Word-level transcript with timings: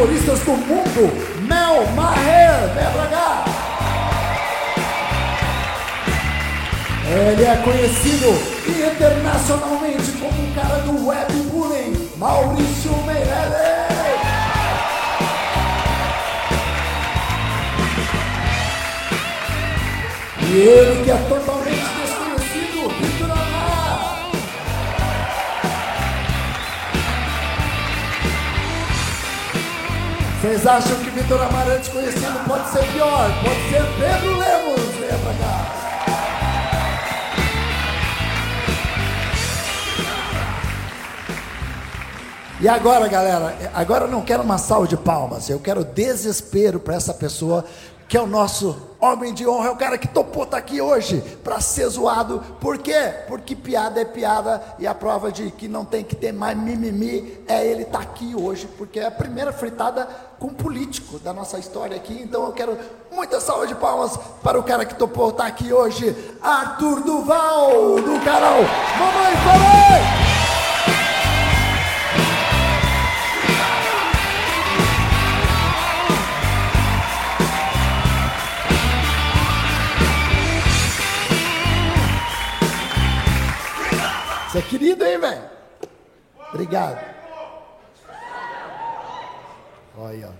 Humoristas 0.00 0.40
do 0.40 0.52
Mundo, 0.52 1.12
Mel 1.46 1.86
Maher, 1.94 2.72
venha 2.74 2.90
para 2.90 3.06
cá. 3.08 3.44
Ele 7.06 7.44
é 7.44 7.56
conhecido 7.56 8.28
internacionalmente 8.66 10.10
como 10.12 10.32
o 10.32 10.54
cara 10.54 10.78
do 10.78 11.06
webbullying, 11.06 12.08
Maurício 12.16 12.96
Meirelles. 13.04 13.60
E 20.40 20.56
ele 20.56 21.04
que 21.04 21.10
é 21.10 21.16
totalmente 21.28 21.49
Vocês 30.40 30.66
acham 30.66 30.96
que 31.00 31.10
Vitor 31.10 31.38
Amar 31.42 31.68
é 31.68 31.76
desconhecido? 31.76 32.48
Pode 32.48 32.66
ser 32.70 32.82
pior, 32.94 33.28
pode 33.42 33.68
ser 33.68 33.82
Pedro 33.98 34.38
Lemos, 34.38 34.80
venha 34.94 35.18
pra 35.18 35.34
cá. 35.34 35.80
E 42.58 42.66
agora, 42.66 43.06
galera, 43.06 43.54
agora 43.74 44.04
eu 44.06 44.10
não 44.10 44.22
quero 44.22 44.42
uma 44.42 44.56
salva 44.56 44.88
de 44.88 44.96
palmas, 44.96 45.50
eu 45.50 45.60
quero 45.60 45.84
desespero 45.84 46.80
para 46.80 46.94
essa 46.94 47.12
pessoa 47.12 47.66
que 48.08 48.16
é 48.16 48.20
o 48.22 48.26
nosso 48.26 48.89
homem 49.00 49.32
de 49.32 49.46
honra, 49.46 49.68
é 49.68 49.70
o 49.70 49.76
cara 49.76 49.96
que 49.96 50.06
topou 50.06 50.44
estar 50.44 50.56
tá 50.56 50.58
aqui 50.58 50.80
hoje 50.80 51.20
para 51.42 51.60
ser 51.60 51.88
zoado. 51.88 52.40
Por 52.60 52.78
quê? 52.78 53.14
Porque 53.26 53.56
piada 53.56 54.00
é 54.00 54.04
piada 54.04 54.62
e 54.78 54.86
a 54.86 54.94
prova 54.94 55.32
de 55.32 55.50
que 55.50 55.66
não 55.66 55.84
tem 55.84 56.04
que 56.04 56.14
ter 56.14 56.32
mais 56.32 56.56
mimimi 56.56 57.38
é 57.48 57.66
ele 57.66 57.82
estar 57.82 57.98
tá 57.98 58.04
aqui 58.04 58.34
hoje, 58.34 58.68
porque 58.76 59.00
é 59.00 59.06
a 59.06 59.10
primeira 59.10 59.52
fritada 59.52 60.06
com 60.38 60.48
político 60.48 61.18
da 61.18 61.32
nossa 61.32 61.58
história 61.58 61.96
aqui. 61.96 62.20
Então 62.22 62.44
eu 62.44 62.52
quero 62.52 62.76
muita 63.10 63.40
salva 63.40 63.66
de 63.66 63.74
palmas 63.74 64.18
para 64.42 64.58
o 64.58 64.62
cara 64.62 64.84
que 64.84 64.94
topou 64.94 65.30
estar 65.30 65.44
tá 65.44 65.48
aqui 65.48 65.72
hoje, 65.72 66.14
Arthur 66.42 67.02
Duval, 67.02 67.96
do 67.96 68.24
canal 68.24 68.58
Mamãe 68.98 69.36
Falei! 69.44 70.29
É 84.60 84.62
querido, 84.62 85.04
hein, 85.04 85.18
velho? 85.18 85.42
Obrigado. 86.52 87.04
Olha, 89.96 90.30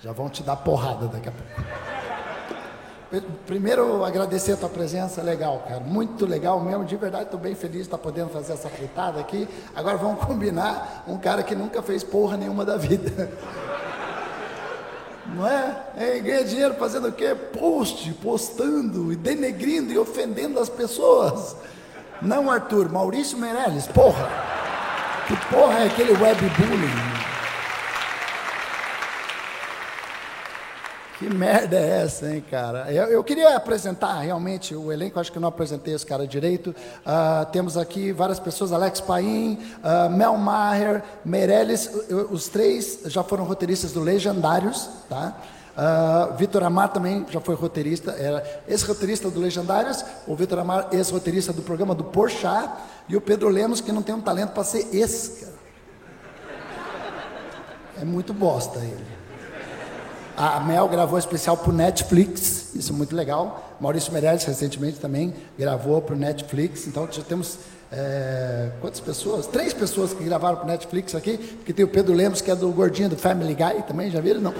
já 0.00 0.12
vão 0.12 0.28
te 0.28 0.42
dar 0.42 0.56
porrada 0.56 1.06
daqui 1.06 1.28
a 1.28 1.32
pouco. 1.32 1.80
Primeiro, 3.44 4.04
agradecer 4.04 4.52
a 4.52 4.56
tua 4.56 4.68
presença, 4.68 5.20
legal, 5.22 5.64
cara. 5.66 5.80
Muito 5.80 6.26
legal 6.26 6.60
mesmo, 6.60 6.84
de 6.84 6.96
verdade, 6.96 7.24
estou 7.24 7.40
bem 7.40 7.54
feliz 7.54 7.78
de 7.78 7.82
estar 7.82 7.98
podendo 7.98 8.30
fazer 8.30 8.52
essa 8.52 8.68
fritada 8.68 9.18
aqui. 9.20 9.48
Agora 9.74 9.96
vamos 9.96 10.24
combinar 10.24 11.04
um 11.08 11.18
cara 11.18 11.42
que 11.42 11.54
nunca 11.54 11.82
fez 11.82 12.04
porra 12.04 12.36
nenhuma 12.36 12.64
da 12.64 12.76
vida. 12.76 13.30
Não 15.34 15.46
é? 15.46 15.86
é 15.96 16.18
ganha 16.18 16.44
dinheiro 16.44 16.74
fazendo 16.74 17.08
o 17.08 17.12
quê? 17.12 17.34
Post, 17.34 18.12
postando 18.14 19.12
e 19.12 19.16
denegrindo 19.16 19.92
e 19.92 19.98
ofendendo 19.98 20.58
as 20.58 20.68
pessoas. 20.68 21.56
Não, 22.22 22.50
Arthur, 22.50 22.90
Maurício 22.90 23.38
Meirelles, 23.38 23.86
porra. 23.86 24.28
Que 25.26 25.36
porra 25.46 25.80
é 25.80 25.86
aquele 25.86 26.12
webbullying? 26.12 27.20
Que 31.18 31.28
merda 31.28 31.76
é 31.76 32.02
essa, 32.02 32.34
hein, 32.34 32.42
cara? 32.50 32.90
Eu, 32.90 33.04
eu, 33.04 33.22
queria 33.22 33.54
apresentar 33.54 34.18
realmente 34.20 34.74
o 34.74 34.90
elenco, 34.90 35.20
acho 35.20 35.30
que 35.30 35.38
não 35.38 35.48
apresentei 35.48 35.94
esse 35.94 36.06
cara 36.06 36.26
direito. 36.26 36.70
Uh, 36.70 37.44
temos 37.52 37.76
aqui 37.76 38.10
várias 38.10 38.40
pessoas, 38.40 38.72
Alex 38.72 39.00
Paim, 39.02 39.58
uh, 39.84 40.10
Mel 40.10 40.36
Maher, 40.38 41.02
Meirelles, 41.22 41.90
os 42.30 42.48
três 42.48 43.00
já 43.04 43.22
foram 43.22 43.44
roteiristas 43.44 43.92
do 43.92 44.00
Legendários, 44.00 44.88
tá? 45.10 45.36
Uh, 45.76 46.36
Vitor 46.36 46.62
Amar 46.62 46.92
também 46.92 47.24
já 47.30 47.40
foi 47.40 47.54
roteirista, 47.54 48.10
era 48.12 48.62
ex-roteirista 48.68 49.30
do 49.30 49.40
Legendários, 49.40 50.04
o 50.26 50.34
Vitor 50.34 50.58
Amar, 50.58 50.88
ex-roteirista 50.92 51.52
do 51.52 51.62
programa 51.62 51.94
do 51.94 52.04
Porchat, 52.04 52.70
e 53.08 53.16
o 53.16 53.20
Pedro 53.20 53.48
Lemos, 53.48 53.80
que 53.80 53.92
não 53.92 54.02
tem 54.02 54.14
um 54.14 54.20
talento 54.20 54.50
para 54.50 54.64
ser 54.64 54.88
ex, 54.92 55.38
cara. 55.40 55.60
É 58.00 58.04
muito 58.04 58.32
bosta 58.32 58.78
ele. 58.78 59.20
A 60.36 60.58
Mel 60.60 60.88
gravou 60.88 61.18
especial 61.18 61.56
para 61.56 61.70
o 61.70 61.72
Netflix, 61.72 62.74
isso 62.74 62.92
é 62.92 62.96
muito 62.96 63.14
legal. 63.14 63.76
Maurício 63.78 64.10
Meirelles, 64.10 64.44
recentemente, 64.44 64.98
também 64.98 65.34
gravou 65.58 66.00
para 66.00 66.14
o 66.14 66.18
Netflix. 66.18 66.86
Então, 66.86 67.06
já 67.10 67.22
temos 67.22 67.58
é, 67.92 68.70
quantas 68.80 69.00
pessoas? 69.00 69.46
Três 69.46 69.74
pessoas 69.74 70.14
que 70.14 70.24
gravaram 70.24 70.56
para 70.56 70.64
o 70.64 70.68
Netflix 70.68 71.14
aqui, 71.14 71.36
porque 71.36 71.74
tem 71.74 71.84
o 71.84 71.88
Pedro 71.88 72.14
Lemos, 72.14 72.40
que 72.40 72.50
é 72.50 72.56
do 72.56 72.70
Gordinho 72.70 73.10
do 73.10 73.16
Family 73.16 73.54
Guy, 73.54 73.82
também, 73.86 74.10
já 74.10 74.20
viram? 74.20 74.40
Não. 74.40 74.54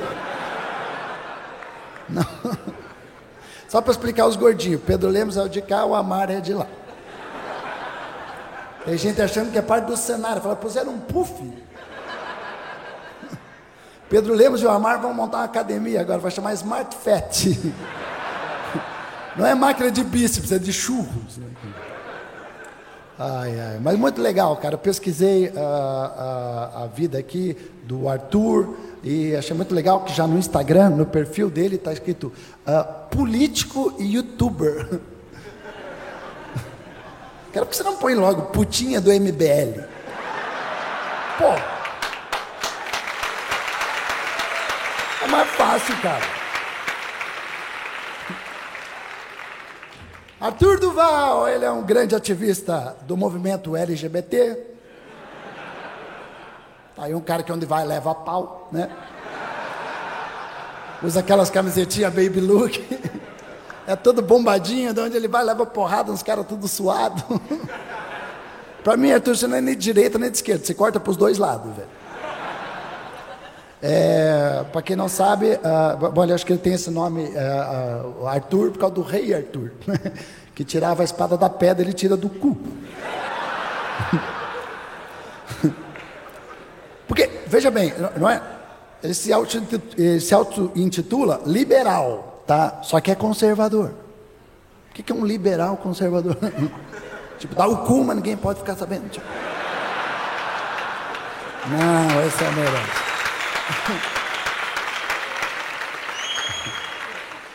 Não. 2.12 2.26
Só 3.68 3.80
para 3.80 3.92
explicar 3.92 4.26
os 4.26 4.36
gordinhos. 4.36 4.82
Pedro 4.84 5.08
Lemos 5.08 5.36
é 5.36 5.42
o 5.42 5.48
de 5.48 5.62
cá, 5.62 5.84
o 5.84 5.94
Amar 5.94 6.30
é 6.30 6.40
de 6.40 6.52
lá. 6.52 6.66
Tem 8.84 8.96
gente 8.96 9.20
achando 9.20 9.52
que 9.52 9.58
é 9.58 9.62
parte 9.62 9.84
do 9.84 9.96
cenário. 9.96 10.42
Fala, 10.42 10.56
puseram 10.56 10.92
um 10.92 10.98
puff. 10.98 11.32
Pedro 14.08 14.34
Lemos 14.34 14.60
e 14.60 14.66
o 14.66 14.70
Amar 14.70 15.00
vão 15.00 15.14
montar 15.14 15.38
uma 15.38 15.44
academia 15.44 16.00
agora, 16.00 16.18
vai 16.18 16.32
chamar 16.32 16.52
Smart 16.54 16.96
Fat. 16.96 17.46
Não 19.36 19.46
é 19.46 19.54
máquina 19.54 19.88
de 19.90 20.02
bíceps, 20.02 20.50
é 20.50 20.58
de 20.58 20.72
churros. 20.72 21.38
Ai, 23.22 23.60
ai, 23.60 23.78
mas 23.82 23.98
muito 23.98 24.18
legal, 24.18 24.56
cara. 24.56 24.76
Eu 24.76 24.78
pesquisei 24.78 25.48
uh, 25.48 25.52
uh, 25.52 26.84
a 26.84 26.88
vida 26.90 27.18
aqui 27.18 27.54
do 27.84 28.08
Arthur 28.08 28.74
e 29.04 29.36
achei 29.36 29.54
muito 29.54 29.74
legal 29.74 30.04
que 30.04 30.14
já 30.14 30.26
no 30.26 30.38
Instagram, 30.38 30.88
no 30.88 31.04
perfil 31.04 31.50
dele, 31.50 31.76
está 31.76 31.92
escrito 31.92 32.32
uh, 32.66 33.14
político 33.14 33.92
e 33.98 34.14
youtuber. 34.14 35.02
Quero 37.52 37.66
que 37.66 37.76
você 37.76 37.82
não 37.82 37.96
põe 37.96 38.14
logo 38.14 38.40
putinha 38.52 39.02
do 39.02 39.12
MBL. 39.12 39.82
Pô. 41.36 41.52
É 45.22 45.28
mais 45.28 45.48
fácil, 45.50 45.94
cara. 46.00 46.39
Arthur 50.40 50.80
Duval, 50.80 51.46
ele 51.48 51.66
é 51.66 51.70
um 51.70 51.82
grande 51.82 52.14
ativista 52.14 52.96
do 53.02 53.14
movimento 53.14 53.76
LGBT. 53.76 54.58
Tá 56.96 57.04
aí 57.04 57.14
um 57.14 57.20
cara 57.20 57.42
que 57.42 57.52
onde 57.52 57.66
vai 57.66 57.84
leva 57.84 58.14
pau, 58.14 58.66
né? 58.72 58.90
Usa 61.02 61.20
aquelas 61.20 61.50
camisetinhas 61.50 62.12
baby 62.12 62.40
look. 62.40 62.80
É 63.86 63.94
todo 63.96 64.22
bombadinho, 64.22 64.94
de 64.94 65.00
onde 65.00 65.16
ele 65.16 65.28
vai 65.28 65.44
leva 65.44 65.66
porrada, 65.66 66.12
uns 66.12 66.22
caras 66.22 66.46
tudo 66.46 66.68
suado. 66.68 67.22
Para 68.84 68.96
mim, 68.96 69.10
Arthur, 69.10 69.36
você 69.36 69.46
não 69.46 69.56
é 69.56 69.60
nem 69.60 69.74
de 69.74 69.80
direita 69.80 70.18
nem 70.18 70.30
de 70.30 70.36
esquerda, 70.36 70.64
você 70.64 70.72
corta 70.72 70.98
para 70.98 71.10
os 71.10 71.16
dois 71.16 71.36
lados, 71.38 71.74
velho. 71.74 71.88
É, 73.82 74.62
para 74.70 74.82
quem 74.82 74.94
não 74.94 75.08
sabe, 75.08 75.52
uh, 75.54 76.34
acho 76.34 76.44
que 76.44 76.52
ele 76.52 76.60
tem 76.60 76.74
esse 76.74 76.90
nome, 76.90 77.22
uh, 77.24 78.20
uh, 78.20 78.26
Arthur, 78.26 78.72
por 78.72 78.78
causa 78.78 78.94
do 78.94 79.00
rei 79.02 79.32
Arthur, 79.32 79.72
que 80.54 80.62
tirava 80.64 81.02
a 81.02 81.04
espada 81.04 81.34
da 81.38 81.48
pedra, 81.48 81.82
ele 81.82 81.94
tira 81.94 82.14
do 82.14 82.28
cu. 82.28 82.58
Porque, 87.08 87.30
veja 87.46 87.70
bem, 87.70 87.94
não 88.18 88.28
é? 88.28 88.42
Ele 89.02 89.14
se 89.14 89.32
auto-intitula 90.32 91.40
liberal, 91.46 92.42
tá? 92.46 92.80
Só 92.82 93.00
que 93.00 93.10
é 93.10 93.14
conservador. 93.14 93.94
O 94.90 94.92
que 94.92 95.10
é 95.10 95.14
um 95.14 95.24
liberal 95.24 95.78
conservador? 95.78 96.36
tipo, 97.38 97.54
dá 97.54 97.66
o 97.66 97.78
cu, 97.78 98.04
mas 98.04 98.16
ninguém 98.16 98.36
pode 98.36 98.58
ficar 98.58 98.76
sabendo. 98.76 99.08
Tipo. 99.08 99.26
Não, 101.66 102.26
esse 102.26 102.44
é 102.44 102.48
o 102.48 102.52
melhor. 102.52 103.09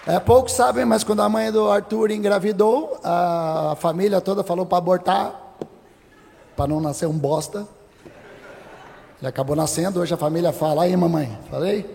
É, 0.08 0.20
poucos 0.20 0.52
sabem, 0.52 0.86
mas 0.86 1.04
quando 1.04 1.24
a 1.24 1.28
mãe 1.28 1.52
do 1.52 1.68
Arthur 1.68 2.12
engravidou, 2.12 3.00
a 3.04 3.76
família 3.80 4.22
toda 4.22 4.44
falou 4.44 4.64
para 4.64 4.78
abortar, 4.78 5.34
para 6.56 6.68
não 6.68 6.80
nascer 6.80 7.08
um 7.08 7.18
bosta. 7.18 7.68
Ele 9.20 9.28
acabou 9.28 9.56
nascendo, 9.56 10.00
hoje 10.00 10.14
a 10.14 10.18
família 10.18 10.54
fala, 10.54 10.84
aí 10.84 10.96
mamãe, 10.96 11.36
falei? 11.50 11.90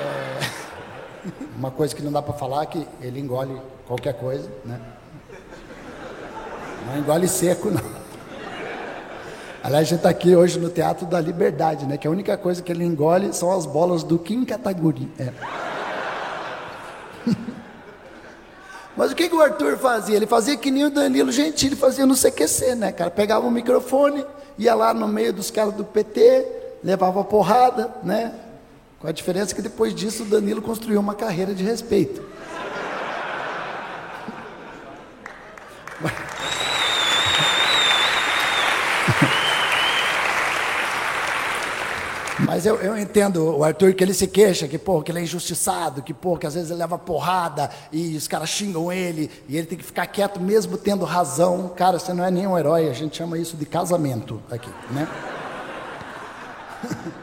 É, 0.00 1.30
uma 1.56 1.70
coisa 1.70 1.94
que 1.94 2.02
não 2.02 2.10
dá 2.10 2.20
para 2.20 2.34
falar 2.34 2.64
é 2.64 2.66
que 2.66 2.88
ele 3.00 3.20
engole 3.20 3.62
qualquer 3.86 4.14
coisa, 4.14 4.50
né? 4.64 4.80
Não 6.88 6.98
engole 6.98 7.28
seco, 7.28 7.70
não. 7.70 8.01
Aliás, 9.62 9.86
a 9.86 9.90
gente 9.90 9.98
está 9.98 10.08
aqui 10.08 10.34
hoje 10.34 10.58
no 10.58 10.68
Teatro 10.68 11.06
da 11.06 11.20
Liberdade, 11.20 11.86
né? 11.86 11.96
Que 11.96 12.08
a 12.08 12.10
única 12.10 12.36
coisa 12.36 12.60
que 12.60 12.72
ele 12.72 12.84
engole 12.84 13.32
são 13.32 13.52
as 13.52 13.64
bolas 13.64 14.02
do 14.02 14.18
Kim 14.18 14.44
Kataguiri. 14.44 15.08
É. 15.16 15.32
Mas 18.96 19.12
o 19.12 19.14
que, 19.14 19.28
que 19.28 19.34
o 19.36 19.40
Arthur 19.40 19.78
fazia? 19.78 20.16
Ele 20.16 20.26
fazia 20.26 20.56
que 20.56 20.68
nem 20.68 20.86
o 20.86 20.90
Danilo 20.90 21.30
Gentili 21.30 21.76
fazia 21.76 22.04
no 22.04 22.16
CQC, 22.16 22.74
né, 22.74 22.90
cara? 22.90 23.08
Pegava 23.08 23.46
o 23.46 23.52
microfone, 23.52 24.26
ia 24.58 24.74
lá 24.74 24.92
no 24.92 25.06
meio 25.06 25.32
dos 25.32 25.48
caras 25.48 25.74
do 25.74 25.84
PT, 25.84 26.44
levava 26.82 27.22
porrada, 27.22 27.94
né? 28.02 28.34
Com 28.98 29.06
a 29.06 29.12
diferença 29.12 29.54
que 29.54 29.62
depois 29.62 29.94
disso 29.94 30.24
o 30.24 30.26
Danilo 30.26 30.60
construiu 30.60 30.98
uma 30.98 31.14
carreira 31.14 31.54
de 31.54 31.62
respeito. 31.62 32.20
Mas 42.46 42.66
eu, 42.66 42.76
eu 42.76 42.98
entendo 42.98 43.56
o 43.56 43.64
Arthur 43.64 43.94
que 43.94 44.02
ele 44.02 44.14
se 44.14 44.26
queixa, 44.26 44.66
que, 44.66 44.78
porra, 44.78 45.04
que 45.04 45.12
ele 45.12 45.20
é 45.20 45.22
injustiçado, 45.22 46.02
que, 46.02 46.12
porra, 46.12 46.40
que 46.40 46.46
às 46.46 46.54
vezes 46.54 46.70
ele 46.70 46.80
leva 46.80 46.98
porrada 46.98 47.70
e 47.92 48.16
os 48.16 48.26
caras 48.26 48.48
xingam 48.48 48.92
ele 48.92 49.30
e 49.48 49.56
ele 49.56 49.66
tem 49.66 49.78
que 49.78 49.84
ficar 49.84 50.06
quieto 50.06 50.40
mesmo 50.40 50.76
tendo 50.76 51.04
razão. 51.04 51.72
Cara, 51.76 51.98
você 51.98 52.12
não 52.12 52.24
é 52.24 52.30
nem 52.30 52.46
um 52.46 52.58
herói, 52.58 52.88
a 52.88 52.92
gente 52.92 53.16
chama 53.16 53.38
isso 53.38 53.56
de 53.56 53.64
casamento 53.64 54.42
aqui, 54.50 54.70
né? 54.90 55.08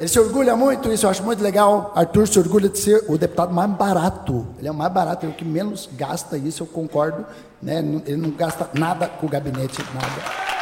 Ele 0.00 0.08
se 0.08 0.18
orgulha 0.18 0.56
muito, 0.56 0.90
isso 0.90 1.06
eu 1.06 1.10
acho 1.10 1.22
muito 1.22 1.40
legal. 1.40 1.92
Arthur 1.94 2.26
se 2.26 2.36
orgulha 2.36 2.68
de 2.68 2.76
ser 2.76 3.04
o 3.08 3.16
deputado 3.16 3.54
mais 3.54 3.70
barato. 3.70 4.44
Ele 4.58 4.66
é 4.66 4.70
o 4.70 4.74
mais 4.74 4.92
barato, 4.92 5.26
é 5.26 5.28
o 5.28 5.32
que 5.32 5.44
menos 5.44 5.88
gasta, 5.92 6.36
isso 6.36 6.64
eu 6.64 6.66
concordo. 6.66 7.24
Né? 7.62 7.78
Ele 8.04 8.16
não 8.16 8.30
gasta 8.30 8.68
nada 8.74 9.06
com 9.06 9.26
o 9.26 9.28
gabinete, 9.28 9.80
nada. 9.94 10.61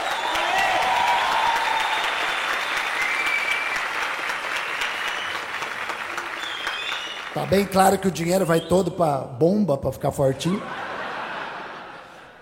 Tá 7.33 7.47
bem 7.47 7.65
claro 7.65 7.97
que 7.97 8.09
o 8.09 8.11
dinheiro 8.11 8.45
vai 8.45 8.61
todo 8.61 8.91
para 8.91 9.19
bomba, 9.19 9.79
para 9.79 9.93
ficar 9.93 10.11
fortinho. 10.11 10.61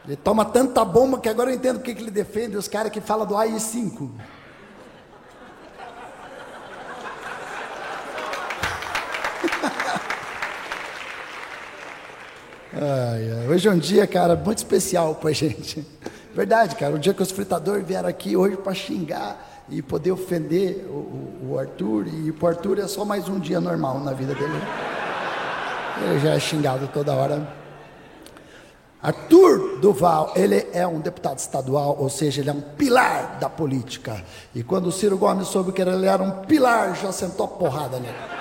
Ele 0.07 0.17
toma 0.17 0.47
tanta 0.47 0.83
bomba 0.83 1.21
que 1.21 1.29
agora 1.29 1.51
eu 1.51 1.55
entendo 1.55 1.77
porque 1.77 1.95
que 1.95 2.01
ele 2.01 2.11
defende 2.11 2.57
os 2.57 2.67
caras 2.67 2.91
que 2.91 2.99
falam 2.99 3.27
do 3.27 3.37
AI-5. 3.37 4.11
Ai. 12.73 13.49
Hoje 13.49 13.69
é 13.69 13.71
um 13.71 13.79
dia, 13.79 14.07
cara, 14.07 14.37
muito 14.37 14.59
especial 14.59 15.15
pra 15.17 15.33
gente. 15.33 15.87
Verdade, 16.35 16.77
cara. 16.77 16.95
O 16.95 16.99
dia 16.99 17.13
que 17.13 17.23
os 17.23 17.31
fritadores 17.31 17.87
vieram 17.87 18.09
aqui 18.09 18.37
hoje 18.37 18.57
para 18.57 18.73
xingar 18.73 19.48
e 19.71 19.83
poder 19.83 20.13
ofender 20.13 20.87
o, 20.89 21.51
o, 21.51 21.59
Arthur. 21.59 22.07
E 22.07 22.31
o 22.31 22.47
Arthur 22.47 22.79
é 22.79 22.87
só 22.87 23.05
mais 23.05 23.29
um 23.29 23.39
dia 23.39 23.61
normal 23.61 24.01
na 24.01 24.13
vida 24.13 24.35
dele. 24.35 24.61
Ele 26.03 26.19
já 26.21 26.35
é 26.35 26.41
xingado 26.41 26.89
toda 26.89 27.13
hora. 27.13 27.57
Arthur 29.01 29.79
Duval, 29.81 30.33
ele 30.35 30.67
é 30.73 30.87
um 30.87 30.99
deputado 30.99 31.39
estadual, 31.39 31.97
ou 32.01 32.09
seja, 32.09 32.41
ele 32.41 32.51
é 32.51 32.53
um 32.53 32.61
pilar 32.61 33.39
da 33.39 33.49
política. 33.49 34.25
E 34.55 34.63
quando 34.63 34.87
o 34.87 34.93
Ciro 34.93 35.17
Gomes 35.17 35.49
soube 35.49 35.73
que 35.73 35.81
ele 35.81 36.07
era 36.07 36.23
um 36.23 36.45
pilar, 36.45 36.97
já 36.97 37.13
sentou 37.13 37.47
porrada 37.47 38.01
nele. 38.01 38.38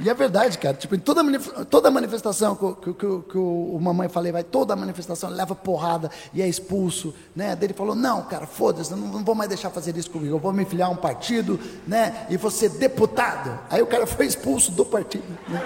E 0.00 0.08
é 0.08 0.14
verdade, 0.14 0.56
cara. 0.58 0.76
Tipo, 0.76 0.94
em 0.94 0.98
toda, 0.98 1.22
toda 1.64 1.90
manifestação 1.90 2.54
que, 2.54 2.74
que, 2.74 2.94
que, 2.94 3.22
que 3.30 3.38
o 3.38 3.78
mamãe 3.80 4.08
falei, 4.08 4.30
vai, 4.30 4.44
toda 4.44 4.76
manifestação 4.76 5.28
leva 5.28 5.54
porrada 5.54 6.10
e 6.32 6.40
é 6.40 6.46
expulso, 6.46 7.14
né? 7.34 7.56
Dele 7.56 7.74
falou, 7.74 7.96
não, 7.96 8.22
cara, 8.22 8.46
foda-se, 8.46 8.90
não, 8.90 8.98
não 8.98 9.24
vou 9.24 9.34
mais 9.34 9.48
deixar 9.48 9.70
fazer 9.70 9.96
isso 9.96 10.10
comigo. 10.10 10.36
Eu 10.36 10.38
vou 10.38 10.52
me 10.52 10.64
filiar 10.64 10.88
a 10.88 10.92
um 10.92 10.96
partido, 10.96 11.58
né? 11.86 12.26
E 12.30 12.36
vou 12.36 12.50
ser 12.50 12.70
deputado. 12.70 13.58
Aí 13.68 13.82
o 13.82 13.86
cara 13.86 14.06
foi 14.06 14.26
expulso 14.26 14.70
do 14.70 14.84
partido. 14.84 15.24
Né? 15.48 15.62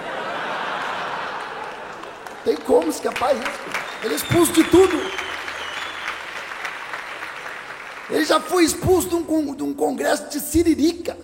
Tem 2.43 2.57
como 2.57 2.89
escapar 2.89 3.35
isso? 3.35 3.59
Ele 4.03 4.13
é 4.13 4.17
expulso 4.17 4.51
de 4.51 4.63
tudo. 4.63 4.99
Ele 8.09 8.25
já 8.25 8.39
foi 8.39 8.65
expulso 8.65 9.09
de 9.09 9.15
um, 9.15 9.55
de 9.55 9.63
um 9.63 9.73
congresso 9.73 10.29
de 10.29 10.39
Siririca. 10.39 11.17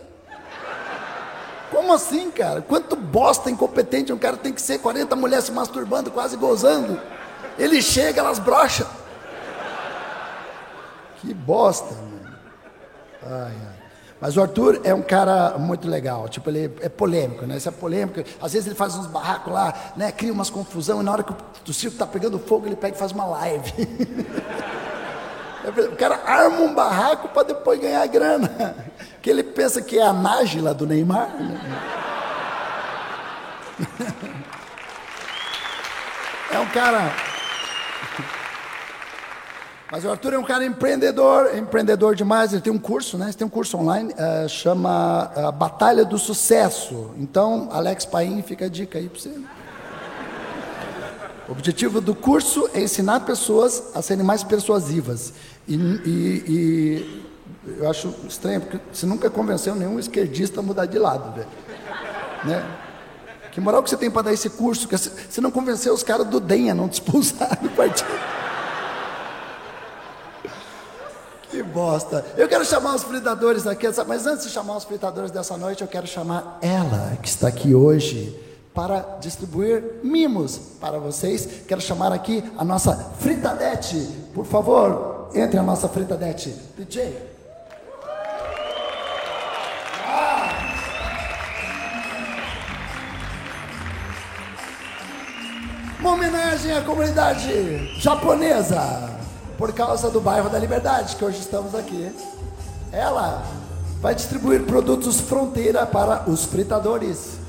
Como 1.71 1.93
assim, 1.93 2.31
cara? 2.31 2.61
Quanto 2.61 2.95
bosta 2.95 3.49
incompetente 3.49 4.11
um 4.11 4.17
cara 4.17 4.37
tem 4.37 4.51
que 4.51 4.61
ser 4.61 4.79
40 4.79 5.15
mulheres 5.15 5.45
se 5.45 5.51
masturbando, 5.51 6.11
quase 6.11 6.35
gozando. 6.35 6.99
Ele 7.57 7.81
chega, 7.81 8.21
elas 8.21 8.39
brocham. 8.39 8.87
Que 11.17 11.33
bosta, 11.33 11.93
mano. 11.95 12.37
Ai, 13.23 13.53
ai. 13.67 13.79
Mas 14.21 14.35
o 14.35 14.41
Arthur 14.41 14.81
é 14.83 14.93
um 14.93 15.01
cara 15.01 15.57
muito 15.57 15.87
legal, 15.87 16.27
tipo, 16.27 16.49
ele 16.49 16.75
é 16.81 16.89
polêmico, 16.89 17.45
né? 17.45 17.55
Isso 17.55 17.69
é 17.69 17.71
polêmico. 17.71 18.21
Às 18.41 18.51
vezes 18.51 18.67
ele 18.67 18.75
faz 18.75 18.95
uns 18.95 19.07
barracos 19.07 19.53
lá, 19.53 19.93
né? 19.95 20.11
Cria 20.11 20.33
umas 20.33 20.49
confusão, 20.49 20.99
e 21.01 21.03
na 21.03 21.11
hora 21.11 21.23
que 21.23 21.33
o 21.69 21.73
circo 21.73 21.97
tá 21.97 22.05
pegando 22.05 22.37
fogo, 22.37 22.65
ele 22.65 22.75
pega 22.75 22.95
e 22.95 22.99
faz 22.99 23.13
uma 23.13 23.25
live. 23.25 23.73
o 25.65 25.95
cara 25.95 26.21
arma 26.25 26.61
um 26.61 26.73
barraco 26.73 27.29
para 27.29 27.43
depois 27.43 27.79
ganhar 27.79 28.05
grana 28.07 28.75
que 29.21 29.29
ele 29.29 29.43
pensa 29.43 29.81
que 29.81 29.99
é 29.99 30.03
a 30.03 30.13
Nájila 30.13 30.73
do 30.73 30.87
Neymar. 30.87 31.29
Né? 31.29 31.59
É 36.51 36.57
um 36.57 36.65
cara. 36.69 37.13
Mas 39.91 40.03
o 40.03 40.09
Arthur 40.09 40.33
é 40.33 40.37
um 40.37 40.43
cara 40.43 40.65
empreendedor, 40.65 41.55
empreendedor 41.55 42.15
demais. 42.15 42.53
Ele 42.53 42.61
tem 42.61 42.73
um 42.73 42.79
curso, 42.79 43.17
né? 43.17 43.25
Ele 43.25 43.33
tem 43.33 43.45
um 43.45 43.49
curso 43.49 43.77
online, 43.77 44.13
uh, 44.13 44.49
chama 44.49 45.31
uh, 45.35 45.51
Batalha 45.51 46.03
do 46.03 46.17
Sucesso. 46.17 47.11
Então, 47.17 47.69
Alex 47.71 48.05
Paim, 48.05 48.41
fica 48.41 48.65
a 48.65 48.69
dica 48.69 48.97
aí 48.97 49.07
para 49.07 49.19
você. 49.19 49.31
O 51.49 51.51
objetivo 51.51 51.99
do 51.99 52.13
curso 52.13 52.69
é 52.75 52.81
ensinar 52.81 53.21
pessoas 53.21 53.81
a 53.95 54.03
serem 54.03 54.23
mais 54.23 54.43
persuasivas. 54.43 55.33
E, 55.67 55.73
e, 55.73 56.43
e 56.47 57.25
eu 57.79 57.89
acho 57.89 58.13
estranho, 58.27 58.61
porque 58.61 58.79
você 58.93 59.07
nunca 59.07 59.31
convenceu 59.31 59.73
nenhum 59.73 59.97
esquerdista 59.97 60.59
a 60.59 60.63
mudar 60.63 60.85
de 60.85 60.99
lado, 60.99 61.33
velho. 61.33 61.47
Né? 62.45 62.63
Que 63.51 63.59
moral 63.59 63.81
que 63.81 63.89
você 63.89 63.97
tem 63.97 64.11
para 64.11 64.21
dar 64.21 64.33
esse 64.33 64.47
curso? 64.51 64.87
Que 64.87 64.95
você 64.95 65.41
não 65.41 65.49
convenceu 65.49 65.91
os 65.91 66.03
caras 66.03 66.27
do 66.27 66.39
DEM 66.39 66.69
a 66.69 66.75
não 66.75 66.87
te 66.87 66.93
expulsar 66.93 67.59
do 67.59 67.69
partido. 67.71 68.07
Que 71.49 71.63
bosta. 71.63 72.23
Eu 72.37 72.47
quero 72.47 72.63
chamar 72.63 72.93
os 72.93 73.01
fritadores 73.01 73.65
aqui, 73.65 73.87
mas 74.07 74.27
antes 74.27 74.45
de 74.45 74.51
chamar 74.51 74.77
os 74.77 74.83
fritadores 74.83 75.31
dessa 75.31 75.57
noite, 75.57 75.81
eu 75.81 75.87
quero 75.87 76.05
chamar 76.05 76.59
ela, 76.61 77.17
que 77.23 77.27
está 77.27 77.47
aqui 77.47 77.73
hoje, 77.73 78.39
para 78.79 79.17
distribuir 79.19 79.99
mimos 80.01 80.57
para 80.79 80.97
vocês. 80.99 81.45
Quero 81.67 81.81
chamar 81.81 82.13
aqui 82.13 82.41
a 82.57 82.63
nossa 82.63 82.95
fritadete. 83.19 83.97
Por 84.33 84.45
favor, 84.45 85.29
entre 85.35 85.59
a 85.59 85.63
nossa 85.63 85.89
fritadete. 85.89 86.55
DJ. 86.77 87.13
Uma 95.99 96.13
homenagem 96.13 96.71
à 96.71 96.81
comunidade 96.81 97.99
japonesa, 97.99 99.09
por 99.57 99.73
causa 99.73 100.09
do 100.09 100.21
bairro 100.21 100.49
da 100.49 100.57
Liberdade, 100.57 101.17
que 101.17 101.25
hoje 101.25 101.39
estamos 101.39 101.75
aqui. 101.75 102.09
Ela 102.93 103.43
vai 103.99 104.15
distribuir 104.15 104.63
produtos 104.63 105.19
fronteira 105.19 105.85
para 105.85 106.29
os 106.29 106.45
fritadores. 106.45 107.48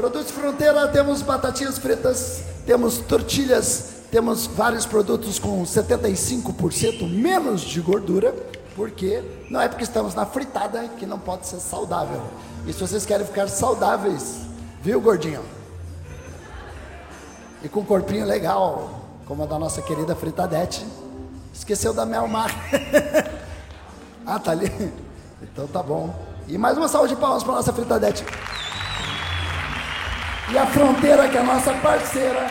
Produtos 0.00 0.30
fronteira, 0.30 0.88
temos 0.88 1.20
batatinhas 1.20 1.76
fritas, 1.76 2.42
temos 2.64 2.96
tortilhas, 3.00 3.96
temos 4.10 4.46
vários 4.46 4.86
produtos 4.86 5.38
com 5.38 5.62
75% 5.62 7.06
menos 7.06 7.60
de 7.60 7.82
gordura, 7.82 8.34
porque 8.74 9.22
não 9.50 9.60
é 9.60 9.68
porque 9.68 9.84
estamos 9.84 10.14
na 10.14 10.24
fritada 10.24 10.88
que 10.96 11.04
não 11.04 11.18
pode 11.18 11.46
ser 11.46 11.60
saudável. 11.60 12.22
E 12.66 12.72
se 12.72 12.80
vocês 12.80 13.04
querem 13.04 13.26
ficar 13.26 13.46
saudáveis, 13.48 14.36
viu, 14.82 15.02
gordinho? 15.02 15.42
E 17.62 17.68
com 17.68 17.80
um 17.80 17.84
corpinho 17.84 18.24
legal, 18.24 19.02
como 19.26 19.42
a 19.42 19.46
da 19.46 19.58
nossa 19.58 19.82
querida 19.82 20.16
Fritadete. 20.16 20.82
Esqueceu 21.52 21.92
da 21.92 22.06
Mel 22.06 22.26
Mar. 22.26 22.50
ah, 24.24 24.38
tá 24.38 24.52
ali? 24.52 24.72
Então 25.42 25.66
tá 25.66 25.82
bom. 25.82 26.14
E 26.48 26.56
mais 26.56 26.78
uma 26.78 26.88
salva 26.88 27.06
de 27.06 27.16
palmas 27.16 27.44
para 27.44 27.52
nossa 27.52 27.70
Fritadete. 27.70 28.24
E 30.52 30.58
a 30.58 30.66
Fronteira, 30.66 31.28
que 31.28 31.36
é 31.36 31.40
a 31.40 31.44
nossa 31.44 31.72
parceira. 31.74 32.50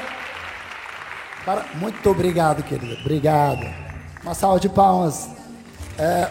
Para... 1.45 1.65
Muito 1.73 2.09
obrigado, 2.09 2.63
querida. 2.63 2.97
Obrigado. 3.01 3.65
Uma 4.23 4.33
salva 4.33 4.57
de 4.57 4.69
palmas. 4.69 5.29
É... 5.97 6.29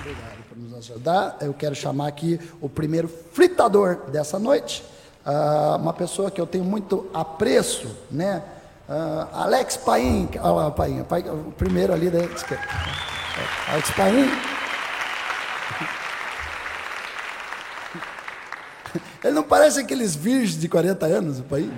Obrigado 0.00 0.44
por 0.48 0.58
nos 0.58 0.74
ajudar. 0.78 1.38
Eu 1.40 1.54
quero 1.54 1.74
chamar 1.74 2.08
aqui 2.08 2.38
o 2.60 2.68
primeiro 2.68 3.08
fritador 3.08 4.10
dessa 4.10 4.38
noite. 4.38 4.84
Uh, 5.24 5.76
uma 5.76 5.94
pessoa 5.94 6.30
que 6.30 6.40
eu 6.40 6.46
tenho 6.46 6.64
muito 6.64 7.10
apreço, 7.14 7.96
né? 8.10 8.42
Uh, 8.86 9.26
Alex 9.32 9.78
Paim, 9.78 10.28
olha 10.34 10.52
lá, 10.52 10.70
Paim, 10.70 11.00
o 11.00 11.52
primeiro 11.56 11.92
ali 11.94 12.10
da 12.10 12.20
esquerda. 12.20 12.62
Alex 13.68 13.90
Paim. 13.92 14.45
Ele 19.26 19.34
não 19.34 19.42
parece 19.42 19.80
aqueles 19.80 20.14
virgens 20.14 20.56
de 20.56 20.68
40 20.68 21.04
anos, 21.04 21.40
o 21.40 21.42
Paim? 21.42 21.72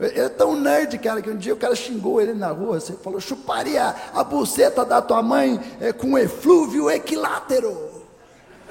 Ele 0.00 0.18
é 0.18 0.28
tão 0.28 0.56
nerd, 0.56 0.98
cara, 0.98 1.22
que 1.22 1.30
um 1.30 1.36
dia 1.36 1.54
o 1.54 1.56
cara 1.56 1.76
xingou 1.76 2.20
ele 2.20 2.34
na 2.34 2.48
rua, 2.48 2.80
você 2.80 2.94
falou, 2.94 3.20
chuparia 3.20 3.94
a 4.12 4.24
buceta 4.24 4.84
da 4.84 5.00
tua 5.00 5.22
mãe 5.22 5.60
é, 5.80 5.92
com 5.92 6.18
eflúvio 6.18 6.90
equilátero. 6.90 8.02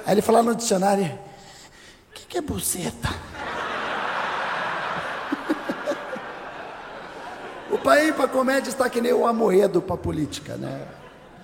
Aí 0.04 0.12
ele 0.12 0.20
falou 0.20 0.42
no 0.42 0.54
dicionário, 0.54 1.06
o 1.06 2.12
que, 2.12 2.26
que 2.26 2.36
é 2.36 2.42
buceta? 2.42 3.08
o 7.72 7.78
pai 7.78 8.12
para 8.12 8.28
comédia 8.28 8.68
está 8.68 8.90
que 8.90 9.00
nem 9.00 9.14
o 9.14 9.26
Amoedo 9.26 9.80
para 9.80 9.96
política, 9.96 10.56
né? 10.56 10.86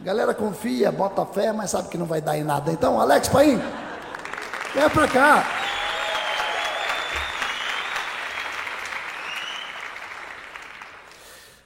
A 0.03 0.05
galera 0.05 0.35
confia, 0.35 0.93
bota 0.93 1.25
fé, 1.25 1.51
mas 1.51 1.71
sabe 1.71 1.89
que 1.89 1.97
não 1.97 2.05
vai 2.05 2.21
dar 2.21 2.37
em 2.37 2.45
nada. 2.45 2.71
Então, 2.71 3.01
Alex 3.01 3.29
Paim, 3.29 3.59
vem 4.79 4.91
para 4.91 5.09
cá. 5.09 5.45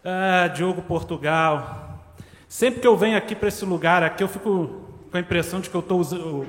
Ah, 0.05 0.49
Diogo 0.49 0.83
Portugal. 0.83 2.01
Sempre 2.49 2.81
que 2.81 2.87
eu 2.87 2.97
venho 2.97 3.17
aqui 3.17 3.35
para 3.35 3.49
esse 3.49 3.65
lugar 3.65 4.03
aqui, 4.03 4.23
eu 4.23 4.29
fico 4.29 4.83
com 5.11 5.17
a 5.17 5.21
impressão 5.21 5.61
de 5.61 5.69
que 5.69 5.77
eu 5.77 5.81
estou 5.81 6.01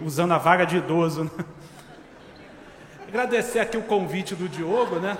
usando 0.05 0.33
a 0.33 0.37
vaga 0.37 0.65
de 0.65 0.77
idoso. 0.77 1.25
Né? 1.25 1.31
Agradecer 3.09 3.59
aqui 3.59 3.77
o 3.77 3.83
convite 3.83 4.33
do 4.33 4.47
Diogo, 4.47 4.95
né? 4.95 5.17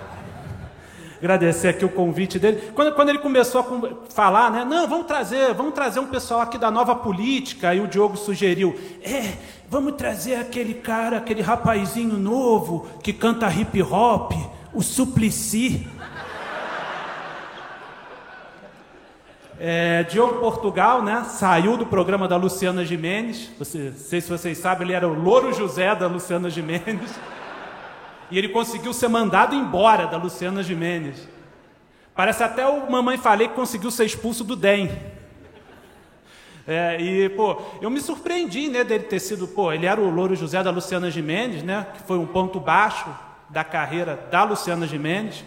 Agradecer 1.24 1.70
aqui 1.70 1.86
o 1.86 1.90
convite 1.90 2.38
dele. 2.38 2.72
Quando, 2.76 2.94
quando 2.96 3.08
ele 3.08 3.20
começou 3.20 3.62
a 3.62 4.12
falar, 4.12 4.52
né? 4.52 4.66
Não, 4.66 4.88
vamos 4.90 5.08
trazer, 5.08 5.54
vamos 5.54 5.74
trazer 5.74 6.02
um 6.02 6.08
pessoal 6.08 6.42
aqui 6.42 6.58
da 6.58 6.70
nova 6.70 6.96
política. 6.96 7.74
E 7.74 7.80
o 7.80 7.88
Diogo 7.88 8.18
sugeriu: 8.18 8.78
é, 9.02 9.38
vamos 9.74 9.96
trazer 9.96 10.36
aquele 10.36 10.76
cara, 10.76 11.18
aquele 11.18 11.42
rapazinho 11.42 12.16
novo 12.16 12.88
que 13.02 13.12
canta 13.12 13.52
hip 13.52 13.82
hop, 13.82 14.32
o 14.72 14.84
Suplicy. 14.84 15.88
É, 19.60 20.04
Diogo 20.04 20.40
Portugal, 20.40 21.02
né, 21.02 21.24
saiu 21.24 21.76
do 21.76 21.88
programa 21.88 22.28
da 22.28 22.36
Luciana 22.36 22.86
Jimenez. 22.86 23.50
Você, 23.58 23.90
não 23.90 23.98
sei 23.98 24.22
se 24.22 24.30
vocês 24.30 24.58
sabem, 24.60 24.86
ele 24.86 24.94
era 24.94 25.08
o 25.08 25.14
Louro 25.14 25.52
José 25.54 25.96
da 25.96 26.06
Luciana 26.06 26.52
Jimenez. 26.52 27.20
E 28.30 28.38
ele 28.38 28.50
conseguiu 28.50 28.94
ser 28.94 29.08
mandado 29.08 29.56
embora 29.56 30.06
da 30.06 30.18
Luciana 30.18 30.62
Jimenez. 30.62 31.28
Parece 32.16 32.44
até 32.44 32.68
o 32.68 32.92
Mamãe 32.92 33.18
Falei 33.18 33.48
que 33.48 33.56
conseguiu 33.56 33.90
ser 33.90 34.06
expulso 34.06 34.44
do 34.44 34.56
DEM. 34.56 34.92
É, 36.68 37.00
e, 37.00 37.30
pô, 37.30 37.62
eu 37.82 37.90
me 37.90 38.00
surpreendi, 38.00 38.70
né, 38.70 38.84
dele 38.84 39.04
ter 39.04 39.20
sido, 39.20 39.48
pô, 39.48 39.72
ele 39.72 39.86
era 39.86 40.00
o 40.00 40.10
Louro 40.10 40.36
José 40.36 40.64
da 40.64 40.72
Luciana 40.72 41.12
Jimenez, 41.12 41.62
né, 41.62 41.88
que 41.94 42.04
foi 42.04 42.18
um 42.18 42.26
ponto 42.26 42.60
baixo 42.60 43.10
da 43.50 43.64
carreira 43.64 44.28
da 44.32 44.44
Luciana 44.44 44.88
Jimenez. 44.88 45.44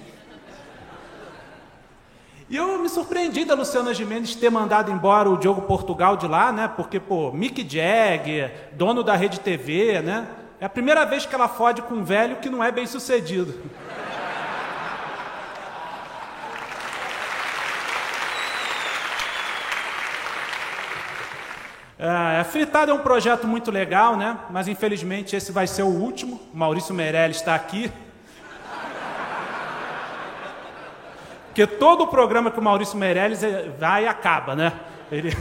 E 2.49 2.57
eu 2.57 2.79
me 2.79 2.89
surpreendi 2.89 3.45
da 3.45 3.55
Luciana 3.55 3.93
Gimenez 3.93 4.37
ter 4.37 4.51
mandado 4.51 4.93
embora 4.93 5.29
o 5.29 5.37
Diogo 5.37 5.63
Portugal 5.63 6.17
de 6.17 6.29
lá, 6.29 6.53
né? 6.53 6.69
Porque, 6.69 7.01
pô, 7.01 7.33
Mick 7.33 7.63
Jagger, 7.69 8.69
dono 8.75 9.03
da 9.03 9.17
Rede 9.17 9.41
TV, 9.41 10.01
né? 10.01 10.29
É 10.61 10.65
a 10.65 10.69
primeira 10.69 11.05
vez 11.05 11.27
que 11.27 11.35
ela 11.35 11.49
fode 11.49 11.83
com 11.83 11.97
um 11.97 12.05
velho 12.05 12.37
que 12.37 12.49
não 12.49 12.63
é 12.63 12.71
bem 12.71 12.87
sucedido. 12.87 13.53
É, 21.99 22.41
a 22.41 22.45
Fritada 22.45 22.91
é 22.91 22.95
um 22.95 22.99
projeto 22.99 23.47
muito 23.47 23.71
legal, 23.71 24.17
né? 24.17 24.37
Mas 24.51 24.69
infelizmente 24.69 25.35
esse 25.35 25.51
vai 25.51 25.67
ser 25.67 25.83
o 25.83 25.87
último. 25.87 26.41
Maurício 26.53 26.95
Meirelles 26.95 27.39
está 27.39 27.55
aqui. 27.55 27.91
Porque 31.47 31.67
todo 31.67 32.05
o 32.05 32.07
programa 32.07 32.51
que 32.51 32.59
o 32.59 32.63
Maurício 32.63 32.99
Meirelles 32.99 33.41
vai 33.79 34.07
acaba, 34.07 34.55
né? 34.55 34.75
Ele, 35.11 35.35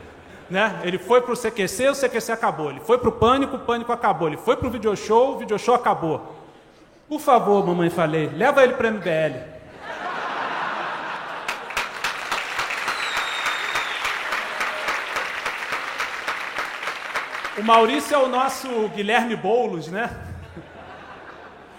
né? 0.50 0.78
ele 0.84 0.98
foi 0.98 1.22
para 1.22 1.32
o 1.32 1.36
CQC, 1.36 1.88
o 1.88 1.94
CQC 1.94 2.32
acabou. 2.32 2.70
Ele 2.70 2.80
foi 2.80 2.98
para 2.98 3.08
o 3.08 3.12
Pânico, 3.12 3.56
o 3.56 3.60
Pânico 3.60 3.90
acabou. 3.90 4.28
Ele 4.28 4.36
foi 4.36 4.54
para 4.54 4.68
o 4.68 4.70
Video 4.70 4.94
Show, 4.94 5.36
o 5.36 5.38
Video 5.38 5.58
Show 5.58 5.74
acabou. 5.74 6.36
Por 7.08 7.20
favor, 7.20 7.66
mamãe, 7.66 7.88
falei, 7.88 8.28
leva 8.28 8.62
ele 8.62 8.74
para 8.74 8.88
o 8.88 8.92
MBL. 8.92 9.61
O 17.62 17.64
Maurício 17.64 18.12
é 18.12 18.18
o 18.18 18.26
nosso 18.26 18.88
Guilherme 18.88 19.36
Boulos, 19.36 19.86
né? 19.86 20.10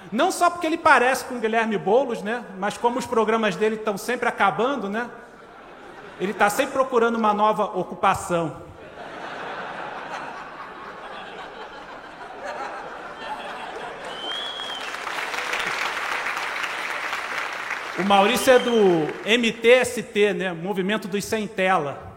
Não 0.10 0.32
só 0.32 0.50
porque 0.50 0.66
ele 0.66 0.78
parece 0.78 1.26
com 1.26 1.42
Guilherme 1.42 1.78
Boulos, 1.78 2.22
né? 2.22 2.42
Mas 2.58 2.78
como 2.78 2.98
os 2.98 3.06
programas 3.06 3.58
dele 3.58 3.76
estão 3.76 3.98
sempre 3.98 4.30
acabando, 4.30 4.90
né? 4.90 5.10
Ele 6.22 6.32
está 6.32 6.50
sempre 6.50 6.72
procurando 6.72 7.18
uma 7.18 7.34
nova 7.34 7.66
ocupação. 7.66 8.62
O 18.00 18.04
Maurício 18.04 18.54
é 18.54 18.60
do 18.60 18.74
MTST, 19.26 20.34
né? 20.34 20.54
Movimento 20.54 21.10
dos 21.10 21.26
Sem 21.26 21.46
Tela. 21.46 22.13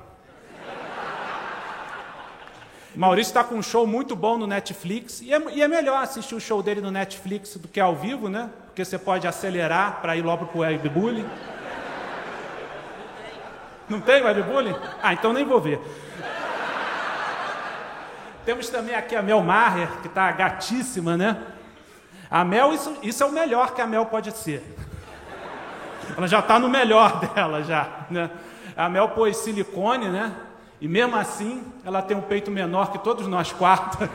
Maurício 2.97 3.31
está 3.31 3.45
com 3.45 3.57
um 3.57 3.63
show 3.63 3.87
muito 3.87 4.17
bom 4.17 4.39
no 4.39 4.47
Netflix 4.47 5.21
e 5.21 5.33
é, 5.33 5.39
e 5.53 5.63
é, 5.63 5.69
melhor 5.69 6.03
assistir 6.03 6.35
o 6.35 6.41
show 6.41 6.63
dele 6.63 6.81
no 6.81 6.91
Netflix 6.91 7.55
do 7.59 7.69
que 7.69 7.79
ao 7.79 7.95
vivo, 7.95 8.31
né? 8.31 8.49
Porque 8.67 8.83
você 8.83 8.99
pode 8.99 9.29
acelerar 9.29 10.01
para 10.01 10.17
ir 10.17 10.23
logo 10.23 10.47
para 10.47 10.59
o 10.59 10.61
webbullying. 10.63 11.29
Não 13.87 14.01
tem 14.01 14.23
webbullying? 14.23 14.75
Ah, 15.03 15.13
então 15.13 15.35
nem 15.35 15.45
vou 15.45 15.61
ver. 15.61 15.79
Temos 18.47 18.71
também 18.71 18.95
aqui 18.95 19.15
a 19.15 19.21
Mel 19.21 19.43
Maher, 19.43 19.89
que 20.01 20.07
está 20.07 20.33
gatíssima, 20.33 21.19
né? 21.19 21.37
A 22.31 22.45
Mel, 22.45 22.73
isso, 22.73 22.97
isso 23.03 23.23
é 23.23 23.27
o 23.27 23.33
melhor 23.33 23.75
que 23.75 23.83
a 23.83 23.87
Mel 23.87 24.07
pode 24.07 24.33
ser. 24.33 24.65
Ela 26.17 26.27
já 26.27 26.39
está 26.39 26.59
no 26.59 26.71
melhor 26.71 27.21
dela, 27.35 27.63
já. 27.63 28.07
Né? 28.11 28.31
A 28.75 28.89
Mel 28.89 29.11
pôs 29.11 29.37
silicone, 29.37 30.09
né? 30.09 30.33
E 30.81 30.87
mesmo 30.87 31.17
assim, 31.17 31.63
ela 31.85 32.03
tem 32.03 32.17
um 32.17 32.21
peito 32.21 32.51
menor 32.51 32.93
que 32.93 32.99
todos 32.99 33.27
nós 33.27 33.51
quatro. 33.53 34.09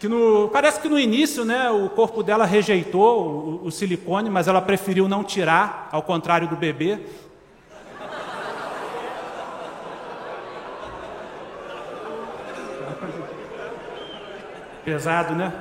que 0.00 0.08
no, 0.08 0.48
parece 0.48 0.80
que 0.80 0.88
no 0.88 0.98
início, 0.98 1.44
né, 1.44 1.70
o 1.70 1.88
corpo 1.88 2.22
dela 2.22 2.44
rejeitou 2.44 3.60
o, 3.62 3.66
o 3.66 3.70
silicone, 3.70 4.28
mas 4.28 4.48
ela 4.48 4.60
preferiu 4.60 5.08
não 5.08 5.22
tirar, 5.22 5.88
ao 5.92 6.02
contrário 6.02 6.48
do 6.48 6.56
bebê. 6.56 6.98
Pesado, 14.84 15.34
né? 15.34 15.52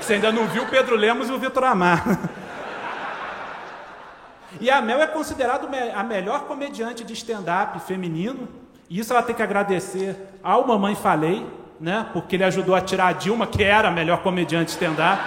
Você 0.00 0.14
ainda 0.14 0.30
não 0.30 0.46
viu 0.46 0.62
o 0.62 0.68
Pedro 0.68 0.94
Lemos 0.94 1.28
e 1.28 1.32
o 1.32 1.38
Vitor 1.38 1.64
Amar. 1.64 2.04
E 4.60 4.70
a 4.70 4.80
Mel 4.80 5.00
é 5.00 5.06
considerada 5.06 5.68
a 5.94 6.02
melhor 6.02 6.40
comediante 6.42 7.04
de 7.04 7.12
stand-up 7.12 7.78
feminino. 7.80 8.48
E 8.90 8.98
isso 8.98 9.12
ela 9.12 9.22
tem 9.22 9.34
que 9.34 9.42
agradecer 9.42 10.16
ao 10.42 10.66
Mamãe 10.66 10.94
Falei, 10.94 11.46
né? 11.78 12.08
Porque 12.12 12.36
ele 12.36 12.44
ajudou 12.44 12.74
a 12.74 12.80
tirar 12.80 13.08
a 13.08 13.12
Dilma, 13.12 13.46
que 13.46 13.62
era 13.62 13.88
a 13.88 13.90
melhor 13.90 14.22
comediante 14.22 14.66
de 14.66 14.70
stand-up. 14.72 15.22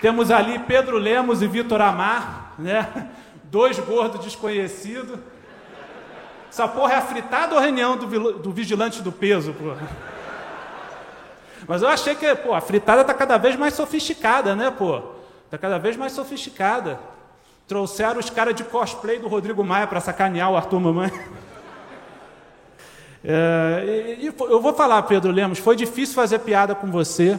Temos 0.00 0.30
ali 0.30 0.58
Pedro 0.60 0.98
Lemos 0.98 1.42
e 1.42 1.48
Vitor 1.48 1.80
Amar, 1.80 2.54
né? 2.58 3.08
Dois 3.44 3.78
gordos 3.78 4.24
desconhecidos. 4.24 5.18
Essa 6.50 6.68
porra 6.68 6.94
é 6.94 6.96
a 6.96 7.02
fritada 7.02 7.54
ou 7.54 7.58
a 7.58 7.62
reunião 7.62 7.96
do, 7.96 8.32
do 8.34 8.52
vigilante 8.52 9.02
do 9.02 9.10
peso, 9.10 9.52
porra? 9.54 9.88
Mas 11.66 11.82
eu 11.82 11.88
achei 11.88 12.14
que, 12.14 12.34
pô, 12.36 12.54
a 12.54 12.60
fritada 12.60 13.00
está 13.02 13.14
cada 13.14 13.36
vez 13.36 13.56
mais 13.56 13.74
sofisticada, 13.74 14.54
né, 14.54 14.70
pô? 14.70 15.00
Está 15.44 15.58
cada 15.58 15.78
vez 15.78 15.96
mais 15.96 16.12
sofisticada. 16.12 17.00
Trouxeram 17.66 18.20
os 18.20 18.30
caras 18.30 18.54
de 18.54 18.64
cosplay 18.64 19.18
do 19.18 19.28
Rodrigo 19.28 19.64
Maia 19.64 19.86
para 19.86 20.00
sacanear 20.00 20.50
o 20.50 20.56
Arthur 20.56 20.80
Mamãe. 20.80 21.12
É, 23.24 24.16
e, 24.20 24.26
e 24.26 24.26
eu 24.26 24.62
vou 24.62 24.72
falar, 24.72 25.02
Pedro 25.02 25.32
Lemos, 25.32 25.58
foi 25.58 25.74
difícil 25.74 26.14
fazer 26.14 26.38
piada 26.38 26.72
com 26.72 26.88
você, 26.88 27.38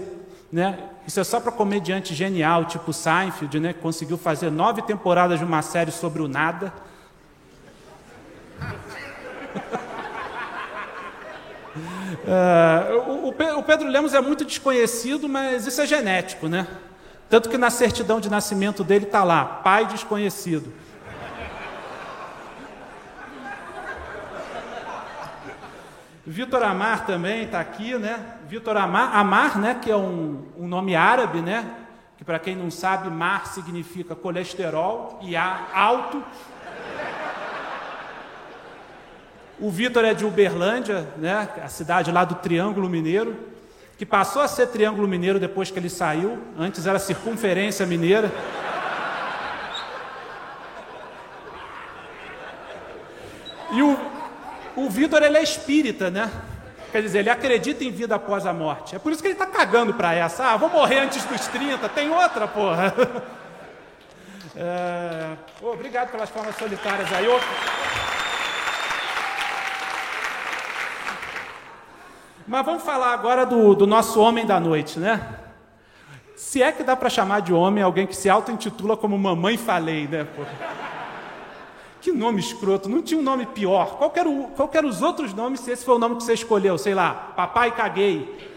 né? 0.52 0.78
Isso 1.08 1.20
é 1.20 1.24
só 1.24 1.40
para 1.40 1.52
comediante 1.52 2.14
genial, 2.14 2.66
tipo 2.66 2.92
Seinfeld, 2.92 3.60
né? 3.60 3.74
Que 3.74 3.80
conseguiu 3.80 4.18
fazer 4.18 4.52
nove 4.52 4.82
temporadas 4.82 5.40
de 5.40 5.46
uma 5.46 5.62
série 5.62 5.90
sobre 5.90 6.22
o 6.22 6.28
nada. 6.28 6.74
É, 12.32 12.94
o, 13.56 13.64
Pedro 13.64 13.88
Lemos 13.88 14.14
é 14.14 14.22
muito 14.22 14.46
desconhecido, 14.46 15.28
mas 15.28 15.66
isso 15.66 15.82
é 15.82 15.88
genético, 15.88 16.48
né? 16.48 16.68
Tanto 17.28 17.50
que 17.50 17.58
na 17.58 17.72
certidão 17.72 18.20
de 18.20 18.30
nascimento 18.30 18.84
dele 18.84 19.06
está 19.06 19.24
lá, 19.24 19.44
pai 19.44 19.88
desconhecido. 19.88 20.72
Vitor 26.24 26.62
Amar 26.62 27.08
também 27.08 27.46
está 27.46 27.60
aqui, 27.60 27.98
né? 27.98 28.24
Vitor 28.48 28.78
Amar, 28.78 29.16
Amar, 29.16 29.58
né? 29.58 29.80
Que 29.82 29.90
é 29.90 29.96
um, 29.96 30.46
um 30.56 30.68
nome 30.68 30.96
árabe, 30.96 31.42
né? 31.42 31.66
Que 32.16 32.24
para 32.24 32.38
quem 32.38 32.56
não 32.56 32.70
sabe, 32.70 33.10
mar 33.10 33.48
significa 33.48 34.14
colesterol 34.14 35.18
e 35.24 35.36
a 35.36 35.66
alto. 35.74 36.24
O 39.62 39.70
Vitor 39.70 40.06
é 40.06 40.14
de 40.14 40.26
Uberlândia, 40.26 41.08
né? 41.18 41.50
A 41.62 41.68
cidade 41.68 42.12
lá 42.12 42.24
do 42.24 42.36
Triângulo 42.36 42.88
Mineiro, 42.88 43.36
que 43.98 44.06
passou 44.06 44.42
a 44.42 44.48
ser 44.48 44.68
Triângulo 44.68 45.08
Mineiro 45.08 45.38
depois 45.40 45.70
que 45.70 45.78
ele 45.78 45.90
saiu. 45.90 46.40
Antes 46.58 46.88
era 46.88 46.98
Circunferência 46.98 47.86
Mineira. 47.86 48.32
E 53.72 53.82
o, 53.82 54.00
o 54.78 54.90
Vitor 54.90 55.22
ele 55.22 55.38
é 55.38 55.44
espírita, 55.44 56.10
né? 56.10 56.32
Quer 56.92 57.02
dizer, 57.02 57.20
ele 57.20 57.30
acredita 57.30 57.84
em 57.84 57.92
vida 57.92 58.16
após 58.16 58.46
a 58.46 58.54
morte. 58.54 58.96
É 58.96 59.00
por 59.00 59.12
isso 59.12 59.22
que 59.22 59.28
ele 59.28 59.36
está 59.36 59.46
cagando 59.46 59.94
para 59.94 60.14
essa. 60.14 60.46
Ah, 60.46 60.58
vou 60.58 60.70
morrer 60.70 61.00
antes 61.00 61.24
dos 61.26 61.48
30, 61.48 61.88
tem 61.90 62.10
outra, 62.10 62.48
porra. 62.48 62.94
É... 64.62 65.38
Oh, 65.62 65.68
obrigado 65.68 66.12
pelas 66.12 66.30
palmas 66.30 66.54
solitárias 66.58 67.14
aí. 67.14 67.26
Oh. 67.30 68.19
Mas 72.50 72.66
vamos 72.66 72.82
falar 72.82 73.14
agora 73.14 73.46
do, 73.46 73.76
do 73.76 73.86
nosso 73.86 74.20
homem 74.20 74.44
da 74.44 74.60
noite, 74.60 74.98
né? 74.98 75.22
Se 76.36 76.64
é 76.64 76.72
que 76.72 76.84
dá 76.84 76.96
para 76.96 77.08
chamar 77.08 77.42
de 77.42 77.54
homem 77.54 77.84
alguém 77.84 78.08
que 78.08 78.16
se 78.16 78.28
auto-intitula 78.28 78.98
como 78.98 79.16
Mamãe 79.20 79.56
Falei, 79.56 80.08
né? 80.08 80.24
Porra. 80.24 80.50
Que 82.02 82.12
nome 82.12 82.40
escroto, 82.40 82.90
não 82.90 83.04
tinha 83.04 83.20
um 83.20 83.24
nome 83.24 83.46
pior. 83.46 83.98
Qual 83.98 84.12
eram 84.74 84.90
os 84.90 85.04
outros 85.04 85.32
nomes 85.32 85.60
se 85.60 85.70
esse 85.70 85.86
foi 85.86 85.94
o 85.94 86.00
nome 86.00 86.16
que 86.16 86.24
você 86.24 86.34
escolheu? 86.34 86.76
Sei 86.80 86.96
lá, 86.96 87.14
papai 87.36 87.70
caguei. 87.70 88.50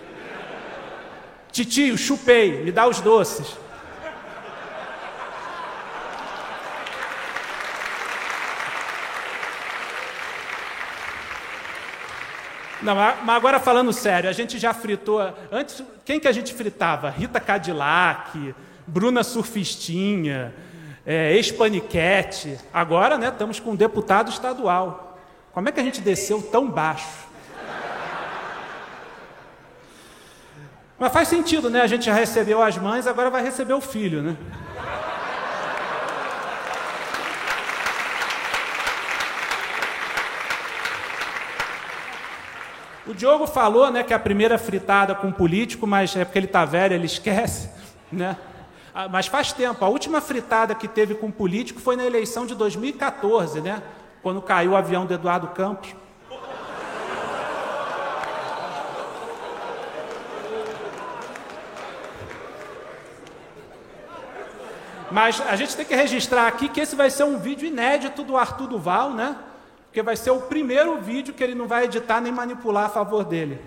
Titio, 1.51 1.99
chupei, 1.99 2.65
me 2.65 2.73
dá 2.73 2.89
os 2.89 2.99
doces. 3.03 3.59
Não, 12.83 12.95
mas 12.95 13.29
agora 13.29 13.61
falando 13.61 13.93
sério, 13.93 14.29
a 14.29 14.33
gente 14.33 14.59
já 14.59 14.75
fritou. 14.75 15.21
Antes, 15.51 15.83
quem 16.05 16.19
que 16.19 16.27
a 16.27 16.33
gente 16.33 16.53
fritava? 16.53 17.11
Rita 17.11 17.39
Cadillac, 17.39 18.55
Bruna 18.87 19.23
Surfistinha, 19.23 20.53
é, 21.07 21.33
ex-paniquete. 21.35 22.59
Agora, 22.75 23.17
né, 23.17 23.29
estamos 23.29 23.61
com 23.61 23.71
um 23.71 23.77
deputado 23.77 24.31
estadual. 24.31 25.19
Como 25.53 25.69
é 25.69 25.73
que 25.73 25.79
a 25.81 25.85
gente 25.85 26.01
desceu 26.01 26.43
tão 26.43 26.69
baixo? 26.69 27.31
Mas 30.99 31.13
faz 31.13 31.29
sentido, 31.29 31.69
né? 31.69 31.81
A 31.81 31.87
gente 31.87 32.07
já 32.07 32.15
recebeu 32.15 32.63
as 32.63 32.79
mães, 32.79 33.07
agora 33.09 33.29
vai 33.29 33.43
receber 33.43 33.73
o 33.73 33.81
filho, 33.81 34.23
né? 34.23 34.37
O 43.05 43.13
Diogo 43.13 43.49
falou, 43.49 43.91
né, 43.91 44.05
que 44.05 44.13
é 44.13 44.17
a 44.17 44.21
primeira 44.21 44.57
fritada 44.57 45.13
com 45.13 45.33
político, 45.33 45.89
mas 45.89 46.15
é 46.15 46.25
porque 46.25 46.39
ele 46.39 46.47
está 46.47 46.65
velho, 46.65 46.95
ele 46.95 47.07
esquece, 47.07 47.69
né? 48.13 48.37
Ah, 48.95 49.09
mas 49.09 49.27
faz 49.27 49.53
tempo. 49.53 49.85
A 49.85 49.89
última 49.89 50.21
fritada 50.21 50.75
que 50.75 50.87
teve 50.87 51.15
com 51.15 51.31
político 51.31 51.81
foi 51.81 51.97
na 51.97 52.05
eleição 52.05 52.47
de 52.47 52.55
2014, 52.55 53.61
né? 53.61 53.83
Quando 54.23 54.41
caiu 54.41 54.73
o 54.73 54.77
avião 54.77 55.05
do 55.05 55.15
Eduardo 55.15 55.49
Campos. 55.49 55.97
Mas 65.11 65.43
a 65.43 65.57
gente 65.57 65.77
tem 65.77 65.85
que 65.85 65.95
registrar 65.95 66.47
aqui 66.47 66.69
que 66.69 66.81
esse 66.81 66.95
vai 66.95 67.11
ser 67.11 67.25
um 67.25 67.37
vídeo 67.37 67.67
inédito 67.67 68.23
do 68.23 68.37
Arthur 68.37 68.69
Duval, 68.69 69.11
né? 69.11 69.37
Porque 69.93 70.01
vai 70.01 70.17
ser 70.17 70.31
o 70.31 70.41
primeiro 70.41 70.99
vídeo 71.03 71.35
que 71.35 71.45
ele 71.45 71.55
não 71.55 71.69
vai 71.69 71.85
editar 71.85 72.19
nem 72.19 72.33
manipular 72.33 72.87
a 72.87 72.89
favor 72.89 73.27
dele. 73.27 73.61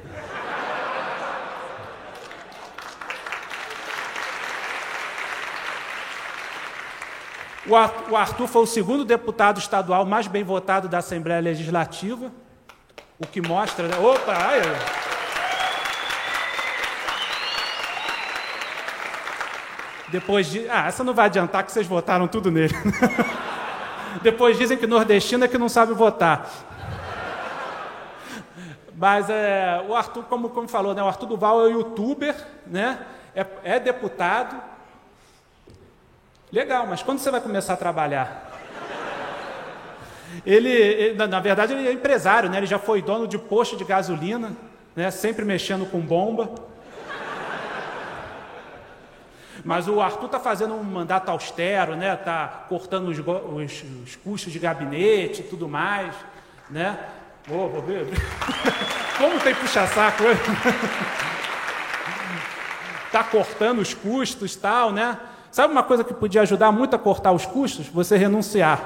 O 7.68 8.16
Arthur 8.16 8.48
foi 8.48 8.64
o 8.64 8.66
segundo 8.66 9.06
deputado 9.06 9.60
estadual 9.60 10.04
mais 10.04 10.26
bem 10.26 10.44
votado 10.44 10.90
da 10.90 10.98
Assembleia 10.98 11.40
Legislativa, 11.40 12.32
o 13.20 13.28
que 13.28 13.40
mostra. 13.40 13.88
Né? 13.88 13.96
Opa! 14.00 14.34
Ai, 14.36 14.62
Depois 20.08 20.48
de. 20.48 20.68
Ah, 20.72 20.88
essa 20.88 21.04
não 21.04 21.14
vai 21.14 21.28
adiantar 21.28 21.64
que 21.64 21.72
vocês 21.72 21.86
votaram 21.86 22.28
tudo 22.28 22.50
nele. 22.50 22.74
Depois 24.22 24.58
dizem 24.58 24.78
que 24.78 24.88
nordestino 24.88 25.46
é 25.46 25.48
que 25.48 25.58
não 25.58 25.70
sabe 25.70 25.94
votar. 25.94 26.50
Mas 28.96 29.30
é, 29.30 29.84
o 29.88 29.96
Arthur, 29.96 30.24
como, 30.24 30.50
como 30.50 30.68
falou, 30.68 30.94
né, 30.94 31.04
o 31.04 31.08
Arthur 31.08 31.28
Duval 31.28 31.68
é 31.68 31.72
youtuber, 31.72 32.36
né, 32.66 33.00
é, 33.36 33.46
é 33.64 33.80
deputado, 33.80 34.56
Legal, 36.56 36.88
mas 36.88 37.04
quando 37.04 37.20
você 37.20 37.30
vai 37.30 37.42
começar 37.42 37.74
a 37.74 37.78
trabalhar? 37.78 38.50
Ele, 40.46 40.70
ele, 40.70 41.28
na 41.28 41.40
verdade, 41.42 41.74
ele 41.74 41.86
é 41.86 41.92
empresário, 41.92 42.50
né? 42.50 42.56
Ele 42.58 42.66
já 42.66 42.80
foi 42.80 43.02
dono 43.02 43.28
de 43.28 43.38
posto 43.38 43.76
de 43.76 43.84
gasolina, 43.84 44.56
né? 44.96 45.12
Sempre 45.12 45.44
mexendo 45.44 45.86
com 45.86 46.00
bomba. 46.00 46.50
Mas 49.66 49.88
o 49.88 50.00
Arthur 50.00 50.28
está 50.28 50.40
fazendo 50.40 50.76
um 50.76 50.84
mandato 50.84 51.30
austero, 51.30 51.96
né? 51.96 52.14
Está 52.14 52.66
cortando 52.70 53.08
os, 53.08 53.18
os, 53.18 53.84
os, 54.04 54.16
custos 54.16 54.54
de 54.54 54.60
gabinete 54.60 55.42
e 55.42 55.44
tudo 55.44 55.68
mais, 55.68 56.14
né? 56.70 57.00
Vou 57.48 57.82
ver. 57.82 58.06
Como 59.18 59.40
tem 59.40 59.56
puxa-saco? 59.56 60.24
Está 63.08 63.24
cortando 63.26 63.80
os 63.80 63.92
custos, 63.92 64.56
tal, 64.56 64.92
né? 64.92 65.18
Sabe 65.50 65.74
uma 65.74 65.82
coisa 65.82 66.04
que 66.04 66.14
podia 66.14 66.44
ajudar 66.44 66.72
muito 66.72 66.96
a 66.96 67.00
cortar 67.00 67.32
os 67.32 67.48
custos? 67.48 67.88
Você 67.88 68.18
renunciar. 68.18 68.84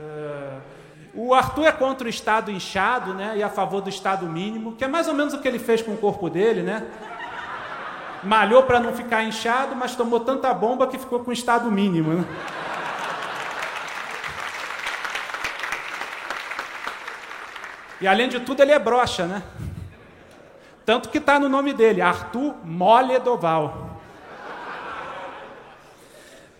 É, 0.00 0.56
o 1.14 1.32
Arthur 1.32 1.66
é 1.66 1.72
contra 1.72 2.08
o 2.08 2.10
Estado 2.10 2.50
inchado 2.50 3.14
né, 3.14 3.34
e 3.36 3.42
a 3.44 3.48
favor 3.48 3.80
do 3.80 3.88
Estado 3.88 4.26
mínimo, 4.26 4.74
que 4.74 4.82
é 4.82 4.88
mais 4.88 5.06
ou 5.06 5.14
menos 5.14 5.32
o 5.32 5.38
que 5.38 5.46
ele 5.46 5.60
fez 5.60 5.80
com 5.80 5.92
o 5.92 5.96
corpo 5.96 6.28
dele, 6.28 6.62
né? 6.64 6.84
Malhou 8.22 8.62
para 8.62 8.80
não 8.80 8.92
ficar 8.94 9.22
inchado, 9.22 9.76
mas 9.76 9.94
tomou 9.94 10.20
tanta 10.20 10.52
bomba 10.52 10.86
que 10.86 10.98
ficou 10.98 11.20
com 11.20 11.32
Estado 11.32 11.70
mínimo. 11.70 12.14
Né? 12.14 12.24
E 18.00 18.06
além 18.06 18.28
de 18.28 18.40
tudo, 18.40 18.62
ele 18.62 18.72
é 18.72 18.78
broxa, 18.78 19.26
né? 19.26 19.42
Tanto 20.84 21.08
que 21.08 21.18
está 21.18 21.38
no 21.40 21.48
nome 21.48 21.72
dele, 21.72 22.00
Arthur 22.00 22.54
Moledoval. 22.64 24.00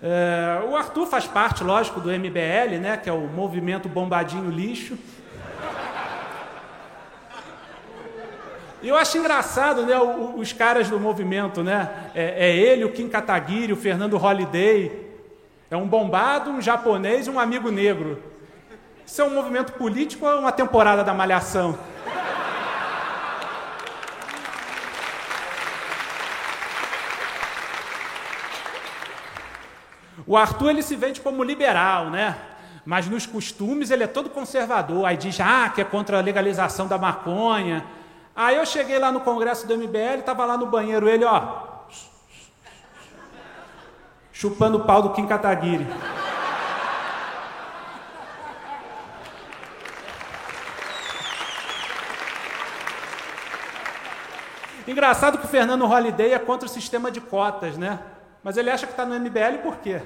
É, 0.02 0.62
o 0.68 0.76
Arthur 0.76 1.06
faz 1.06 1.26
parte, 1.26 1.62
lógico, 1.62 2.00
do 2.00 2.10
MBL, 2.10 2.78
né, 2.80 2.96
que 2.96 3.08
é 3.08 3.12
o 3.12 3.28
Movimento 3.28 3.88
Bombadinho 3.88 4.50
Lixo. 4.50 4.98
E 8.82 8.88
eu 8.88 8.96
acho 8.96 9.16
engraçado, 9.16 9.86
né, 9.86 9.98
os 9.98 10.52
caras 10.52 10.88
do 10.88 11.00
movimento, 11.00 11.62
né? 11.62 12.10
É, 12.14 12.48
é 12.48 12.56
ele, 12.56 12.84
o 12.84 12.92
Kim 12.92 13.08
Kataguiri, 13.08 13.72
o 13.72 13.76
Fernando 13.76 14.16
Holliday. 14.16 15.06
É 15.70 15.76
um 15.76 15.86
bombado, 15.86 16.50
um 16.50 16.60
japonês 16.60 17.26
e 17.26 17.30
um 17.30 17.40
amigo 17.40 17.70
negro. 17.70 18.22
Isso 19.04 19.22
é 19.22 19.24
um 19.24 19.34
movimento 19.34 19.72
político 19.72 20.26
ou 20.26 20.32
é 20.32 20.34
uma 20.34 20.52
temporada 20.52 21.02
da 21.02 21.14
Malhação? 21.14 21.78
O 30.26 30.36
Arthur 30.36 30.70
ele 30.70 30.82
se 30.82 30.96
vende 30.96 31.20
como 31.20 31.44
liberal, 31.44 32.10
né? 32.10 32.36
Mas 32.84 33.08
nos 33.08 33.26
costumes 33.26 33.90
ele 33.90 34.02
é 34.04 34.06
todo 34.06 34.28
conservador. 34.28 35.04
Aí 35.04 35.16
diz, 35.16 35.38
ah, 35.40 35.70
que 35.72 35.80
é 35.80 35.84
contra 35.84 36.18
a 36.18 36.20
legalização 36.20 36.86
da 36.86 36.98
maconha. 36.98 37.84
Aí 38.36 38.56
eu 38.56 38.66
cheguei 38.66 38.98
lá 38.98 39.10
no 39.10 39.20
congresso 39.20 39.66
do 39.66 39.74
MBL, 39.78 40.18
estava 40.18 40.44
lá 40.44 40.58
no 40.58 40.66
banheiro 40.66 41.08
ele, 41.08 41.24
ó, 41.24 41.64
chupando 44.30 44.76
o 44.76 44.84
pau 44.84 45.00
do 45.00 45.14
Kim 45.14 45.26
Kataguiri. 45.26 45.86
Engraçado 54.86 55.38
que 55.38 55.46
o 55.46 55.48
Fernando 55.48 55.86
Holliday 55.86 56.34
é 56.34 56.38
contra 56.38 56.66
o 56.66 56.70
sistema 56.70 57.10
de 57.10 57.22
cotas, 57.22 57.78
né? 57.78 57.98
Mas 58.44 58.58
ele 58.58 58.70
acha 58.70 58.86
que 58.86 58.92
está 58.92 59.06
no 59.06 59.18
MBL 59.18 59.62
por 59.62 59.78
quê? 59.78 60.02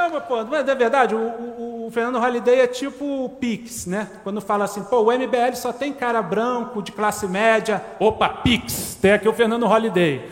Não, 0.00 0.08
mas, 0.08 0.24
pô, 0.24 0.42
não 0.42 0.56
é, 0.56 0.60
é 0.60 0.74
verdade, 0.74 1.14
o, 1.14 1.18
o, 1.18 1.86
o, 1.86 1.90
Fernando 1.90 2.18
Holliday 2.18 2.60
é 2.60 2.66
tipo 2.66 3.04
o 3.04 3.28
Pix, 3.28 3.84
né? 3.84 4.08
Quando 4.24 4.40
fala 4.40 4.64
assim, 4.64 4.82
pô, 4.82 5.02
o 5.02 5.12
MBL 5.12 5.54
só 5.54 5.74
tem 5.74 5.92
cara 5.92 6.22
branco, 6.22 6.80
de 6.80 6.90
classe 6.90 7.26
média. 7.26 7.84
Opa, 7.98 8.26
Pix, 8.26 8.96
tem 8.98 9.12
aqui 9.12 9.28
o 9.28 9.32
Fernando 9.34 9.66
Holliday. 9.66 10.26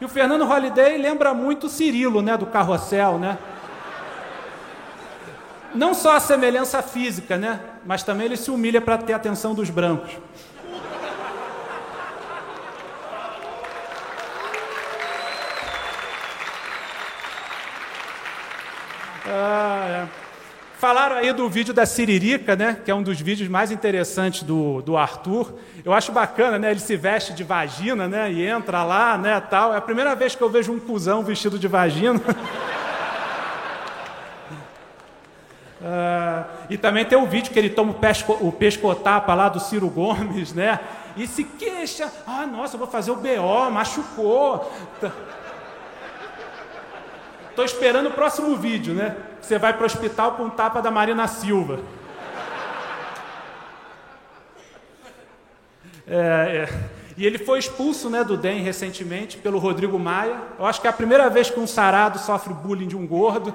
E 0.00 0.04
o 0.04 0.08
Fernando 0.08 0.44
Holliday 0.44 0.98
lembra 0.98 1.32
muito 1.32 1.66
o 1.66 1.68
Cirilo, 1.68 2.20
né, 2.20 2.36
do 2.36 2.46
Carrossel, 2.46 3.16
né? 3.16 3.38
Não 5.72 5.94
só 5.94 6.16
a 6.16 6.20
semelhança 6.20 6.82
física, 6.82 7.36
né? 7.36 7.60
Mas 7.86 8.02
também 8.02 8.26
ele 8.26 8.36
se 8.36 8.50
humilha 8.50 8.80
para 8.80 8.98
ter 8.98 9.12
a 9.12 9.16
atenção 9.16 9.54
dos 9.54 9.70
brancos. 9.70 10.10
Ah, 19.30 20.06
é. 20.06 20.28
Falaram 20.78 21.16
aí 21.16 21.32
do 21.32 21.48
vídeo 21.50 21.74
da 21.74 21.84
Siririca, 21.84 22.56
né? 22.56 22.78
Que 22.84 22.90
é 22.90 22.94
um 22.94 23.02
dos 23.02 23.20
vídeos 23.20 23.48
mais 23.48 23.70
interessantes 23.70 24.42
do, 24.42 24.80
do 24.80 24.96
Arthur. 24.96 25.52
Eu 25.84 25.92
acho 25.92 26.12
bacana, 26.12 26.58
né? 26.58 26.70
Ele 26.70 26.80
se 26.80 26.96
veste 26.96 27.34
de 27.34 27.44
vagina, 27.44 28.08
né? 28.08 28.32
E 28.32 28.46
entra 28.46 28.84
lá, 28.84 29.18
né? 29.18 29.40
Tal. 29.40 29.74
É 29.74 29.76
a 29.76 29.80
primeira 29.80 30.14
vez 30.14 30.34
que 30.34 30.42
eu 30.42 30.48
vejo 30.48 30.72
um 30.72 30.78
cuzão 30.78 31.22
vestido 31.22 31.58
de 31.58 31.66
vagina. 31.66 32.20
Uh, 35.80 36.44
e 36.70 36.78
também 36.78 37.04
tem 37.04 37.18
o 37.18 37.26
vídeo 37.26 37.52
que 37.52 37.58
ele 37.58 37.70
toma 37.70 37.90
o, 37.90 37.94
pesco, 37.94 38.38
o 38.40 38.52
pescotapa 38.52 39.34
lá 39.34 39.48
do 39.48 39.58
Ciro 39.58 39.88
Gomes, 39.88 40.54
né? 40.54 40.78
E 41.16 41.26
se 41.26 41.42
queixa, 41.42 42.08
ah, 42.24 42.46
nossa, 42.46 42.76
eu 42.76 42.78
vou 42.78 42.88
fazer 42.88 43.10
o 43.10 43.16
BO, 43.16 43.70
machucou. 43.72 44.72
Estou 47.58 47.66
esperando 47.66 48.06
o 48.06 48.12
próximo 48.12 48.54
vídeo, 48.54 48.94
né? 48.94 49.16
Você 49.40 49.58
vai 49.58 49.72
para 49.72 49.82
o 49.82 49.86
hospital 49.86 50.36
com 50.36 50.44
um 50.44 50.48
tapa 50.48 50.80
da 50.80 50.92
Marina 50.92 51.26
Silva. 51.26 51.80
É, 56.06 56.16
é. 56.16 56.68
E 57.16 57.26
ele 57.26 57.36
foi 57.36 57.58
expulso 57.58 58.08
né, 58.08 58.22
do 58.22 58.36
DEM 58.36 58.62
recentemente 58.62 59.38
pelo 59.38 59.58
Rodrigo 59.58 59.98
Maia. 59.98 60.40
Eu 60.56 60.66
acho 60.66 60.80
que 60.80 60.86
é 60.86 60.90
a 60.90 60.92
primeira 60.92 61.28
vez 61.28 61.50
que 61.50 61.58
um 61.58 61.66
sarado 61.66 62.20
sofre 62.20 62.54
bullying 62.54 62.86
de 62.86 62.96
um 62.96 63.04
gordo. 63.04 63.52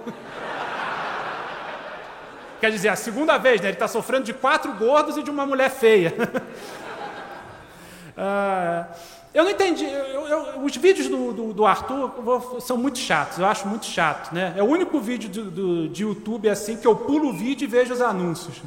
Quer 2.59 2.71
dizer, 2.71 2.89
a 2.89 2.97
segunda 2.97 3.37
vez, 3.37 3.61
né? 3.61 3.67
Ele 3.67 3.75
está 3.75 3.87
sofrendo 3.87 4.25
de 4.25 4.33
quatro 4.33 4.73
gordos 4.73 5.15
e 5.15 5.23
de 5.23 5.29
uma 5.29 5.45
mulher 5.45 5.69
feia. 5.69 6.13
ah, 8.17 8.85
eu 9.33 9.43
não 9.43 9.51
entendi. 9.51 9.85
Eu, 9.85 10.27
eu, 10.27 10.63
os 10.63 10.75
vídeos 10.75 11.07
do, 11.07 11.33
do, 11.33 11.53
do 11.53 11.65
Arthur 11.65 12.61
são 12.61 12.77
muito 12.77 12.99
chatos, 12.99 13.39
eu 13.39 13.45
acho 13.45 13.67
muito 13.67 13.85
chato. 13.85 14.33
Né? 14.33 14.53
É 14.55 14.61
o 14.61 14.65
único 14.65 14.99
vídeo 14.99 15.29
do, 15.29 15.49
do, 15.49 15.89
de 15.89 16.03
YouTube 16.03 16.47
assim 16.49 16.77
que 16.77 16.85
eu 16.85 16.95
pulo 16.95 17.29
o 17.29 17.33
vídeo 17.33 17.65
e 17.65 17.67
vejo 17.67 17.93
os 17.93 18.01
anúncios. 18.01 18.61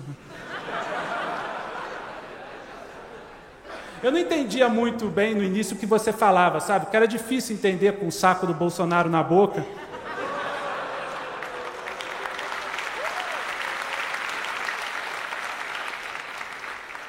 Eu 4.03 4.13
não 4.13 4.19
entendia 4.19 4.69
muito 4.69 5.07
bem 5.07 5.35
no 5.35 5.43
início 5.43 5.75
o 5.75 5.79
que 5.79 5.87
você 5.87 6.13
falava, 6.13 6.61
sabe? 6.61 6.87
Que 6.87 6.97
era 6.97 7.09
difícil 7.09 7.57
entender 7.57 7.93
com 7.99 8.07
o 8.07 8.13
saco 8.13 8.47
do 8.47 8.53
Bolsonaro 8.53 9.09
na 9.09 9.23
boca. 9.23 9.65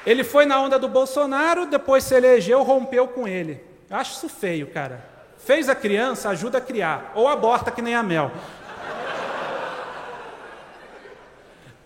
Ele 0.08 0.24
foi 0.24 0.46
na 0.46 0.58
onda 0.58 0.78
do 0.78 0.88
Bolsonaro, 0.88 1.66
depois 1.66 2.02
se 2.02 2.14
elegeu, 2.14 2.62
rompeu 2.62 3.06
com 3.08 3.28
ele. 3.28 3.62
Eu 3.90 3.96
acho 3.98 4.12
isso 4.12 4.26
feio, 4.26 4.66
cara. 4.68 5.04
Fez 5.36 5.68
a 5.68 5.74
criança, 5.74 6.30
ajuda 6.30 6.56
a 6.56 6.62
criar. 6.62 7.12
Ou 7.14 7.28
aborta 7.28 7.70
que 7.70 7.82
nem 7.82 7.94
a 7.94 8.02
mel. 8.02 8.30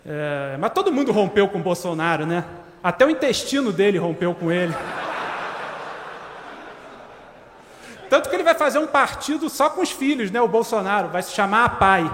É, 0.05 0.55
mas 0.57 0.71
todo 0.71 0.89
mundo 0.89 1.11
rompeu 1.11 1.49
com 1.49 1.59
o 1.59 1.61
Bolsonaro, 1.61 2.25
né? 2.25 2.45
Até 2.81 3.05
o 3.05 3.09
intestino 3.09 3.73
dele 3.73 3.97
rompeu 3.97 4.33
com 4.33 4.49
ele. 4.49 4.73
Tanto 8.09 8.29
que 8.29 8.35
ele 8.37 8.43
vai 8.43 8.55
fazer 8.55 8.79
um 8.79 8.87
partido 8.87 9.49
só 9.49 9.69
com 9.69 9.81
os 9.81 9.91
filhos, 9.91 10.31
né? 10.31 10.39
O 10.39 10.47
Bolsonaro 10.47 11.09
vai 11.09 11.21
se 11.23 11.33
chamar 11.33 11.65
a 11.65 11.69
Pai. 11.69 12.09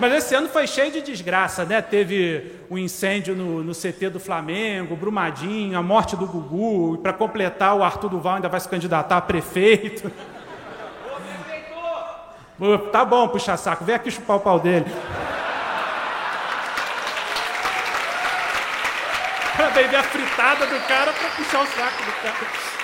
Mas 0.00 0.14
esse 0.14 0.34
ano 0.34 0.48
foi 0.48 0.66
cheio 0.66 0.90
de 0.90 1.02
desgraça, 1.02 1.62
né? 1.66 1.82
Teve 1.82 2.52
o 2.70 2.74
um 2.74 2.78
incêndio 2.78 3.36
no, 3.36 3.62
no, 3.62 3.74
CT 3.74 4.08
do 4.08 4.18
Flamengo, 4.18 4.96
Brumadinho, 4.96 5.78
a 5.78 5.82
morte 5.82 6.16
do 6.16 6.26
Gugu, 6.26 6.94
e 6.94 6.98
para 6.98 7.12
completar, 7.12 7.76
o 7.76 7.84
Arthur 7.84 8.08
Duval 8.08 8.36
ainda 8.36 8.48
vai 8.48 8.58
se 8.58 8.68
candidatar 8.68 9.18
a 9.18 9.20
prefeito. 9.20 10.10
Ô, 12.58 12.78
tá 12.78 13.04
bom, 13.04 13.28
puxa 13.28 13.58
saco, 13.58 13.84
vem 13.84 13.94
aqui 13.94 14.10
chupar 14.10 14.38
o 14.38 14.40
pau 14.40 14.58
dele. 14.58 14.86
Para 19.54 19.68
beber 19.68 19.96
a 19.96 20.02
fritada 20.02 20.66
do 20.66 20.80
cara 20.88 21.12
para 21.12 21.28
puxar 21.28 21.62
o 21.62 21.66
saco 21.66 22.04
do 22.04 22.12
cara. 22.22 22.79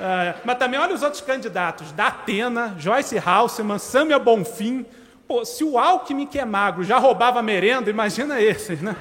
É, 0.00 0.34
mas 0.46 0.56
também 0.56 0.80
olha 0.80 0.94
os 0.94 1.02
outros 1.02 1.20
candidatos: 1.20 1.92
Datena, 1.92 2.74
Joyce 2.78 3.18
Halseman, 3.18 3.78
Samia 3.78 4.18
Bonfim. 4.18 4.86
Pô, 5.28 5.44
se 5.44 5.62
o 5.62 5.78
Alckmin, 5.78 6.26
que 6.26 6.38
é 6.38 6.44
magro, 6.44 6.82
já 6.82 6.98
roubava 6.98 7.42
merenda, 7.42 7.90
imagina 7.90 8.40
esses, 8.40 8.80
né? 8.80 8.96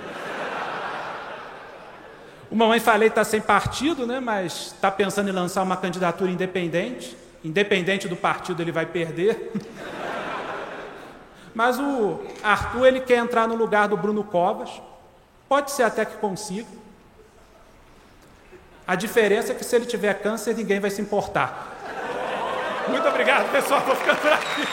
O 2.52 2.56
Mamãe 2.56 2.80
Falei 2.80 3.10
está 3.10 3.24
sem 3.24 3.40
partido, 3.40 4.08
né? 4.08 4.20
mas 4.20 4.74
está 4.74 4.90
pensando 4.90 5.30
em 5.30 5.32
lançar 5.32 5.62
uma 5.62 5.78
candidatura 5.78 6.32
independente. 6.32 7.16
Independente 7.44 8.08
do 8.08 8.16
partido, 8.16 8.62
ele 8.62 8.72
vai 8.72 8.88
perder. 8.88 9.52
mas 11.54 11.80
o 11.80 12.20
Arthur 12.44 12.88
ele 12.88 13.02
quer 13.02 13.18
entrar 13.18 13.48
no 13.48 13.56
lugar 13.56 13.88
do 13.88 13.96
Bruno 13.96 14.24
Covas. 14.24 14.70
Pode 15.48 15.72
ser 15.72 15.84
até 15.84 16.04
que 16.06 16.18
consiga. 16.18 16.68
A 18.90 18.96
diferença 18.96 19.52
é 19.52 19.56
que 19.56 19.64
se 19.64 19.76
ele 19.76 19.86
tiver 19.86 20.16
câncer, 20.16 20.56
ninguém 20.56 20.80
vai 20.80 20.90
se 20.90 21.00
importar. 21.00 21.78
Muito 22.88 23.08
obrigado, 23.08 23.52
pessoal. 23.52 23.82
Vou 23.82 23.96
ficando 23.96 24.20
por 24.20 24.34
aqui. 24.34 24.68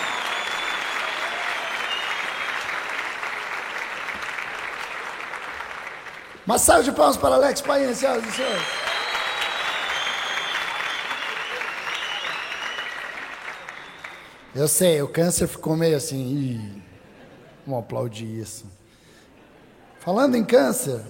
Uma 6.47 6.59
salva 6.59 6.83
de 6.83 6.93
palmas 6.93 7.19
para 7.19 7.35
Alex 7.35 7.61
Painha, 7.61 7.95
senhoras 7.95 8.27
e 8.27 8.33
senhores. 8.33 8.63
Eu 14.55 14.67
sei, 14.67 15.03
o 15.03 15.09
câncer 15.09 15.47
ficou 15.47 15.77
meio 15.77 15.95
assim. 15.95 16.17
Ih, 16.17 16.83
vamos 17.67 17.85
aplaudir 17.85 18.41
isso. 18.41 18.65
Falando 20.01 20.37
em 20.37 20.45
câncer, 20.45 21.03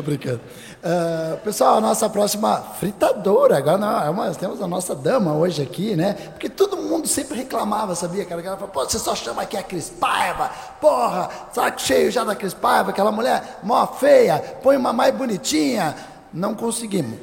Tô 0.00 0.02
brincando. 0.02 0.40
Uh, 0.82 1.36
pessoal, 1.40 1.76
a 1.76 1.80
nossa 1.80 2.08
próxima 2.08 2.56
fritadora, 2.78 3.58
agora 3.58 3.76
não, 3.76 4.02
é 4.02 4.08
uma, 4.08 4.34
temos 4.34 4.62
a 4.62 4.66
nossa 4.66 4.94
dama 4.94 5.34
hoje 5.34 5.60
aqui, 5.60 5.94
né? 5.94 6.14
Porque 6.30 6.48
todo 6.48 6.74
mundo 6.78 7.06
sempre 7.06 7.36
reclamava, 7.36 7.94
sabia? 7.94 8.24
Cara, 8.24 8.40
ela 8.40 8.56
falava, 8.56 8.72
pô, 8.72 8.82
você 8.82 8.98
só 8.98 9.14
chama 9.14 9.42
aqui 9.42 9.58
a 9.58 9.62
Cris 9.62 9.90
Paiva, 9.90 10.50
porra, 10.80 11.28
saco 11.52 11.82
cheio 11.82 12.10
já 12.10 12.24
da 12.24 12.34
Cris 12.34 12.54
Paiva, 12.54 12.92
aquela 12.92 13.12
mulher 13.12 13.58
mó 13.62 13.86
feia, 13.88 14.38
põe 14.62 14.74
uma 14.74 14.90
mais 14.90 15.14
bonitinha. 15.14 15.94
Não 16.32 16.54
conseguimos. 16.54 17.18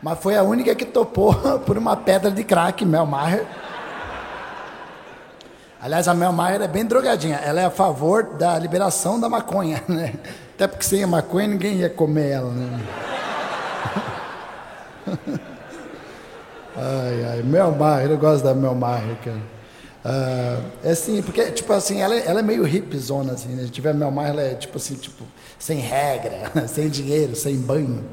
Mas 0.00 0.18
foi 0.20 0.38
a 0.38 0.42
única 0.42 0.74
que 0.74 0.86
topou 0.86 1.34
por 1.66 1.76
uma 1.76 1.98
pedra 1.98 2.30
de 2.30 2.44
crack, 2.44 2.82
Mel 2.82 3.04
Maher. 3.04 3.46
Aliás, 5.84 6.08
a 6.08 6.14
Mel 6.14 6.32
Mayer 6.32 6.62
é 6.62 6.66
bem 6.66 6.86
drogadinha. 6.86 7.36
Ela 7.36 7.60
é 7.60 7.66
a 7.66 7.70
favor 7.70 8.24
da 8.38 8.58
liberação 8.58 9.20
da 9.20 9.28
maconha, 9.28 9.82
né? 9.86 10.14
Até 10.54 10.66
porque 10.66 10.82
sem 10.82 11.04
a 11.04 11.06
maconha 11.06 11.46
ninguém 11.46 11.74
ia 11.74 11.90
comer 11.90 12.30
ela, 12.30 12.50
né? 12.50 12.80
Ai, 16.76 17.24
ai, 17.24 17.42
Mel 17.44 17.76
eu 18.10 18.18
gosto 18.18 18.42
da 18.42 18.52
Mel 18.52 18.74
Maher, 18.74 19.16
cara. 19.22 19.36
Uh, 20.04 20.64
é 20.82 20.90
assim, 20.90 21.22
porque, 21.22 21.52
tipo 21.52 21.72
assim, 21.72 22.00
ela, 22.00 22.14
é, 22.14 22.26
ela 22.26 22.40
é 22.40 22.42
meio 22.42 22.66
hipzona, 22.66 23.34
assim, 23.34 23.50
né? 23.50 23.62
Se 23.64 23.70
tiver 23.70 23.94
Mel 23.94 24.12
ela 24.22 24.42
é, 24.42 24.54
tipo 24.54 24.78
assim, 24.78 24.94
tipo, 24.94 25.22
sem 25.56 25.78
regra, 25.78 26.50
sem 26.66 26.88
dinheiro, 26.88 27.36
sem 27.36 27.56
banho. 27.56 28.04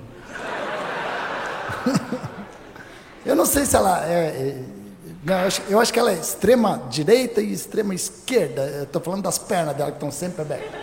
eu 3.26 3.36
não 3.36 3.46
sei 3.46 3.66
se 3.66 3.76
ela 3.76 4.06
é... 4.06 4.28
é 4.28 4.81
não, 5.24 5.36
eu, 5.70 5.80
acho, 5.80 5.94
que 5.94 6.00
ela 6.00 6.12
é 6.12 6.16
extrema 6.16 6.82
direita 6.90 7.42
e 7.42 7.54
extrema 7.54 7.94
esquerda. 7.94 8.90
Tô 8.92 9.00
falando 9.00 9.22
das 9.22 9.38
pernas 9.38 9.76
dela, 9.76 9.92
que 9.92 9.98
estão 9.98 10.10
sempre 10.10 10.42
abertas. 10.42 10.72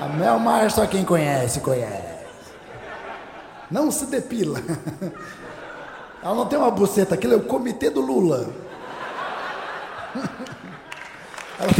A 0.00 0.08
Mel 0.08 0.40
Maher, 0.40 0.72
só 0.72 0.84
quem 0.86 1.04
conhece, 1.04 1.60
conhece. 1.60 2.18
Não 3.70 3.92
se 3.92 4.06
depila. 4.06 4.60
Ela 6.20 6.34
não 6.34 6.46
tem 6.46 6.58
uma 6.58 6.70
buceta, 6.70 7.14
aquilo 7.14 7.34
é 7.34 7.36
o 7.36 7.44
comitê 7.44 7.90
do 7.90 8.00
Lula. 8.00 8.50
Ela... 11.60 11.70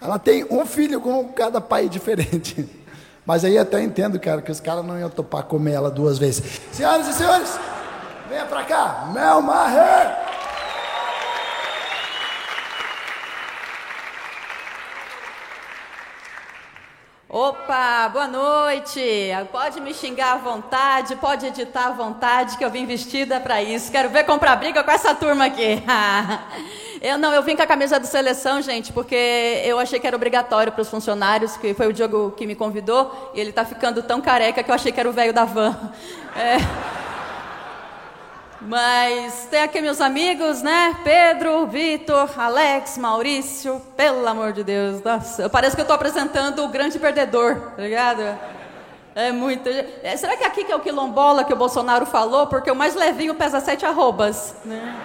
Ela 0.00 0.18
tem 0.18 0.44
um 0.50 0.66
filho 0.66 1.00
com 1.00 1.32
cada 1.32 1.60
pai 1.60 1.88
diferente. 1.88 2.68
Mas 3.28 3.44
aí 3.44 3.58
até 3.58 3.82
entendo, 3.82 4.18
cara, 4.18 4.40
que 4.40 4.50
os 4.50 4.58
caras 4.58 4.82
não 4.82 4.98
iam 4.98 5.10
topar 5.10 5.42
comer 5.42 5.72
ela 5.72 5.90
duas 5.90 6.18
vezes. 6.18 6.62
Senhoras 6.72 7.06
e 7.08 7.12
senhores, 7.12 7.60
venha 8.26 8.46
pra 8.46 8.64
cá, 8.64 9.10
Mel 9.12 9.42
Maher! 9.42 10.27
Opa, 17.30 18.08
boa 18.08 18.26
noite. 18.26 19.28
Pode 19.52 19.82
me 19.82 19.92
xingar 19.92 20.32
à 20.32 20.36
vontade, 20.38 21.14
pode 21.16 21.44
editar 21.44 21.88
à 21.88 21.90
vontade, 21.90 22.56
que 22.56 22.64
eu 22.64 22.70
vim 22.70 22.86
vestida 22.86 23.38
para 23.38 23.62
isso. 23.62 23.92
Quero 23.92 24.08
ver 24.08 24.24
comprar 24.24 24.56
briga 24.56 24.82
com 24.82 24.90
essa 24.90 25.14
turma 25.14 25.44
aqui. 25.44 25.82
eu 27.02 27.18
não, 27.18 27.30
eu 27.34 27.42
vim 27.42 27.54
com 27.54 27.60
a 27.60 27.66
camisa 27.66 28.00
de 28.00 28.06
seleção, 28.06 28.62
gente, 28.62 28.94
porque 28.94 29.60
eu 29.62 29.78
achei 29.78 30.00
que 30.00 30.06
era 30.06 30.16
obrigatório 30.16 30.72
para 30.72 30.80
os 30.80 30.88
funcionários, 30.88 31.54
que 31.58 31.74
foi 31.74 31.88
o 31.88 31.92
Diogo 31.92 32.30
que 32.30 32.46
me 32.46 32.54
convidou, 32.54 33.30
e 33.34 33.40
ele 33.40 33.50
está 33.50 33.62
ficando 33.62 34.02
tão 34.02 34.22
careca 34.22 34.62
que 34.62 34.70
eu 34.70 34.74
achei 34.74 34.90
que 34.90 34.98
era 34.98 35.08
o 35.10 35.12
velho 35.12 35.34
da 35.34 35.44
van. 35.44 35.76
É. 36.34 37.07
Mas 38.60 39.46
tem 39.50 39.62
aqui 39.62 39.80
meus 39.80 40.00
amigos, 40.00 40.62
né? 40.62 40.96
Pedro, 41.04 41.66
Vitor, 41.66 42.28
Alex, 42.36 42.98
Maurício. 42.98 43.80
Pelo 43.96 44.26
amor 44.26 44.52
de 44.52 44.64
Deus, 44.64 45.02
nossa, 45.02 45.48
parece 45.48 45.76
que 45.76 45.80
eu 45.80 45.84
estou 45.84 45.94
apresentando 45.94 46.64
o 46.64 46.68
grande 46.68 46.98
perdedor, 46.98 47.72
tá 47.76 47.82
ligado? 47.82 48.38
É 49.14 49.30
muito. 49.30 49.68
É, 49.68 50.16
será 50.16 50.36
que 50.36 50.44
aqui 50.44 50.64
que 50.64 50.72
é 50.72 50.76
o 50.76 50.80
quilombola 50.80 51.44
que 51.44 51.52
o 51.52 51.56
Bolsonaro 51.56 52.04
falou? 52.04 52.46
Porque 52.48 52.70
o 52.70 52.74
mais 52.74 52.94
levinho 52.94 53.34
pesa 53.34 53.60
sete 53.60 53.86
arrobas, 53.86 54.54
né? 54.64 54.96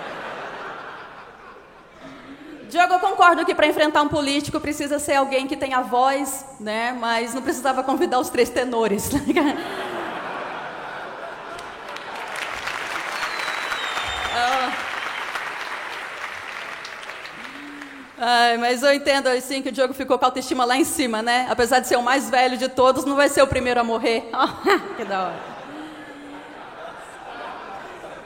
Diogo, 2.69 2.93
eu 2.93 2.99
concordo 2.99 3.45
que 3.45 3.53
para 3.53 3.67
enfrentar 3.67 4.01
um 4.01 4.07
político 4.07 4.59
precisa 4.59 4.97
ser 4.97 5.13
alguém 5.13 5.45
que 5.45 5.55
tenha 5.55 5.81
voz, 5.81 6.43
né? 6.59 6.91
Mas 6.99 7.35
não 7.35 7.41
precisava 7.43 7.83
convidar 7.83 8.19
os 8.19 8.29
três 8.29 8.49
tenores. 8.49 9.09
Tá 9.09 9.19
Ai, 18.25 18.55
mas 18.55 18.81
eu 18.81 18.93
entendo 18.93 19.27
assim 19.27 19.61
que 19.61 19.67
o 19.67 19.71
Diogo 19.71 19.93
ficou 19.93 20.17
com 20.17 20.23
a 20.23 20.29
autoestima 20.29 20.63
lá 20.63 20.77
em 20.77 20.85
cima, 20.85 21.21
né? 21.21 21.45
Apesar 21.49 21.79
de 21.79 21.89
ser 21.89 21.97
o 21.97 22.01
mais 22.01 22.29
velho 22.29 22.55
de 22.55 22.69
todos, 22.69 23.03
não 23.03 23.17
vai 23.17 23.27
ser 23.27 23.41
o 23.41 23.47
primeiro 23.47 23.81
a 23.81 23.83
morrer. 23.83 24.29
que 24.95 25.03
da 25.03 25.23
hora. 25.23 25.53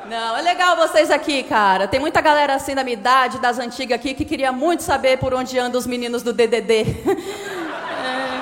Não, 0.07 0.37
é 0.37 0.41
legal 0.43 0.77
vocês 0.77 1.09
aqui, 1.09 1.41
cara. 1.41 1.87
Tem 1.87 1.99
muita 1.99 2.21
galera 2.21 2.53
assim 2.53 2.75
da 2.75 2.83
minha 2.83 2.93
idade, 2.93 3.39
das 3.39 3.57
antigas 3.57 3.95
aqui, 3.95 4.13
que 4.13 4.23
queria 4.23 4.51
muito 4.51 4.83
saber 4.83 5.17
por 5.17 5.33
onde 5.33 5.57
andam 5.57 5.79
os 5.79 5.87
meninos 5.87 6.21
do 6.21 6.31
DDD. 6.31 6.85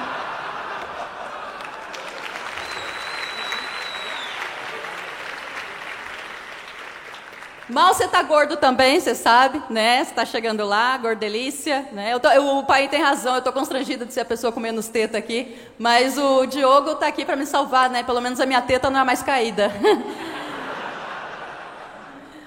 Mal 7.68 7.96
você 7.96 8.08
tá 8.08 8.22
gordo 8.22 8.58
também, 8.58 9.00
você 9.00 9.16
sabe, 9.16 9.60
né? 9.72 10.04
Você 10.04 10.14
tá 10.14 10.24
chegando 10.24 10.64
lá, 10.64 10.96
gordelícia, 10.98 11.88
né? 11.94 12.14
Eu 12.14 12.20
tô, 12.20 12.28
eu, 12.28 12.58
o 12.58 12.64
pai 12.64 12.88
tem 12.88 13.02
razão, 13.02 13.36
eu 13.36 13.42
tô 13.42 13.52
constrangida 13.52 14.06
de 14.06 14.14
ser 14.14 14.20
a 14.20 14.26
pessoa 14.26 14.54
com 14.54 14.60
menos 14.60 14.88
teta 14.88 15.18
aqui, 15.18 15.58
mas 15.80 16.16
o 16.16 16.46
Diogo 16.46 16.94
tá 16.94 17.08
aqui 17.08 17.26
para 17.26 17.36
me 17.36 17.46
salvar, 17.46 17.90
né? 17.90 18.04
Pelo 18.04 18.22
menos 18.22 18.40
a 18.40 18.46
minha 18.46 18.62
teta 18.62 18.92
não 18.92 19.00
é 19.00 19.04
mais 19.04 19.24
caída. 19.24 19.72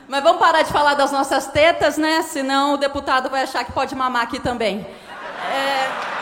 mas 0.07 0.23
vamos 0.23 0.39
parar 0.39 0.63
de 0.63 0.71
falar 0.71 0.95
das 0.95 1.11
nossas 1.11 1.49
tetas, 1.49 1.99
né? 1.99 2.23
Senão 2.23 2.75
o 2.75 2.77
deputado 2.77 3.29
vai 3.29 3.43
achar 3.43 3.65
que 3.65 3.73
pode 3.73 3.97
mamar 3.97 4.23
aqui 4.23 4.39
também. 4.39 4.87
É... 5.53 6.18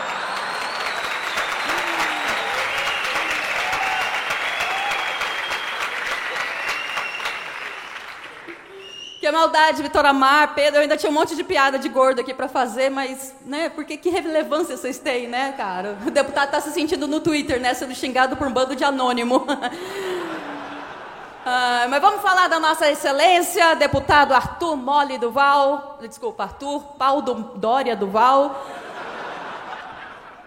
Que 9.27 9.31
maldade, 9.33 9.83
Vitor 9.83 10.05
Amar, 10.05 10.55
Pedro, 10.55 10.77
eu 10.77 10.83
ainda 10.83 10.95
tinha 10.95 11.09
um 11.09 11.13
monte 11.13 11.35
de 11.35 11.43
piada 11.43 11.77
de 11.77 11.89
gordo 11.89 12.21
aqui 12.21 12.33
para 12.33 12.47
fazer, 12.47 12.89
mas, 12.89 13.35
né, 13.45 13.67
porque 13.67 13.97
que 13.97 14.09
relevância 14.09 14.77
vocês 14.77 14.99
têm, 14.99 15.27
né, 15.27 15.53
cara? 15.57 15.97
O 16.07 16.09
deputado 16.09 16.45
está 16.45 16.61
se 16.61 16.71
sentindo 16.71 17.09
no 17.09 17.19
Twitter, 17.19 17.59
né, 17.59 17.73
sendo 17.73 17.93
xingado 17.93 18.37
por 18.37 18.47
um 18.47 18.53
bando 18.53 18.73
de 18.73 18.85
anônimo. 18.85 19.45
ah, 21.45 21.87
mas 21.89 22.01
vamos 22.01 22.21
falar 22.21 22.47
da 22.47 22.57
nossa 22.57 22.89
excelência, 22.89 23.75
deputado 23.75 24.33
Arthur 24.33 24.77
Mole 24.77 25.17
Duval, 25.17 25.97
desculpa, 25.99 26.43
Arthur 26.43 26.79
Paulo 26.97 27.51
Dória 27.57 27.97
Duval. 27.97 28.65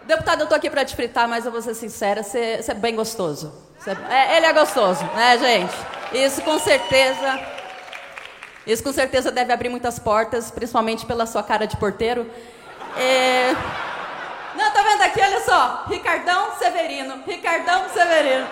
Deputado, 0.05 0.41
eu 0.41 0.47
tô 0.47 0.55
aqui 0.55 0.71
para 0.71 0.87
te 0.87 0.97
fritar, 0.97 1.29
mas 1.29 1.45
eu 1.45 1.53
vou 1.53 1.61
ser 1.61 1.75
sincera, 1.75 2.23
você, 2.23 2.65
é 2.67 2.73
bem 2.73 2.97
gostoso. 2.97 3.53
É, 4.09 4.39
ele 4.39 4.47
é 4.47 4.53
gostoso, 4.55 5.05
né, 5.15 5.37
gente? 5.37 5.77
Isso 6.15 6.41
com 6.41 6.59
certeza 6.59 7.60
isso 8.73 8.83
com 8.83 8.93
certeza 8.93 9.31
deve 9.31 9.53
abrir 9.53 9.69
muitas 9.69 9.99
portas, 9.99 10.51
principalmente 10.51 11.07
pela 11.07 11.27
sua 11.27 11.43
cara 11.43 11.67
de 11.67 11.77
porteiro. 11.77 12.31
É... 12.97 13.55
Não, 14.55 14.71
tá 14.71 14.83
vendo 14.83 15.03
aqui? 15.03 15.21
Olha 15.21 15.41
só. 15.41 15.85
Ricardão 15.89 16.53
Severino. 16.59 17.23
Ricardão 17.27 17.89
Severino. 17.89 18.47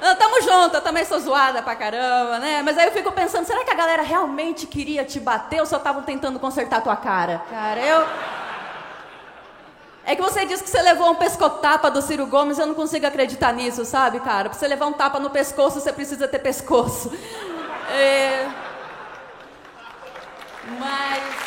Não, 0.00 0.14
tamo 0.16 0.42
junto, 0.42 0.76
eu 0.76 0.80
também 0.82 1.04
sou 1.04 1.18
zoada 1.18 1.62
pra 1.62 1.74
caramba, 1.74 2.38
né? 2.38 2.60
Mas 2.62 2.76
aí 2.76 2.86
eu 2.86 2.92
fico 2.92 3.10
pensando, 3.12 3.46
será 3.46 3.64
que 3.64 3.70
a 3.70 3.74
galera 3.74 4.02
realmente 4.02 4.66
queria 4.66 5.04
te 5.04 5.18
bater 5.18 5.60
ou 5.60 5.66
só 5.66 5.76
estavam 5.76 6.02
tentando 6.02 6.38
consertar 6.38 6.82
tua 6.82 6.96
cara? 6.96 7.40
Cara, 7.50 7.80
eu. 7.80 8.06
É 10.04 10.14
que 10.14 10.20
você 10.20 10.44
disse 10.44 10.62
que 10.62 10.68
você 10.68 10.82
levou 10.82 11.10
um 11.10 11.14
pescotapa 11.14 11.90
do 11.90 12.02
Ciro 12.02 12.26
Gomes, 12.26 12.58
eu 12.58 12.66
não 12.66 12.74
consigo 12.74 13.06
acreditar 13.06 13.54
nisso, 13.54 13.86
sabe, 13.86 14.20
cara? 14.20 14.50
Pra 14.50 14.58
você 14.58 14.68
levar 14.68 14.86
um 14.86 14.92
tapa 14.92 15.18
no 15.18 15.30
pescoço, 15.30 15.80
você 15.80 15.90
precisa 15.92 16.28
ter 16.28 16.40
pescoço. 16.40 17.10
É... 17.90 18.48
Mas. 20.78 21.44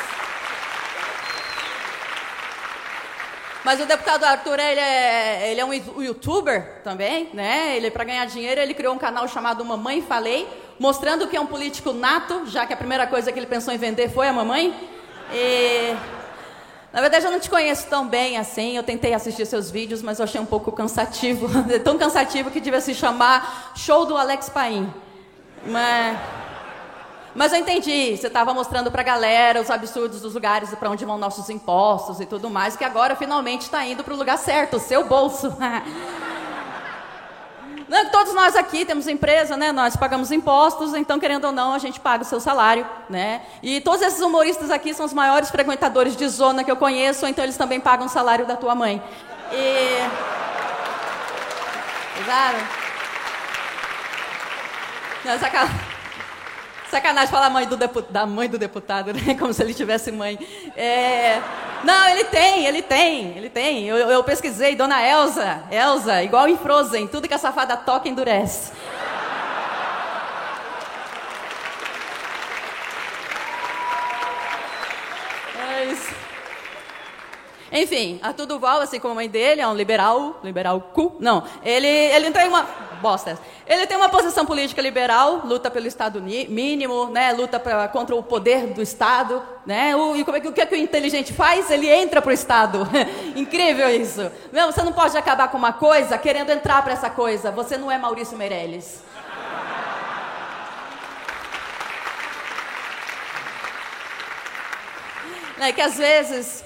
Mas 3.63 3.82
o 3.82 3.86
deputado 3.86 4.23
Arthur, 4.23 4.60
ele 4.60 4.80
é, 4.80 5.52
ele 5.52 5.60
é 5.60 5.65
um 5.65 5.73
youtuber 6.02 6.82
também, 6.86 7.30
né? 7.34 7.76
Ele, 7.76 7.91
para 7.91 8.06
ganhar 8.06 8.26
dinheiro, 8.26 8.62
ele 8.62 8.73
criou 8.73 8.95
um 8.95 8.97
canal 8.97 9.28
chamado 9.28 9.65
Mamãe 9.65 10.02
Falei, 10.02 10.47
mostrando 10.80 11.28
que 11.28 11.36
é 11.36 11.41
um 11.41 11.45
político 11.45 11.91
nato, 11.91 12.45
já 12.45 12.65
que 12.65 12.71
a 12.71 12.78
primeira 12.78 13.06
coisa 13.06 13.30
que 13.30 13.38
ele 13.38 13.45
pensou 13.45 13.73
em 13.73 13.78
vender 13.78 14.10
foi 14.10 14.28
a 14.28 14.34
mamãe. 14.34 14.73
E... 15.34 15.95
Na 16.93 17.02
verdade, 17.02 17.26
eu 17.26 17.32
não 17.32 17.41
te 17.41 17.50
conheço 17.50 17.88
tão 17.88 18.08
bem 18.08 18.38
assim. 18.38 18.78
Eu 18.78 18.84
tentei 18.84 19.13
assistir 19.13 19.45
seus 19.45 19.69
vídeos, 19.69 20.02
mas 20.02 20.19
eu 20.19 20.23
achei 20.23 20.39
um 20.39 20.45
pouco 20.45 20.71
cansativo. 20.71 21.50
tão 21.84 21.97
cansativo 21.97 22.50
que 22.50 22.62
devia 22.62 22.80
se 22.80 22.95
chamar 22.95 23.73
Show 23.76 24.06
do 24.06 24.15
Alex 24.15 24.47
Paim. 24.47 24.91
Mas, 25.67 26.17
mas 27.36 27.53
eu 27.53 27.60
entendi. 27.60 28.17
Você 28.17 28.27
estava 28.27 28.53
mostrando 28.53 28.91
para 28.91 29.01
a 29.01 29.06
galera 29.06 29.62
os 29.62 29.69
absurdos 29.69 30.21
dos 30.21 30.34
lugares 30.34 30.73
para 30.75 30.89
onde 30.89 31.06
vão 31.06 31.17
nossos 31.17 31.49
impostos 31.49 32.19
e 32.19 32.25
tudo 32.25 32.49
mais, 32.49 32.75
que 32.75 32.84
agora 32.84 33.15
finalmente 33.15 33.62
está 33.62 33.86
indo 33.86 34.03
para 34.03 34.13
o 34.13 34.17
lugar 34.17 34.38
certo, 34.38 34.77
o 34.77 34.80
seu 34.80 35.06
bolso. 35.06 35.56
Não, 37.88 38.10
todos 38.10 38.34
nós 38.34 38.53
aqui 38.58 38.84
temos 38.84 39.08
empresa, 39.08 39.56
né? 39.56 39.71
Nós 39.71 39.95
pagamos 39.95 40.30
impostos, 40.30 40.93
então 40.93 41.17
querendo 41.21 41.45
ou 41.45 41.53
não, 41.53 41.73
a 41.73 41.80
gente 41.80 42.01
paga 42.01 42.21
o 42.23 42.25
seu 42.25 42.38
salário, 42.38 42.86
né? 43.10 43.41
E 43.63 43.80
todos 43.80 44.01
esses 44.01 44.19
humoristas 44.19 44.69
aqui 44.69 44.93
são 44.93 45.06
os 45.06 45.13
maiores 45.13 45.49
frequentadores 45.49 46.13
de 46.13 46.27
zona 46.27 46.65
que 46.65 46.71
eu 46.71 46.75
conheço, 46.75 47.25
então 47.25 47.45
eles 47.45 47.56
também 47.56 47.80
pagam 47.80 48.08
o 48.08 48.10
salário 48.10 48.45
da 48.45 48.58
tua 48.58 48.75
mãe. 48.75 49.01
E 49.53 50.01
Exato. 52.19 52.87
Não, 55.27 55.37
saca... 55.37 55.69
Sacanagem 56.89 57.29
falar 57.29 57.49
mãe 57.49 57.67
do 57.67 57.75
depu... 57.75 58.01
da 58.01 58.25
mãe 58.25 58.47
do 58.47 58.57
deputado, 58.57 59.11
né? 59.11 59.35
Como 59.37 59.53
se 59.53 59.61
ele 59.61 59.73
tivesse 59.73 60.09
mãe. 60.09 60.39
É... 60.73 61.41
Não, 61.83 62.07
ele 62.07 62.23
tem, 62.23 62.65
ele 62.65 62.81
tem, 62.81 63.37
ele 63.37 63.49
tem. 63.49 63.85
Eu, 63.85 63.97
eu 63.97 64.23
pesquisei, 64.23 64.73
Dona 64.73 65.05
Elsa, 65.05 65.63
Elsa, 65.69 66.23
igual 66.23 66.47
em 66.47 66.57
Frozen, 66.57 67.07
tudo 67.07 67.27
que 67.27 67.33
a 67.33 67.37
safada 67.37 67.75
toca 67.75 68.07
endurece. 68.07 68.71
Enfim, 77.69 78.19
Arthur 78.23 78.45
Duval, 78.45 78.79
assim 78.79 78.99
como 78.99 79.11
a 79.11 79.15
mãe 79.15 79.29
dele, 79.29 79.61
é 79.61 79.67
um 79.67 79.75
liberal, 79.75 80.39
liberal 80.41 80.79
cu, 80.79 81.17
não, 81.19 81.43
ele, 81.63 81.87
ele 81.87 82.31
tem 82.31 82.47
uma, 82.47 82.65
bosta, 82.97 83.39
ele 83.65 83.88
tem 83.88 83.95
uma 83.97 84.10
posição 84.10 84.45
política 84.45 84.81
liberal, 84.81 85.41
luta 85.45 85.71
pelo 85.71 85.88
Estado 85.88 86.21
mínimo, 86.21 87.07
né, 87.07 87.31
luta 87.31 87.60
pra, 87.60 87.88
contra 87.88 88.15
o 88.15 88.23
poder 88.23 88.67
do 88.67 88.81
Estado, 88.81 89.41
né, 89.65 89.95
o, 89.95 90.15
e 90.15 90.23
como 90.23 90.38
é 90.38 90.39
que, 90.39 90.47
o 90.47 90.53
que, 90.53 90.62
é 90.62 90.65
que 90.65 90.75
o 90.75 90.77
inteligente 90.77 91.33
faz? 91.33 91.69
Ele 91.71 91.89
entra 91.89 92.21
para 92.21 92.29
o 92.29 92.33
Estado, 92.33 92.88
incrível 93.36 93.89
isso, 93.89 94.31
não, 94.51 94.71
você 94.71 94.83
não 94.83 94.93
pode 94.93 95.17
acabar 95.17 95.47
com 95.49 95.57
uma 95.57 95.73
coisa 95.73 96.17
querendo 96.17 96.49
entrar 96.49 96.81
para 96.83 96.93
essa 96.93 97.10
coisa, 97.10 97.51
você 97.51 97.77
não 97.77 97.91
é 97.91 97.97
Maurício 97.97 98.38
Meirelles. 98.38 99.01
É 105.60 105.71
que 105.71 105.81
às 105.81 105.97
vezes 105.97 106.63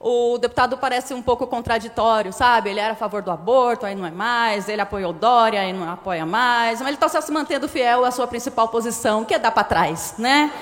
o 0.00 0.38
deputado 0.38 0.78
parece 0.78 1.12
um 1.12 1.20
pouco 1.20 1.46
contraditório, 1.46 2.32
sabe? 2.32 2.70
Ele 2.70 2.78
era 2.78 2.92
a 2.92 2.96
favor 2.96 3.20
do 3.20 3.30
aborto, 3.30 3.84
aí 3.84 3.94
não 3.94 4.06
é 4.06 4.10
mais, 4.10 4.68
ele 4.68 4.80
apoiou 4.80 5.12
Dória, 5.12 5.60
aí 5.60 5.72
não 5.72 5.90
apoia 5.90 6.24
mais, 6.24 6.80
mas 6.80 6.88
ele 6.88 6.96
está 6.96 7.08
se 7.20 7.32
mantendo 7.32 7.68
fiel 7.68 8.04
à 8.04 8.10
sua 8.10 8.26
principal 8.26 8.68
posição, 8.68 9.24
que 9.24 9.34
é 9.34 9.38
dar 9.38 9.50
para 9.50 9.64
trás, 9.64 10.14
né? 10.16 10.52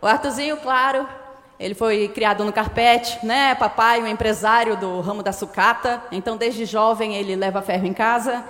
O 0.00 0.06
Artuzinho, 0.06 0.56
claro, 0.58 1.08
ele 1.58 1.74
foi 1.74 2.08
criado 2.08 2.44
no 2.44 2.52
carpete, 2.52 3.24
né? 3.24 3.54
Papai, 3.56 4.02
um 4.02 4.06
empresário 4.06 4.76
do 4.76 5.00
ramo 5.00 5.22
da 5.22 5.32
sucata, 5.32 6.02
então 6.12 6.36
desde 6.36 6.64
jovem 6.64 7.14
ele 7.16 7.34
leva 7.34 7.60
ferro 7.62 7.86
em 7.86 7.92
casa. 7.92 8.44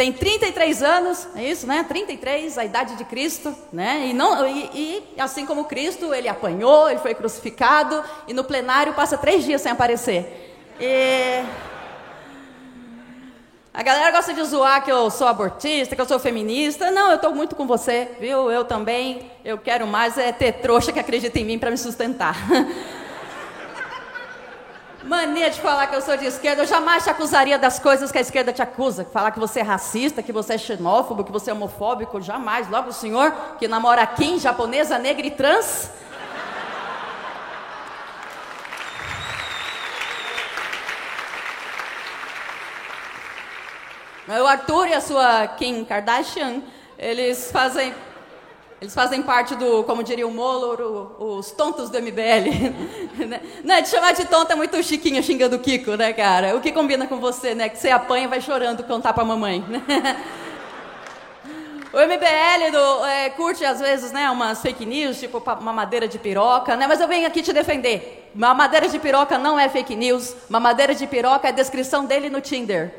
Tem 0.00 0.14
33 0.14 0.82
anos, 0.82 1.28
é 1.36 1.44
isso, 1.44 1.66
né? 1.66 1.84
33, 1.86 2.56
a 2.56 2.64
idade 2.64 2.96
de 2.96 3.04
Cristo, 3.04 3.54
né? 3.70 4.06
E, 4.06 4.14
não, 4.14 4.48
e, 4.48 4.70
e, 4.74 5.20
assim 5.20 5.44
como 5.44 5.66
Cristo, 5.66 6.14
ele 6.14 6.26
apanhou, 6.26 6.88
ele 6.88 7.00
foi 7.00 7.14
crucificado 7.14 8.02
e 8.26 8.32
no 8.32 8.42
plenário 8.42 8.94
passa 8.94 9.18
três 9.18 9.44
dias 9.44 9.60
sem 9.60 9.70
aparecer. 9.70 10.56
E... 10.80 11.44
A 13.74 13.82
galera 13.82 14.10
gosta 14.10 14.32
de 14.32 14.42
zoar 14.42 14.82
que 14.82 14.90
eu 14.90 15.10
sou 15.10 15.26
abortista, 15.26 15.94
que 15.94 16.00
eu 16.00 16.08
sou 16.08 16.18
feminista. 16.18 16.90
Não, 16.90 17.10
eu 17.10 17.16
estou 17.16 17.34
muito 17.34 17.54
com 17.54 17.66
você, 17.66 18.08
viu? 18.18 18.50
Eu 18.50 18.64
também. 18.64 19.30
Eu 19.44 19.58
quero 19.58 19.86
mais 19.86 20.16
é 20.16 20.32
ter 20.32 20.52
trouxa 20.62 20.92
que 20.92 20.98
acredita 20.98 21.38
em 21.38 21.44
mim 21.44 21.58
para 21.58 21.70
me 21.70 21.76
sustentar. 21.76 22.36
Mania 25.02 25.48
de 25.48 25.58
falar 25.60 25.86
que 25.86 25.96
eu 25.96 26.02
sou 26.02 26.16
de 26.16 26.26
esquerda. 26.26 26.62
Eu 26.62 26.66
jamais 26.66 27.04
te 27.04 27.10
acusaria 27.10 27.58
das 27.58 27.78
coisas 27.78 28.12
que 28.12 28.18
a 28.18 28.20
esquerda 28.20 28.52
te 28.52 28.60
acusa. 28.60 29.04
Falar 29.04 29.30
que 29.30 29.38
você 29.38 29.60
é 29.60 29.62
racista, 29.62 30.22
que 30.22 30.32
você 30.32 30.54
é 30.54 30.58
xenófobo, 30.58 31.24
que 31.24 31.32
você 31.32 31.50
é 31.50 31.54
homofóbico. 31.54 32.20
Jamais. 32.20 32.68
Logo 32.68 32.90
o 32.90 32.92
senhor 32.92 33.32
que 33.58 33.66
namora 33.66 34.06
Kim, 34.06 34.38
japonesa, 34.38 34.98
negra 34.98 35.26
e 35.26 35.30
trans. 35.30 35.90
O 44.28 44.46
Arthur 44.46 44.86
e 44.86 44.94
a 44.94 45.00
sua 45.00 45.48
Kim 45.48 45.84
Kardashian, 45.84 46.62
eles 46.96 47.50
fazem 47.50 47.92
eles 48.80 48.94
fazem 48.94 49.22
parte 49.22 49.54
do, 49.54 49.84
como 49.84 50.02
diria 50.02 50.26
o 50.26 50.30
Molo, 50.30 51.14
os 51.18 51.50
tontos 51.50 51.90
do 51.90 52.00
MBL. 52.00 52.90
Né? 53.62 53.82
De 53.82 53.88
chamar 53.88 54.12
de 54.12 54.24
tonto 54.24 54.50
é 54.50 54.54
muito 54.54 54.82
chiquinho 54.82 55.22
xingando 55.22 55.56
o 55.56 55.58
Kiko, 55.58 55.94
né, 55.94 56.14
cara? 56.14 56.56
O 56.56 56.60
que 56.60 56.72
combina 56.72 57.06
com 57.06 57.20
você, 57.20 57.54
né? 57.54 57.68
Que 57.68 57.76
você 57.76 57.90
apanha 57.90 58.24
e 58.24 58.28
vai 58.28 58.40
chorando 58.40 58.82
contar 58.84 59.12
pra 59.12 59.24
mamãe. 59.24 59.62
Né? 59.68 60.16
O 61.92 61.98
MBL 61.98 62.70
do, 62.70 63.04
é, 63.04 63.30
curte, 63.30 63.64
às 63.64 63.80
vezes, 63.80 64.12
né, 64.12 64.30
umas 64.30 64.62
fake 64.62 64.86
news, 64.86 65.18
tipo 65.18 65.42
mamadeira 65.60 66.06
de 66.06 66.20
piroca, 66.20 66.76
né? 66.76 66.86
Mas 66.86 67.00
eu 67.00 67.08
venho 67.08 67.26
aqui 67.26 67.42
te 67.42 67.52
defender. 67.52 68.30
Mamadeira 68.32 68.88
de 68.88 68.96
piroca 68.96 69.36
não 69.36 69.58
é 69.58 69.68
fake 69.68 69.96
news. 69.96 70.36
Mamadeira 70.48 70.94
de 70.94 71.04
piroca 71.08 71.48
é 71.48 71.52
descrição 71.52 72.04
dele 72.04 72.30
no 72.30 72.40
Tinder. 72.40 72.94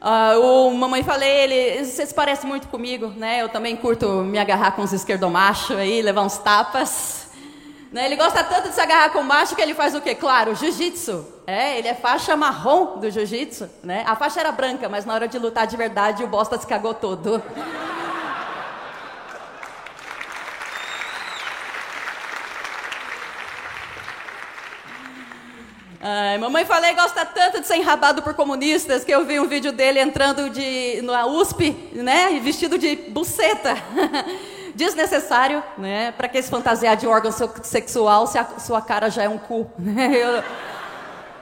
Uh, 0.00 0.40
o 0.40 0.74
Mamãe 0.74 1.02
Falei, 1.02 1.28
ele, 1.28 1.84
você 1.84 2.06
se 2.06 2.14
parece 2.14 2.46
muito 2.46 2.68
comigo, 2.68 3.08
né? 3.16 3.42
Eu 3.42 3.48
também 3.48 3.76
curto 3.76 4.06
me 4.22 4.38
agarrar 4.38 4.72
com 4.72 4.82
os 4.82 4.92
esquerdomachos 4.92 5.76
aí, 5.76 6.00
levar 6.00 6.22
uns 6.22 6.38
tapas. 6.38 7.28
Né? 7.92 8.06
Ele 8.06 8.16
gosta 8.16 8.44
tanto 8.44 8.68
de 8.68 8.74
se 8.74 8.80
agarrar 8.80 9.10
com 9.10 9.22
macho 9.22 9.56
que 9.56 9.62
ele 9.62 9.74
faz 9.74 9.94
o 9.94 10.00
quê? 10.00 10.14
Claro, 10.14 10.54
jiu-jitsu. 10.54 11.26
É, 11.46 11.78
ele 11.78 11.88
é 11.88 11.94
faixa 11.94 12.36
marrom 12.36 12.98
do 12.98 13.10
jiu-jitsu, 13.10 13.68
né? 13.82 14.04
A 14.06 14.14
faixa 14.14 14.38
era 14.40 14.52
branca, 14.52 14.88
mas 14.88 15.06
na 15.06 15.14
hora 15.14 15.26
de 15.26 15.38
lutar 15.38 15.66
de 15.66 15.76
verdade 15.76 16.22
o 16.22 16.28
bosta 16.28 16.58
se 16.58 16.66
cagou 16.66 16.92
todo. 16.92 17.42
Ai, 26.28 26.36
mamãe 26.36 26.66
falei 26.66 26.92
gosta 26.92 27.24
tanto 27.24 27.58
de 27.58 27.66
ser 27.66 27.76
enrabado 27.76 28.22
por 28.22 28.34
comunistas 28.34 29.02
que 29.02 29.10
eu 29.10 29.24
vi 29.24 29.40
um 29.40 29.48
vídeo 29.48 29.72
dele 29.72 29.98
entrando 29.98 30.50
de, 30.50 31.00
na 31.00 31.24
USP, 31.24 31.70
né, 31.94 32.38
vestido 32.42 32.76
de 32.76 32.96
buceta. 32.96 33.74
Desnecessário, 34.76 35.62
né? 35.78 36.12
Para 36.12 36.28
que 36.28 36.40
se 36.42 36.50
fantasiar 36.50 36.98
de 36.98 37.06
órgão 37.06 37.32
sexual 37.62 38.26
se 38.26 38.36
a 38.36 38.44
sua 38.58 38.82
cara 38.82 39.08
já 39.08 39.22
é 39.22 39.28
um 39.28 39.38
cu? 39.38 39.70
Né? 39.78 40.10
Eu... 40.14 40.44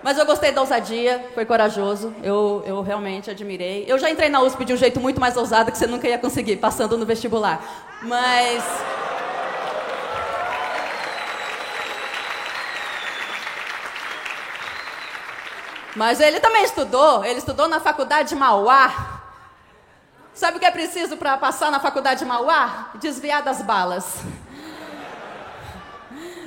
Mas 0.05 0.19
eu 0.19 0.25
gostei 0.25 0.53
da 0.53 0.61
ousadia, 0.61 1.31
foi 1.35 1.45
corajoso, 1.45 2.15
eu, 2.23 2.63
eu 2.65 2.81
realmente 2.81 3.29
admirei. 3.29 3.85
Eu 3.89 3.99
já 3.99 4.09
entrei 4.09 4.29
na 4.29 4.41
USP 4.41 4.65
de 4.65 4.73
um 4.73 4.77
jeito 4.77 5.01
muito 5.01 5.21
mais 5.21 5.37
ousado 5.37 5.73
que 5.73 5.77
você 5.77 5.89
nunca 5.89 6.07
ia 6.07 6.17
conseguir, 6.17 6.59
passando 6.59 6.97
no 6.97 7.05
vestibular. 7.05 7.61
Mas. 8.03 8.63
Mas 15.97 16.21
ele 16.21 16.39
também 16.41 16.63
estudou, 16.63 17.25
ele 17.25 17.39
estudou 17.39 17.67
na 17.67 17.81
faculdade 17.81 18.29
de 18.29 18.37
Mauá. 18.37 19.23
Sabe 20.35 20.59
o 20.59 20.61
que 20.61 20.67
é 20.67 20.71
preciso 20.71 21.17
para 21.17 21.39
passar 21.39 21.71
na 21.71 21.81
faculdade 21.81 22.21
de 22.21 22.27
Mauá? 22.27 22.91
Desviar 22.97 23.43
das 23.43 23.63
balas. 23.63 24.21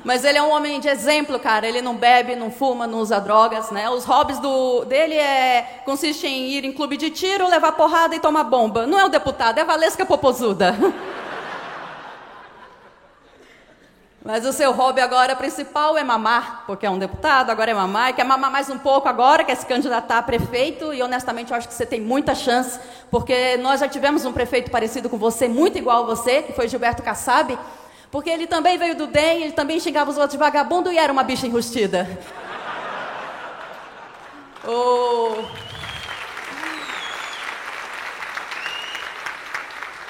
Mas 0.03 0.23
ele 0.23 0.38
é 0.38 0.41
um 0.41 0.51
homem 0.51 0.79
de 0.79 0.88
exemplo, 0.88 1.39
cara. 1.39 1.67
Ele 1.67 1.81
não 1.81 1.95
bebe, 1.95 2.35
não 2.35 2.51
fuma, 2.51 2.85
não 2.85 2.99
usa 2.99 3.19
drogas, 3.19 3.71
né? 3.71 3.89
Os 3.89 4.05
hobbies 4.05 4.38
do, 4.38 4.85
dele 4.85 5.15
é, 5.15 5.81
consiste 5.83 6.27
em 6.27 6.51
ir 6.51 6.63
em 6.63 6.71
clube 6.71 6.95
de 6.95 7.09
tiro, 7.09 7.49
levar 7.49 7.71
porrada 7.71 8.15
e 8.15 8.19
tomar 8.19 8.43
bomba. 8.43 8.85
Não 8.85 8.99
é 8.99 9.05
o 9.05 9.09
deputado, 9.09 9.57
é 9.57 9.62
a 9.62 9.65
Valesca 9.65 10.05
Popozuda. 10.05 10.75
Mas 14.32 14.46
o 14.46 14.54
seu 14.54 14.71
hobby 14.71 15.02
agora 15.02 15.36
principal 15.36 15.98
é 15.98 16.04
mamar, 16.04 16.63
porque 16.67 16.86
é 16.86 16.90
um 16.90 17.00
deputado, 17.00 17.50
agora 17.50 17.71
é 17.71 17.73
mamar, 17.73 18.12
e 18.12 18.13
quer 18.13 18.23
mamar 18.23 18.52
mais 18.52 18.69
um 18.69 18.77
pouco 18.77 19.10
agora, 19.10 19.44
quer 19.44 19.56
se 19.56 19.65
candidatar 19.65 20.19
a 20.19 20.21
prefeito, 20.21 20.94
e 20.94 21.02
honestamente 21.02 21.50
eu 21.50 21.58
acho 21.58 21.67
que 21.67 21.73
você 21.73 21.84
tem 21.84 22.00
muita 22.00 22.36
chance, 22.36 22.80
porque 23.10 23.58
nós 23.58 23.80
já 23.80 23.88
tivemos 23.88 24.25
um 24.25 24.32
prefeito 24.32 24.69
parecido 24.69 25.10
com 25.10 25.17
você, 25.17 25.48
muito 25.48 25.80
igual 25.80 26.04
a 26.04 26.06
você, 26.06 26.44
que 26.44 26.54
foi 26.54 26.67
Gilberto 26.67 27.02
Kassab, 27.02 27.58
porque 28.12 28.30
ele 28.30 28.46
também 28.46 28.77
veio 28.77 28.96
do 28.96 29.08
DEM, 29.08 29.46
ele 29.46 29.54
também 29.54 29.80
xingava 29.80 30.12
os 30.12 30.17
outros 30.17 30.34
de 30.34 30.38
vagabundo 30.38 30.92
e 30.92 30.98
era 31.00 31.12
uma 31.12 31.23
bicha 31.23 31.48
enrustida. 31.48 32.08
o... 34.63 35.69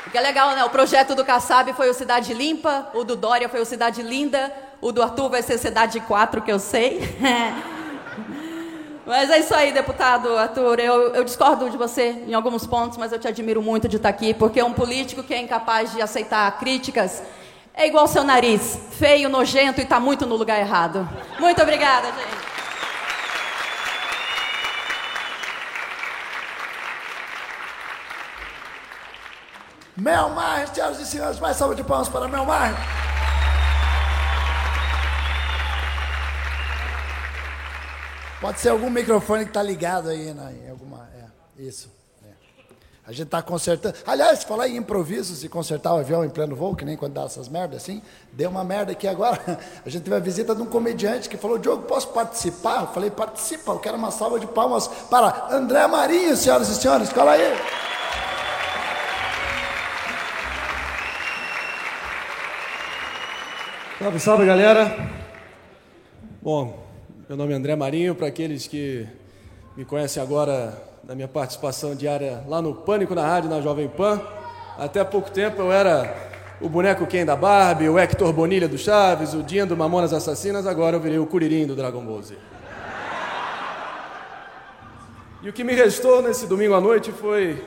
O 0.09 0.11
que 0.11 0.17
é 0.17 0.21
legal, 0.21 0.55
né? 0.55 0.65
O 0.65 0.71
projeto 0.71 1.13
do 1.13 1.23
Kassab 1.23 1.71
foi 1.73 1.87
o 1.87 1.93
Cidade 1.93 2.33
Limpa, 2.33 2.87
o 2.95 3.03
do 3.03 3.15
Dória 3.15 3.47
foi 3.47 3.61
o 3.61 3.65
Cidade 3.65 4.01
Linda, 4.01 4.51
o 4.81 4.91
do 4.91 5.03
Arthur 5.03 5.29
vai 5.29 5.43
ser 5.43 5.59
Cidade 5.59 5.99
4, 5.99 6.41
que 6.41 6.51
eu 6.51 6.57
sei. 6.57 7.15
mas 9.05 9.29
é 9.29 9.37
isso 9.37 9.53
aí, 9.53 9.71
deputado 9.71 10.35
Arthur. 10.35 10.79
Eu, 10.79 11.13
eu, 11.13 11.23
discordo 11.23 11.69
de 11.69 11.77
você 11.77 12.23
em 12.27 12.33
alguns 12.33 12.65
pontos, 12.65 12.97
mas 12.97 13.11
eu 13.11 13.19
te 13.19 13.27
admiro 13.27 13.61
muito 13.61 13.87
de 13.87 13.97
estar 13.97 14.09
aqui, 14.09 14.33
porque 14.33 14.63
um 14.63 14.73
político 14.73 15.21
que 15.21 15.31
é 15.31 15.39
incapaz 15.39 15.93
de 15.93 16.01
aceitar 16.01 16.57
críticas. 16.57 17.21
É 17.75 17.85
igual 17.85 18.07
seu 18.07 18.23
nariz, 18.23 18.79
feio, 18.97 19.29
nojento 19.29 19.79
e 19.79 19.83
está 19.83 19.99
muito 19.99 20.25
no 20.25 20.35
lugar 20.35 20.59
errado. 20.59 21.07
Muito 21.39 21.61
obrigada, 21.61 22.07
gente. 22.07 22.48
Melmar, 29.99 30.73
senhoras 30.73 30.99
e 30.99 31.05
senhores, 31.05 31.39
mais 31.39 31.57
salva 31.57 31.75
de 31.75 31.83
palmas 31.83 32.07
para 32.07 32.27
Melmar. 32.27 32.75
Pode 38.39 38.61
ser 38.61 38.69
algum 38.69 38.89
microfone 38.89 39.43
que 39.43 39.49
está 39.49 39.61
ligado 39.61 40.09
aí, 40.09 40.33
né? 40.33 40.55
Em 40.65 40.69
alguma, 40.69 41.09
é, 41.13 41.61
isso. 41.61 41.91
É. 42.25 42.29
A 43.05 43.11
gente 43.11 43.25
está 43.25 43.41
consertando. 43.41 43.95
Aliás, 44.07 44.45
falar 44.45 44.69
em 44.69 44.77
improvisos 44.77 45.43
e 45.43 45.49
consertar 45.49 45.93
o 45.93 45.97
avião 45.97 46.23
em 46.23 46.29
pleno 46.29 46.55
voo, 46.55 46.73
que 46.73 46.85
nem 46.85 46.95
quando 46.95 47.15
dá 47.15 47.23
essas 47.23 47.49
merdas 47.49 47.83
assim, 47.83 48.01
deu 48.31 48.49
uma 48.49 48.63
merda 48.63 48.93
aqui 48.93 49.09
agora. 49.09 49.41
A 49.85 49.89
gente 49.89 50.03
teve 50.03 50.15
a 50.15 50.19
visita 50.19 50.55
de 50.55 50.61
um 50.61 50.65
comediante 50.65 51.27
que 51.27 51.35
falou: 51.35 51.57
Diogo, 51.57 51.83
posso 51.83 52.07
participar? 52.09 52.83
Eu 52.83 52.87
falei: 52.87 53.11
participa, 53.11 53.73
eu 53.73 53.79
quero 53.79 53.97
uma 53.97 54.11
salva 54.11 54.39
de 54.39 54.47
palmas 54.47 54.87
para 54.87 55.47
André 55.51 55.85
Marinho, 55.87 56.37
senhoras 56.37 56.69
e 56.69 56.75
senhores. 56.75 57.11
Cola 57.11 57.31
aí. 57.33 57.57
Salve, 63.99 64.19
salve 64.21 64.45
galera. 64.45 64.95
Bom, 66.41 66.87
meu 67.27 67.37
nome 67.37 67.51
é 67.51 67.55
André 67.57 67.75
Marinho, 67.75 68.15
para 68.15 68.27
aqueles 68.27 68.65
que 68.65 69.05
me 69.75 69.83
conhecem 69.83 70.23
agora 70.23 70.73
da 71.03 71.13
minha 71.13 71.27
participação 71.27 71.93
diária 71.93 72.41
lá 72.47 72.61
no 72.61 72.73
Pânico 72.73 73.13
na 73.13 73.27
Rádio, 73.27 73.49
na 73.49 73.59
Jovem 73.59 73.89
Pan. 73.89 74.21
Até 74.77 75.03
pouco 75.03 75.29
tempo 75.29 75.61
eu 75.61 75.69
era 75.69 76.15
o 76.61 76.69
boneco 76.69 77.05
Ken 77.07 77.25
da 77.25 77.35
Barbie, 77.35 77.89
o 77.89 77.99
Hector 77.99 78.31
Bonilha 78.31 78.69
do 78.69 78.77
Chaves, 78.77 79.33
o 79.33 79.43
Dinho 79.43 79.67
do 79.67 79.75
Mamonas 79.75 80.13
Assassinas, 80.13 80.65
agora 80.65 80.95
eu 80.95 81.01
virei 81.01 81.19
o 81.19 81.25
Curirim 81.25 81.67
do 81.67 81.75
Dragon 81.75 82.01
Ball 82.01 82.21
Z. 82.21 82.37
E 85.43 85.49
o 85.49 85.51
que 85.51 85.65
me 85.65 85.73
restou 85.73 86.21
nesse 86.21 86.47
domingo 86.47 86.73
à 86.73 86.79
noite 86.79 87.11
foi 87.11 87.61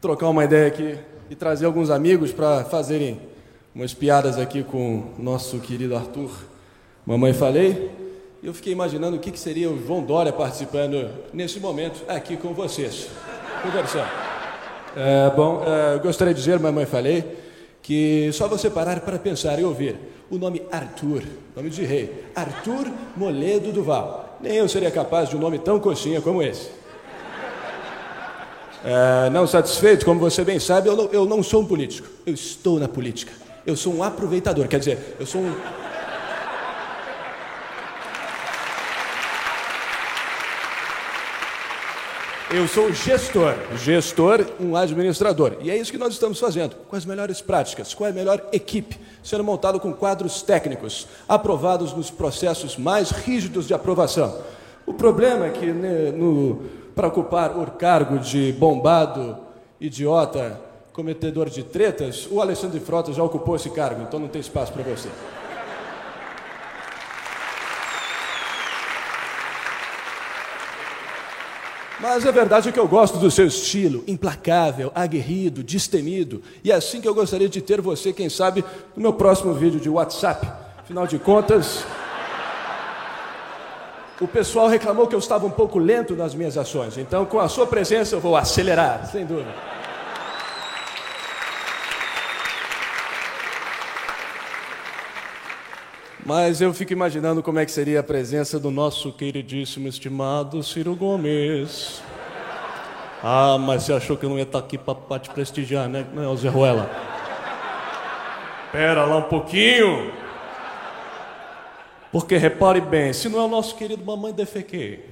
trocar 0.00 0.30
uma 0.30 0.44
ideia 0.44 0.68
aqui 0.68 0.98
e 1.28 1.36
trazer 1.36 1.66
alguns 1.66 1.90
amigos 1.90 2.32
para 2.32 2.64
fazerem 2.64 3.31
umas 3.74 3.94
piadas 3.94 4.38
aqui 4.38 4.62
com 4.62 5.04
nosso 5.18 5.58
querido 5.58 5.96
Arthur. 5.96 6.30
Mamãe 7.06 7.32
falei, 7.32 7.90
eu 8.42 8.52
fiquei 8.52 8.72
imaginando 8.72 9.16
o 9.16 9.20
que, 9.20 9.30
que 9.30 9.38
seria 9.38 9.70
o 9.70 9.82
João 9.86 10.02
Dória 10.02 10.32
participando 10.32 11.10
nesse 11.32 11.58
momento 11.58 12.02
aqui 12.06 12.36
com 12.36 12.52
vocês, 12.52 13.08
conversando. 13.62 14.08
É, 14.94 15.30
bom, 15.34 15.62
é, 15.64 15.98
gostaria 15.98 16.34
de 16.34 16.40
dizer, 16.40 16.60
mamãe 16.60 16.84
falei, 16.84 17.38
que 17.82 18.30
só 18.32 18.46
você 18.46 18.68
parar 18.68 19.00
para 19.00 19.18
pensar 19.18 19.58
e 19.58 19.64
ouvir 19.64 19.96
o 20.30 20.36
nome 20.36 20.62
Arthur, 20.70 21.22
nome 21.56 21.70
de 21.70 21.82
rei, 21.82 22.26
Arthur 22.34 22.90
Moledo 23.16 23.72
Duval. 23.72 24.38
Nem 24.40 24.56
eu 24.56 24.68
seria 24.68 24.90
capaz 24.90 25.30
de 25.30 25.36
um 25.36 25.40
nome 25.40 25.58
tão 25.58 25.80
coxinha 25.80 26.20
como 26.20 26.42
esse. 26.42 26.68
É, 28.84 29.30
não 29.30 29.46
satisfeito, 29.46 30.04
como 30.04 30.20
você 30.20 30.44
bem 30.44 30.58
sabe, 30.58 30.88
eu 30.88 30.96
não, 30.96 31.04
eu 31.06 31.24
não 31.24 31.42
sou 31.42 31.62
um 31.62 31.66
político. 31.66 32.08
Eu 32.26 32.34
estou 32.34 32.78
na 32.78 32.88
política. 32.88 33.41
Eu 33.64 33.76
sou 33.76 33.94
um 33.94 34.02
aproveitador, 34.02 34.66
quer 34.66 34.78
dizer, 34.78 35.16
eu 35.20 35.26
sou 35.26 35.40
um 35.40 35.54
Eu 42.54 42.68
sou 42.68 42.92
gestor, 42.92 43.54
gestor, 43.78 44.44
um 44.60 44.76
administrador. 44.76 45.56
E 45.62 45.70
é 45.70 45.76
isso 45.76 45.90
que 45.90 45.96
nós 45.96 46.12
estamos 46.12 46.38
fazendo, 46.38 46.76
com 46.86 46.94
as 46.94 47.06
melhores 47.06 47.40
práticas, 47.40 47.94
com 47.94 48.04
a 48.04 48.10
melhor 48.10 48.46
equipe, 48.52 49.00
sendo 49.22 49.42
montado 49.42 49.80
com 49.80 49.90
quadros 49.90 50.42
técnicos, 50.42 51.08
aprovados 51.26 51.94
nos 51.94 52.10
processos 52.10 52.76
mais 52.76 53.10
rígidos 53.10 53.66
de 53.66 53.72
aprovação. 53.72 54.36
O 54.84 54.92
problema 54.92 55.46
é 55.46 55.50
que, 55.50 55.64
né, 55.64 56.12
para 56.94 57.08
ocupar 57.08 57.58
o 57.58 57.70
cargo 57.70 58.18
de 58.18 58.52
bombado, 58.52 59.38
idiota, 59.80 60.60
cometedor 60.92 61.48
de 61.48 61.62
tretas, 61.62 62.28
o 62.30 62.40
Alexandre 62.40 62.78
Frota 62.78 63.12
já 63.12 63.22
ocupou 63.22 63.56
esse 63.56 63.70
cargo, 63.70 64.02
então 64.02 64.20
não 64.20 64.28
tem 64.28 64.40
espaço 64.40 64.72
para 64.72 64.82
você. 64.82 65.08
Mas 72.02 72.26
é 72.26 72.32
verdade 72.32 72.72
que 72.72 72.80
eu 72.80 72.88
gosto 72.88 73.16
do 73.18 73.30
seu 73.30 73.46
estilo, 73.46 74.02
implacável, 74.08 74.90
aguerrido, 74.92 75.62
destemido. 75.62 76.42
E 76.64 76.72
é 76.72 76.74
assim 76.74 77.00
que 77.00 77.06
eu 77.06 77.14
gostaria 77.14 77.48
de 77.48 77.62
ter 77.62 77.80
você, 77.80 78.12
quem 78.12 78.28
sabe, 78.28 78.64
no 78.96 79.02
meu 79.02 79.12
próximo 79.12 79.54
vídeo 79.54 79.78
de 79.78 79.88
WhatsApp. 79.88 80.50
Afinal 80.78 81.06
de 81.06 81.20
contas, 81.20 81.84
o 84.20 84.26
pessoal 84.26 84.66
reclamou 84.66 85.06
que 85.06 85.14
eu 85.14 85.18
estava 85.20 85.46
um 85.46 85.50
pouco 85.50 85.78
lento 85.78 86.16
nas 86.16 86.34
minhas 86.34 86.58
ações. 86.58 86.98
Então, 86.98 87.24
com 87.24 87.38
a 87.38 87.48
sua 87.48 87.68
presença, 87.68 88.16
eu 88.16 88.20
vou 88.20 88.36
acelerar, 88.36 89.06
sem 89.06 89.24
dúvida. 89.24 89.54
Mas 96.24 96.60
eu 96.60 96.72
fico 96.72 96.92
imaginando 96.92 97.42
como 97.42 97.58
é 97.58 97.64
que 97.64 97.72
seria 97.72 97.98
a 97.98 98.02
presença 98.02 98.58
do 98.58 98.70
nosso 98.70 99.12
queridíssimo, 99.12 99.88
estimado 99.88 100.62
Ciro 100.62 100.94
Gomes. 100.94 102.00
Ah, 103.20 103.58
mas 103.58 103.82
você 103.82 103.92
achou 103.92 104.16
que 104.16 104.24
eu 104.24 104.30
não 104.30 104.36
ia 104.36 104.44
estar 104.44 104.60
aqui 104.60 104.78
para 104.78 105.18
te 105.18 105.30
prestigiar, 105.30 105.88
né, 105.88 106.06
né 106.12 106.36
Zé 106.36 106.48
Ruela? 106.48 106.88
Pera 108.70 109.04
lá 109.04 109.16
um 109.16 109.22
pouquinho. 109.22 110.12
Porque 112.12 112.36
repare 112.36 112.80
bem, 112.80 113.12
se 113.12 113.28
não 113.28 113.40
é 113.40 113.42
o 113.42 113.48
nosso 113.48 113.74
querido 113.74 114.04
Mamãe 114.04 114.32
Defequei, 114.32 115.04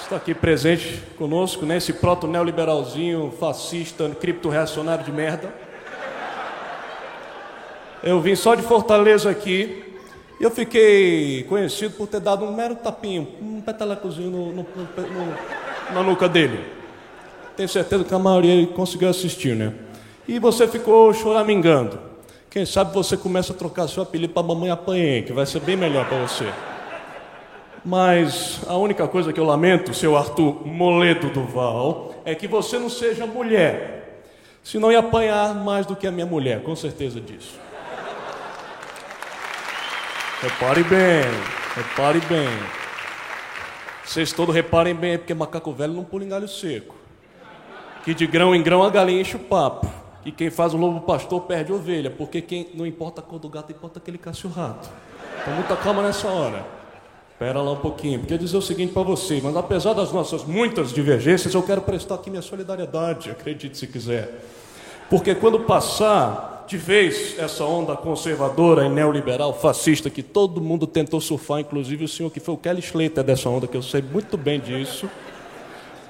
está 0.00 0.16
aqui 0.16 0.34
presente 0.34 1.00
conosco, 1.16 1.64
né, 1.64 1.76
esse 1.76 1.92
proto-neoliberalzinho, 1.92 3.32
fascista, 3.38 4.08
cripto-reacionário 4.10 5.04
de 5.04 5.12
merda. 5.12 5.69
Eu 8.02 8.20
vim 8.20 8.34
só 8.34 8.54
de 8.54 8.62
Fortaleza 8.62 9.30
aqui. 9.30 9.84
E 10.40 10.42
eu 10.42 10.50
fiquei 10.50 11.42
conhecido 11.44 11.94
por 11.96 12.06
ter 12.06 12.18
dado 12.18 12.46
um 12.46 12.54
mero 12.54 12.74
tapinho, 12.74 13.28
um 13.42 13.60
petelecozinho 13.60 14.30
no, 14.30 14.46
no, 14.52 14.62
no, 14.62 15.94
na 15.94 16.02
nuca 16.02 16.26
dele. 16.26 16.58
Tenho 17.54 17.68
certeza 17.68 18.04
que 18.04 18.14
a 18.14 18.18
maioria 18.18 18.66
conseguiu 18.68 19.10
assistir, 19.10 19.54
né? 19.54 19.74
E 20.26 20.38
você 20.38 20.66
ficou 20.66 21.12
choramingando. 21.12 21.98
Quem 22.48 22.64
sabe 22.64 22.94
você 22.94 23.18
começa 23.18 23.52
a 23.52 23.56
trocar 23.56 23.86
seu 23.86 24.02
apelido 24.02 24.32
para 24.32 24.42
Mamãe 24.42 24.70
Apanhei, 24.70 25.22
que 25.22 25.32
vai 25.32 25.44
ser 25.44 25.60
bem 25.60 25.76
melhor 25.76 26.08
para 26.08 26.26
você. 26.26 26.50
Mas 27.84 28.60
a 28.66 28.76
única 28.76 29.06
coisa 29.06 29.34
que 29.34 29.40
eu 29.40 29.44
lamento, 29.44 29.92
seu 29.92 30.16
Arthur 30.16 30.66
Moledo 30.66 31.28
Duval, 31.28 32.14
é 32.24 32.34
que 32.34 32.48
você 32.48 32.78
não 32.78 32.88
seja 32.88 33.26
mulher. 33.26 34.24
Senão 34.64 34.90
ia 34.90 35.00
apanhar 35.00 35.54
mais 35.54 35.84
do 35.84 35.94
que 35.94 36.06
a 36.06 36.10
minha 36.10 36.26
mulher, 36.26 36.62
com 36.62 36.74
certeza 36.74 37.20
disso. 37.20 37.58
Repare 40.42 40.82
bem, 40.84 41.22
repare 41.76 42.18
bem. 42.20 42.48
Vocês 44.02 44.32
todos 44.32 44.54
reparem 44.54 44.94
bem, 44.94 45.18
porque 45.18 45.34
macaco 45.34 45.70
velho 45.70 45.92
não 45.92 46.02
pula 46.02 46.24
em 46.24 46.30
galho 46.30 46.48
seco. 46.48 46.94
Que 48.02 48.14
de 48.14 48.26
grão 48.26 48.54
em 48.54 48.62
grão 48.62 48.82
a 48.82 48.88
galinha 48.88 49.20
enche 49.20 49.36
o 49.36 49.38
papo. 49.38 49.86
E 50.24 50.32
quem 50.32 50.48
faz 50.48 50.72
o 50.72 50.78
lobo 50.78 51.02
pastor 51.02 51.42
perde 51.42 51.70
ovelha, 51.74 52.10
porque 52.10 52.40
quem 52.40 52.70
não 52.72 52.86
importa 52.86 53.20
a 53.20 53.24
cor 53.24 53.38
do 53.38 53.50
gato, 53.50 53.70
importa 53.70 53.98
aquele 53.98 54.16
cachorrato. 54.16 54.88
Então 55.42 55.52
muita 55.52 55.76
calma 55.76 56.02
nessa 56.02 56.26
hora. 56.28 56.64
Espera 57.32 57.60
lá 57.60 57.72
um 57.72 57.76
pouquinho, 57.76 58.20
porque 58.20 58.32
eu 58.32 58.38
dizer 58.38 58.56
o 58.56 58.62
seguinte 58.62 58.94
para 58.94 59.02
você, 59.02 59.42
mas 59.44 59.54
apesar 59.54 59.92
das 59.92 60.10
nossas 60.10 60.42
muitas 60.44 60.90
divergências, 60.90 61.52
eu 61.52 61.62
quero 61.62 61.82
prestar 61.82 62.14
aqui 62.14 62.30
minha 62.30 62.40
solidariedade, 62.40 63.30
acredite 63.30 63.76
se 63.76 63.86
quiser. 63.86 64.42
Porque 65.10 65.34
quando 65.34 65.60
passar 65.60 66.49
de 66.70 66.76
vez 66.76 67.36
essa 67.36 67.64
onda 67.64 67.96
conservadora 67.96 68.86
e 68.86 68.88
neoliberal 68.88 69.52
fascista 69.52 70.08
que 70.08 70.22
todo 70.22 70.60
mundo 70.60 70.86
tentou 70.86 71.20
surfar, 71.20 71.58
inclusive 71.58 72.04
o 72.04 72.08
senhor 72.08 72.30
que 72.30 72.38
foi 72.38 72.54
o 72.54 72.56
Kelly 72.56 72.78
Slater 72.78 73.24
dessa 73.24 73.48
onda, 73.48 73.66
que 73.66 73.76
eu 73.76 73.82
sei 73.82 74.00
muito 74.00 74.36
bem 74.36 74.60
disso. 74.60 75.10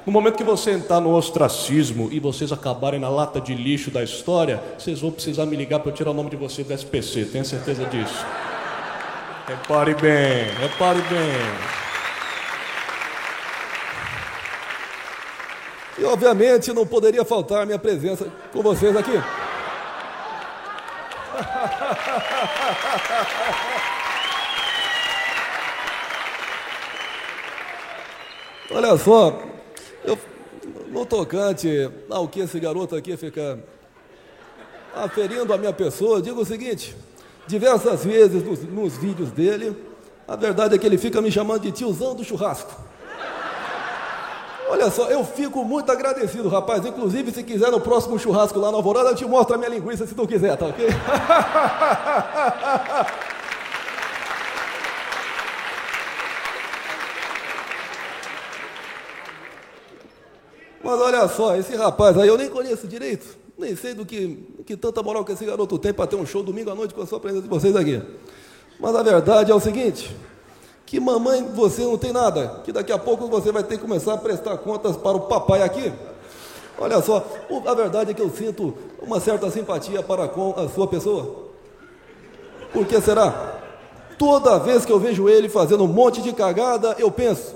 No 0.05 0.13
momento 0.13 0.37
que 0.37 0.45
você 0.45 0.73
entrar 0.73 1.01
no 1.01 1.17
ostracismo 1.17 2.11
e 2.13 2.21
vocês 2.21 2.53
acabarem 2.53 3.01
na 3.01 3.09
lata 3.09 3.41
de 3.41 3.55
lixo 3.55 3.91
da 3.91 4.03
história, 4.03 4.63
vocês 4.79 5.01
vão 5.01 5.11
precisar 5.11 5.47
me 5.47 5.57
ligar 5.57 5.81
para 5.81 5.93
eu 5.93 5.95
tirar 5.95 6.11
o 6.11 6.15
nome 6.15 6.29
de 6.29 6.37
vocês 6.37 6.67
do 6.67 6.75
SPC, 6.75 7.25
tenha 7.25 7.45
certeza 7.45 7.87
disso. 7.87 8.27
Repare 9.49 9.95
bem, 9.95 10.45
repare 10.61 11.01
bem. 11.01 11.81
E 15.99 16.05
obviamente 16.05 16.71
não 16.75 16.87
poderia 16.87 17.25
faltar 17.25 17.63
a 17.63 17.67
minha 17.67 17.79
presença 17.79 18.31
com 18.53 18.61
vocês 18.61 18.95
aqui. 18.95 19.19
Olha 28.73 28.97
só, 28.97 29.43
eu, 30.05 30.19
no 30.89 31.05
tocante 31.05 31.91
ao 32.09 32.29
que 32.29 32.41
esse 32.41 32.61
garoto 32.61 32.95
aqui 32.95 33.17
fica 33.17 33.59
aferindo 34.95 35.53
a 35.53 35.59
minha 35.59 35.73
pessoa, 35.73 36.23
digo 36.23 36.41
o 36.41 36.45
seguinte: 36.45 36.97
diversas 37.47 38.05
vezes 38.05 38.43
nos, 38.43 38.63
nos 38.63 38.97
vídeos 38.97 39.31
dele, 39.33 39.77
a 40.27 40.37
verdade 40.37 40.75
é 40.77 40.79
que 40.79 40.87
ele 40.87 40.99
fica 40.99 41.21
me 41.21 41.31
chamando 41.31 41.63
de 41.63 41.73
tiozão 41.73 42.15
do 42.15 42.23
churrasco. 42.23 42.90
Olha 44.71 44.89
só, 44.89 45.11
eu 45.11 45.25
fico 45.25 45.65
muito 45.65 45.91
agradecido, 45.91 46.49
rapaz. 46.49 46.87
Inclusive, 46.87 47.33
se 47.33 47.43
quiser 47.43 47.73
no 47.73 47.81
próximo 47.81 48.17
churrasco 48.21 48.57
lá 48.57 48.71
na 48.71 48.77
Alvorada, 48.77 49.09
eu 49.11 49.17
te 49.17 49.25
mostro 49.27 49.57
a 49.57 49.59
minha 49.59 49.69
linguiça 49.69 50.07
se 50.07 50.15
tu 50.15 50.29
quiser, 50.29 50.57
tá 50.57 50.67
ok? 50.67 50.87
Mas 60.85 61.01
olha 61.01 61.27
só, 61.27 61.57
esse 61.57 61.75
rapaz 61.75 62.17
aí 62.17 62.29
eu 62.29 62.39
nem 62.39 62.49
conheço 62.49 62.87
direito, 62.87 63.27
nem 63.59 63.75
sei 63.75 63.93
do 63.93 64.07
que, 64.07 64.63
que 64.65 64.77
tanta 64.77 65.03
moral 65.03 65.25
que 65.25 65.33
esse 65.33 65.45
garoto 65.45 65.79
tem 65.81 65.93
para 65.93 66.07
ter 66.07 66.15
um 66.15 66.25
show 66.25 66.45
domingo 66.45 66.71
à 66.71 66.77
noite 66.77 66.95
com 66.95 67.03
a 67.03 67.07
sua 67.07 67.19
presença 67.19 67.43
de 67.43 67.49
vocês 67.49 67.75
aqui. 67.75 68.01
Mas 68.79 68.95
a 68.95 69.03
verdade 69.03 69.51
é 69.51 69.55
o 69.55 69.59
seguinte: 69.59 70.17
que 70.91 70.99
mamãe 70.99 71.45
você 71.55 71.85
não 71.85 71.97
tem 71.97 72.13
nada, 72.13 72.63
que 72.65 72.73
daqui 72.73 72.91
a 72.91 72.99
pouco 72.99 73.29
você 73.29 73.53
vai 73.53 73.63
ter 73.63 73.77
que 73.77 73.83
começar 73.83 74.15
a 74.15 74.19
prestar 74.19 74.59
contas 74.59 74.97
para 74.97 75.17
o 75.17 75.21
papai 75.21 75.63
aqui. 75.63 75.93
Olha 76.77 77.01
só, 77.01 77.25
a 77.65 77.75
verdade 77.75 78.11
é 78.11 78.15
que 78.15 78.21
eu 78.21 78.29
sinto 78.29 78.75
uma 79.01 79.21
certa 79.21 79.49
simpatia 79.53 80.03
para 80.03 80.27
com 80.27 80.53
a 80.59 80.69
sua 80.69 80.89
pessoa. 80.89 81.49
Por 82.73 82.85
que 82.87 83.01
será? 83.01 83.61
Toda 84.19 84.59
vez 84.59 84.85
que 84.85 84.91
eu 84.91 84.99
vejo 84.99 85.29
ele 85.29 85.49
fazendo 85.49 85.85
um 85.85 85.87
monte 85.87 86.21
de 86.23 86.33
cagada, 86.33 86.97
eu 86.99 87.09
penso, 87.09 87.55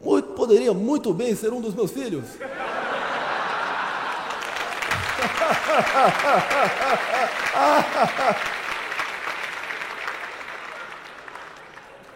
muito, 0.00 0.30
poderia 0.30 0.74
muito 0.74 1.14
bem 1.14 1.36
ser 1.36 1.52
um 1.52 1.60
dos 1.60 1.76
meus 1.76 1.92
filhos. 1.92 2.24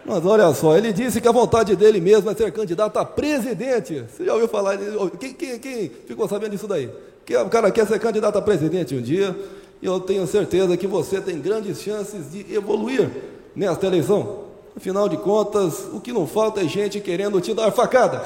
Mas 0.07 0.25
olha 0.25 0.51
só, 0.53 0.77
ele 0.77 0.93
disse 0.93 1.19
que 1.19 1.27
a 1.27 1.33
vontade 1.33 1.75
dele 1.75 1.99
mesmo 1.99 2.31
é 2.31 2.33
ser 2.33 2.49
candidato 2.53 2.97
a 2.97 3.03
presidente. 3.03 4.05
Você 4.09 4.23
já 4.23 4.31
ouviu 4.31 4.47
falar? 4.47 4.77
Quem, 5.19 5.33
quem, 5.33 5.59
quem 5.59 5.91
ficou 6.07 6.29
sabendo 6.29 6.51
disso 6.51 6.65
daí? 6.65 6.89
Que 7.25 7.35
o 7.35 7.49
cara 7.49 7.69
quer 7.71 7.85
ser 7.85 7.99
candidato 7.99 8.37
a 8.37 8.41
presidente 8.41 8.95
um 8.95 9.01
dia, 9.01 9.35
e 9.81 9.85
eu 9.85 9.99
tenho 9.99 10.25
certeza 10.25 10.77
que 10.77 10.87
você 10.87 11.19
tem 11.19 11.41
grandes 11.41 11.81
chances 11.81 12.31
de 12.31 12.55
evoluir 12.55 13.09
nesta 13.53 13.85
eleição. 13.85 14.45
Afinal 14.77 15.09
de 15.09 15.17
contas, 15.17 15.89
o 15.91 15.99
que 15.99 16.13
não 16.13 16.25
falta 16.25 16.61
é 16.61 16.67
gente 16.69 17.01
querendo 17.01 17.41
te 17.41 17.53
dar 17.53 17.69
facada. 17.71 18.23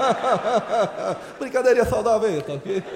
Brincadeirinha 1.38 1.84
saudável 1.84 2.26
aí, 2.26 2.40
tá 2.40 2.54
ok? 2.54 2.82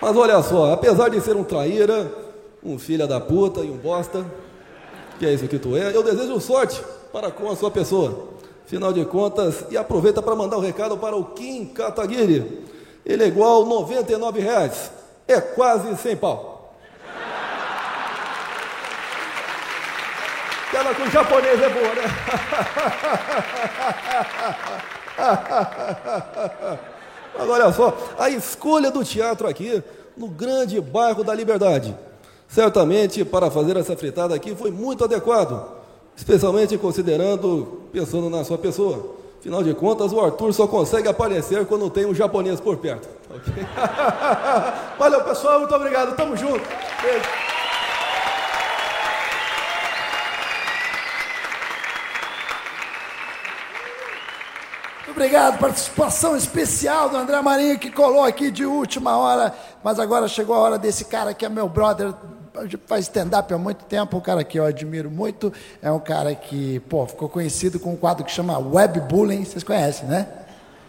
Mas 0.00 0.16
olha 0.16 0.40
só, 0.44 0.74
apesar 0.74 1.08
de 1.08 1.20
ser 1.20 1.34
um 1.34 1.42
traíra, 1.42 2.27
um 2.62 2.78
filho 2.78 3.06
da 3.06 3.20
puta 3.20 3.60
e 3.60 3.70
um 3.70 3.76
bosta, 3.76 4.24
que 5.18 5.26
é 5.26 5.32
isso 5.32 5.48
que 5.48 5.58
tu 5.58 5.76
é, 5.76 5.94
eu 5.94 6.02
desejo 6.02 6.40
sorte 6.40 6.82
para 7.12 7.30
com 7.30 7.50
a 7.50 7.56
sua 7.56 7.70
pessoa. 7.70 8.28
Afinal 8.64 8.92
de 8.92 9.04
contas, 9.04 9.64
e 9.70 9.76
aproveita 9.78 10.20
para 10.20 10.36
mandar 10.36 10.58
um 10.58 10.60
recado 10.60 10.98
para 10.98 11.16
o 11.16 11.24
Kim 11.24 11.66
Kataguiri. 11.66 12.66
Ele 13.04 13.24
é 13.24 13.26
igual 13.26 13.64
99 13.64 14.40
reais. 14.40 14.90
É 15.26 15.40
quase 15.40 15.96
100 15.96 16.16
pau. 16.16 16.74
Aquela 20.68 20.94
com 20.94 21.10
japonês 21.10 21.62
é 21.62 21.68
boa, 21.70 21.94
né? 21.94 22.02
Mas 27.38 27.48
olha 27.48 27.72
só, 27.72 27.96
a 28.18 28.28
escolha 28.28 28.90
do 28.90 29.02
teatro 29.02 29.48
aqui, 29.48 29.82
no 30.16 30.28
grande 30.28 30.80
bairro 30.80 31.24
da 31.24 31.34
Liberdade. 31.34 31.96
Certamente, 32.48 33.24
para 33.24 33.50
fazer 33.50 33.76
essa 33.76 33.96
fritada 33.96 34.34
aqui, 34.34 34.54
foi 34.56 34.70
muito 34.70 35.04
adequado 35.04 35.78
especialmente 36.18 36.76
considerando, 36.76 37.82
pensando 37.92 38.28
na 38.28 38.44
sua 38.44 38.58
pessoa. 38.58 39.14
Afinal 39.38 39.62
de 39.62 39.72
contas, 39.72 40.12
o 40.12 40.20
Arthur 40.20 40.52
só 40.52 40.66
consegue 40.66 41.06
aparecer 41.08 41.64
quando 41.64 41.88
tem 41.88 42.04
um 42.04 42.12
japonês 42.12 42.58
por 42.60 42.76
perto. 42.78 43.08
Okay? 43.30 43.64
Valeu, 44.98 45.22
pessoal, 45.22 45.60
muito 45.60 45.74
obrigado, 45.76 46.16
tamo 46.16 46.36
junto. 46.36 46.60
Beijo. 47.00 47.24
Obrigado, 55.08 55.58
participação 55.58 56.36
especial 56.36 57.08
do 57.08 57.16
André 57.16 57.40
Marinho 57.40 57.78
que 57.78 57.90
colou 57.90 58.24
aqui 58.24 58.50
de 58.50 58.64
última 58.64 59.16
hora, 59.16 59.54
mas 59.82 60.00
agora 60.00 60.26
chegou 60.28 60.54
a 60.54 60.58
hora 60.58 60.78
desse 60.78 61.04
cara 61.04 61.32
que 61.32 61.44
é 61.44 61.48
meu 61.48 61.68
brother 61.68 62.12
faz 62.86 63.04
stand-up 63.04 63.52
há 63.52 63.58
muito 63.58 63.84
tempo, 63.84 64.16
um 64.16 64.20
cara 64.20 64.42
que 64.44 64.58
eu 64.58 64.64
admiro 64.64 65.10
muito, 65.10 65.52
é 65.82 65.90
um 65.90 66.00
cara 66.00 66.34
que, 66.34 66.80
pô, 66.80 67.06
ficou 67.06 67.28
conhecido 67.28 67.78
com 67.78 67.92
um 67.92 67.96
quadro 67.96 68.24
que 68.24 68.30
chama 68.30 68.58
Web 68.58 69.00
Bullying, 69.00 69.44
vocês 69.44 69.64
conhecem, 69.64 70.08
né? 70.08 70.26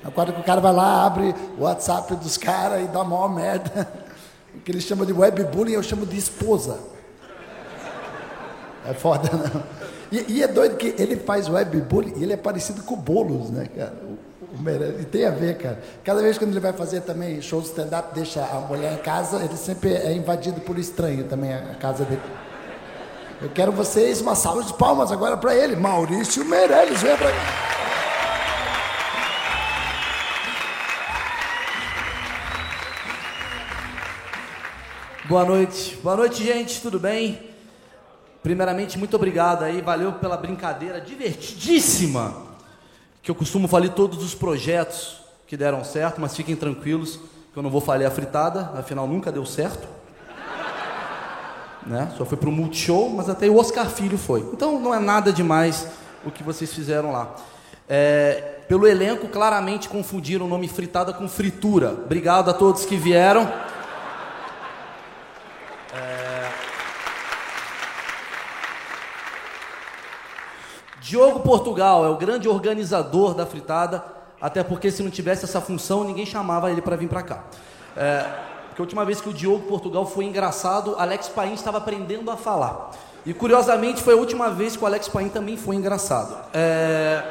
É 0.03 0.07
um 0.07 0.11
quadro 0.11 0.33
que 0.33 0.41
o 0.41 0.43
cara 0.43 0.61
vai 0.61 0.73
lá, 0.73 1.05
abre 1.05 1.35
o 1.57 1.63
WhatsApp 1.63 2.15
dos 2.15 2.37
caras 2.37 2.83
e 2.83 2.87
dá 2.87 3.03
maior 3.03 3.29
merda. 3.29 3.87
O 4.51 4.61
que 4.61 4.71
eles 4.71 4.83
chamam 4.83 5.05
de 5.05 5.13
Web 5.13 5.43
Bullying, 5.43 5.73
eu 5.73 5.83
chamo 5.83 6.07
de 6.07 6.17
esposa. 6.17 6.79
É 8.83 8.93
foda, 8.95 9.29
não? 9.31 9.63
E, 10.11 10.37
e 10.37 10.43
é 10.43 10.47
doido 10.47 10.75
que 10.75 10.95
ele 10.97 11.17
faz 11.17 11.47
Web 11.47 11.81
Bullying 11.81 12.13
e 12.17 12.23
ele 12.23 12.33
é 12.33 12.37
parecido 12.37 12.81
com 12.81 12.95
o 12.95 12.97
Boulos, 12.97 13.51
né, 13.51 13.67
cara? 13.67 13.93
E 14.99 15.05
tem 15.05 15.25
a 15.25 15.31
ver, 15.31 15.57
cara. 15.57 15.81
Cada 16.03 16.21
vez 16.21 16.37
que 16.37 16.43
ele 16.43 16.59
vai 16.59 16.73
fazer 16.73 17.01
também 17.01 17.41
show 17.41 17.61
de 17.61 17.67
stand-up, 17.67 18.13
deixa 18.13 18.43
a 18.43 18.59
mulher 18.59 18.93
em 18.93 18.97
casa, 18.97 19.37
ele 19.37 19.55
sempre 19.55 19.93
é 19.93 20.11
invadido 20.11 20.59
por 20.61 20.77
estranho 20.77 21.23
também, 21.23 21.53
a 21.53 21.75
casa 21.75 22.03
dele. 22.03 22.21
Eu 23.41 23.49
quero 23.49 23.71
vocês 23.71 24.19
uma 24.19 24.35
salva 24.35 24.63
de 24.63 24.73
palmas 24.73 25.13
agora 25.13 25.37
para 25.37 25.55
ele, 25.55 25.77
Maurício 25.77 26.43
Meirelles, 26.43 27.01
vem 27.01 27.15
para 27.15 27.31
cá. 27.31 27.37
Boa 35.29 35.45
noite, 35.45 35.97
boa 36.03 36.17
noite, 36.17 36.43
gente, 36.43 36.81
tudo 36.81 36.99
bem? 36.99 37.49
Primeiramente, 38.43 38.97
muito 38.97 39.15
obrigado 39.15 39.63
aí, 39.63 39.79
valeu 39.79 40.13
pela 40.13 40.35
brincadeira 40.35 40.99
divertidíssima 40.99 42.48
que 43.21 43.29
eu 43.29 43.35
costumo 43.35 43.67
falar 43.67 43.89
todos 43.89 44.23
os 44.23 44.33
projetos 44.33 45.17
que 45.47 45.57
deram 45.57 45.83
certo, 45.83 46.21
mas 46.21 46.35
fiquem 46.35 46.55
tranquilos 46.55 47.19
que 47.51 47.57
eu 47.57 47.63
não 47.63 47.69
vou 47.69 47.81
falar 47.81 48.05
a 48.05 48.11
fritada, 48.11 48.71
afinal 48.75 49.07
nunca 49.07 49.31
deu 49.31 49.45
certo. 49.45 49.87
Né? 51.85 52.11
Só 52.17 52.25
foi 52.25 52.37
para 52.37 52.49
o 52.49 52.51
Multishow, 52.51 53.09
mas 53.09 53.29
até 53.29 53.49
o 53.49 53.57
Oscar 53.57 53.89
Filho 53.89 54.17
foi. 54.17 54.41
Então 54.53 54.79
não 54.79 54.93
é 54.93 54.99
nada 54.99 55.33
demais 55.33 55.87
o 56.25 56.29
que 56.29 56.43
vocês 56.43 56.73
fizeram 56.73 57.11
lá. 57.11 57.35
É, 57.87 58.59
pelo 58.67 58.85
elenco, 58.85 59.27
claramente 59.27 59.89
confundiram 59.89 60.45
o 60.45 60.49
nome 60.49 60.67
fritada 60.67 61.11
com 61.11 61.27
fritura. 61.27 61.91
Obrigado 62.05 62.49
a 62.49 62.53
todos 62.53 62.85
que 62.85 62.95
vieram. 62.95 63.51
Diogo 71.09 71.39
Portugal 71.39 72.05
é 72.05 72.09
o 72.09 72.17
grande 72.17 72.47
organizador 72.47 73.33
da 73.33 73.43
fritada, 73.43 74.03
até 74.39 74.61
porque 74.61 74.91
se 74.91 75.01
não 75.01 75.09
tivesse 75.09 75.43
essa 75.43 75.59
função, 75.59 76.03
ninguém 76.03 76.23
chamava 76.23 76.69
ele 76.69 76.83
para 76.83 76.95
vir 76.95 77.09
para 77.09 77.23
cá. 77.23 77.45
É, 77.97 78.29
porque 78.67 78.79
a 78.79 78.83
última 78.83 79.03
vez 79.03 79.19
que 79.19 79.27
o 79.27 79.33
Diogo 79.33 79.65
Portugal 79.65 80.05
foi 80.05 80.25
engraçado, 80.25 80.95
Alex 80.99 81.27
Paim 81.29 81.55
estava 81.55 81.79
aprendendo 81.79 82.29
a 82.29 82.37
falar. 82.37 82.91
E 83.25 83.33
curiosamente 83.33 84.03
foi 84.03 84.13
a 84.13 84.17
última 84.17 84.51
vez 84.51 84.77
que 84.77 84.83
o 84.83 84.85
Alex 84.85 85.07
Paim 85.07 85.29
também 85.29 85.57
foi 85.57 85.77
engraçado. 85.77 86.37
É, 86.53 87.23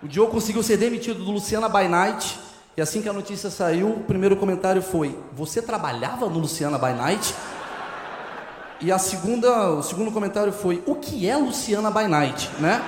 o 0.00 0.06
Diogo 0.06 0.30
conseguiu 0.30 0.62
ser 0.62 0.76
demitido 0.76 1.24
do 1.24 1.32
Luciana 1.32 1.68
by 1.68 1.88
Night, 1.88 2.38
e 2.76 2.80
assim 2.80 3.02
que 3.02 3.08
a 3.08 3.12
notícia 3.12 3.50
saiu, 3.50 3.88
o 3.88 4.00
primeiro 4.04 4.36
comentário 4.36 4.80
foi: 4.80 5.18
Você 5.32 5.60
trabalhava 5.60 6.28
no 6.28 6.38
Luciana 6.38 6.78
by 6.78 6.92
Night? 6.92 7.34
E 8.80 8.90
a 8.92 8.98
segunda, 8.98 9.70
o 9.70 9.82
segundo 9.82 10.10
comentário 10.10 10.52
foi: 10.52 10.82
o 10.86 10.94
que 10.94 11.28
é 11.28 11.36
Luciana 11.36 11.90
by 11.90 12.06
Night, 12.08 12.50
né? 12.58 12.82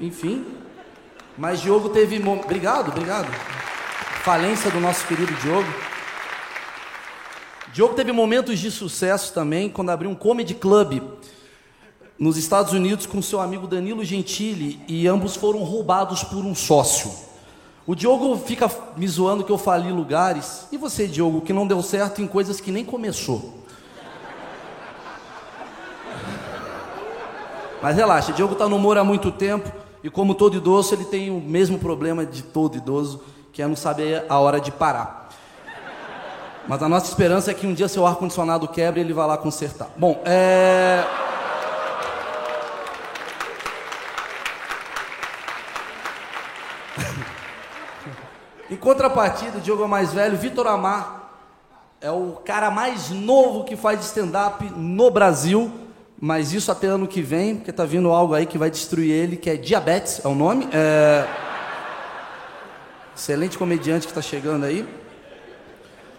Enfim. 0.00 0.46
Mas 1.36 1.60
Diogo 1.60 1.90
teve. 1.90 2.20
Obrigado, 2.26 2.88
obrigado. 2.88 3.28
Falência 4.22 4.70
do 4.70 4.80
nosso 4.80 5.06
querido 5.06 5.32
Diogo. 5.34 5.68
Diogo 7.72 7.94
teve 7.94 8.10
momentos 8.10 8.58
de 8.58 8.70
sucesso 8.70 9.32
também 9.32 9.68
quando 9.68 9.90
abriu 9.90 10.10
um 10.10 10.14
comedy 10.14 10.54
club 10.54 11.00
nos 12.18 12.36
Estados 12.36 12.72
Unidos 12.72 13.06
com 13.06 13.22
seu 13.22 13.40
amigo 13.40 13.66
Danilo 13.66 14.04
Gentili 14.04 14.80
e 14.88 15.06
ambos 15.06 15.36
foram 15.36 15.60
roubados 15.60 16.24
por 16.24 16.44
um 16.44 16.54
sócio. 16.54 17.10
O 17.88 17.94
Diogo 17.94 18.36
fica 18.36 18.70
me 18.98 19.08
zoando 19.08 19.42
que 19.42 19.50
eu 19.50 19.56
fali 19.56 19.90
lugares. 19.90 20.68
E 20.70 20.76
você, 20.76 21.06
Diogo, 21.06 21.40
que 21.40 21.54
não 21.54 21.66
deu 21.66 21.82
certo 21.82 22.20
em 22.20 22.26
coisas 22.26 22.60
que 22.60 22.70
nem 22.70 22.84
começou? 22.84 23.64
Mas 27.80 27.96
relaxa, 27.96 28.30
Diogo 28.30 28.52
está 28.52 28.68
no 28.68 28.76
humor 28.76 28.98
há 28.98 29.04
muito 29.04 29.32
tempo 29.32 29.72
e 30.04 30.10
como 30.10 30.34
todo 30.34 30.58
idoso, 30.58 30.94
ele 30.94 31.06
tem 31.06 31.30
o 31.30 31.40
mesmo 31.40 31.78
problema 31.78 32.26
de 32.26 32.42
todo 32.42 32.76
idoso, 32.76 33.22
que 33.54 33.62
é 33.62 33.66
não 33.66 33.74
saber 33.74 34.22
a 34.28 34.38
hora 34.38 34.60
de 34.60 34.70
parar. 34.70 35.30
Mas 36.68 36.82
a 36.82 36.90
nossa 36.90 37.06
esperança 37.06 37.50
é 37.52 37.54
que 37.54 37.66
um 37.66 37.72
dia 37.72 37.88
seu 37.88 38.06
ar-condicionado 38.06 38.68
quebre 38.68 39.00
e 39.00 39.02
ele 39.02 39.14
vá 39.14 39.24
lá 39.24 39.38
consertar. 39.38 39.88
Bom, 39.96 40.20
é... 40.26 41.02
contrapartida, 48.78 49.58
o 49.58 49.60
Diogo 49.60 49.84
é 49.84 49.86
mais 49.86 50.12
velho, 50.12 50.36
Vitor 50.36 50.66
Amar 50.66 51.18
é 52.00 52.10
o 52.10 52.40
cara 52.44 52.70
mais 52.70 53.10
novo 53.10 53.64
que 53.64 53.76
faz 53.76 54.04
stand-up 54.04 54.64
no 54.76 55.10
Brasil. 55.10 55.70
mas 56.20 56.52
isso 56.52 56.72
até 56.72 56.88
ano 56.88 57.06
que 57.06 57.22
vem, 57.22 57.56
porque 57.56 57.72
tá 57.72 57.84
vindo 57.84 58.10
algo 58.10 58.34
aí 58.34 58.44
que 58.44 58.58
vai 58.58 58.68
destruir 58.68 59.12
ele, 59.12 59.36
que 59.36 59.48
é 59.48 59.56
diabetes, 59.56 60.20
é 60.24 60.26
o 60.26 60.34
nome. 60.34 60.68
É... 60.72 61.24
Excelente 63.16 63.56
comediante 63.56 64.04
que 64.04 64.10
está 64.10 64.22
chegando 64.22 64.64
aí. 64.64 64.84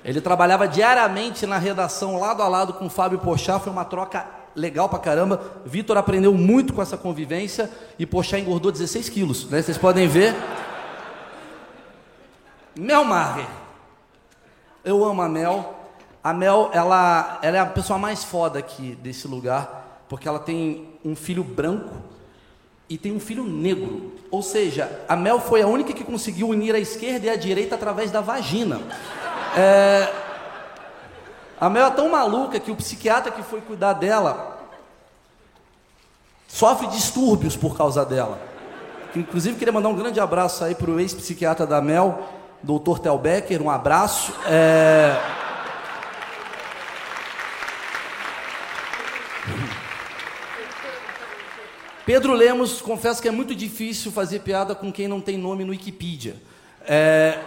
Ele 0.04 0.22
trabalhava 0.22 0.70
diariamente 0.70 1.46
na 1.46 1.58
redação, 1.58 2.18
lado 2.18 2.42
a 2.42 2.48
lado 2.48 2.74
com 2.74 2.86
o 2.86 2.90
Fábio 2.90 3.20
Pochá, 3.20 3.60
foi 3.60 3.74
uma 3.74 3.84
troca 3.84 4.26
legal 4.56 4.88
pra 4.88 5.00
caramba. 5.00 5.42
Vitor 5.66 5.98
aprendeu 5.98 6.34
muito 6.34 6.74
com 6.74 6.82
essa 6.82 6.96
convivência 6.96 7.70
e 7.98 8.06
Pochá 8.06 8.40
engordou 8.40 8.72
16 8.72 9.10
quilos, 9.10 9.50
né? 9.50 9.62
Vocês 9.62 9.78
podem 9.78 10.08
ver. 10.08 10.34
Mel 12.80 13.04
Maher. 13.04 13.46
Eu 14.86 15.04
amo 15.04 15.22
a 15.22 15.28
Mel. 15.28 15.76
A 16.24 16.34
Mel, 16.34 16.70
ela, 16.72 17.38
ela 17.42 17.58
é 17.58 17.60
a 17.60 17.66
pessoa 17.66 18.00
mais 18.00 18.24
foda 18.24 18.58
aqui 18.58 18.96
desse 18.96 19.28
lugar, 19.28 20.04
porque 20.08 20.28
ela 20.28 20.40
tem 20.40 20.88
um 21.04 21.14
filho 21.14 21.44
branco 21.44 21.94
e 22.90 22.98
tem 22.98 23.12
um 23.12 23.20
filho 23.20 23.44
negro. 23.44 24.14
Ou 24.32 24.42
seja, 24.42 25.04
a 25.10 25.16
Mel 25.18 25.42
foi 25.42 25.62
a 25.62 25.68
única 25.68 25.92
que 25.92 26.06
conseguiu 26.06 26.48
unir 26.48 26.74
a 26.74 26.80
esquerda 26.80 27.28
e 27.28 27.30
a 27.30 27.36
direita 27.36 27.76
através 27.76 28.12
da 28.12 28.22
vagina. 28.22 28.80
É... 29.58 30.14
A 31.60 31.70
Mel 31.70 31.88
é 31.88 31.92
tão 31.92 32.10
maluca 32.10 32.62
que 32.62 32.72
o 32.72 32.76
psiquiatra 32.78 33.30
que 33.30 33.44
foi 33.44 33.60
cuidar 33.60 33.92
dela 33.92 34.58
sofre 36.48 36.88
distúrbios 36.88 37.58
por 37.58 37.76
causa 37.76 38.06
dela. 38.06 38.40
Inclusive, 39.14 39.58
queria 39.58 39.74
mandar 39.74 39.90
um 39.90 39.96
grande 39.96 40.20
abraço 40.22 40.64
aí 40.64 40.74
para 40.74 40.90
o 40.90 40.98
ex-psiquiatra 40.98 41.68
da 41.68 41.82
Mel, 41.82 42.39
doutor 42.62 43.00
Telbecker, 43.00 43.62
um 43.62 43.70
abraço. 43.70 44.34
É... 44.46 45.16
Pedro 52.06 52.34
Lemos, 52.34 52.82
confesso 52.82 53.22
que 53.22 53.28
é 53.28 53.32
muito 53.32 53.54
difícil 53.54 54.12
fazer 54.12 54.40
piada 54.40 54.74
com 54.74 54.92
quem 54.92 55.08
não 55.08 55.22
tem 55.22 55.38
nome 55.38 55.64
no 55.64 55.72
Wikipedia. 55.72 56.36
É... 56.86 57.38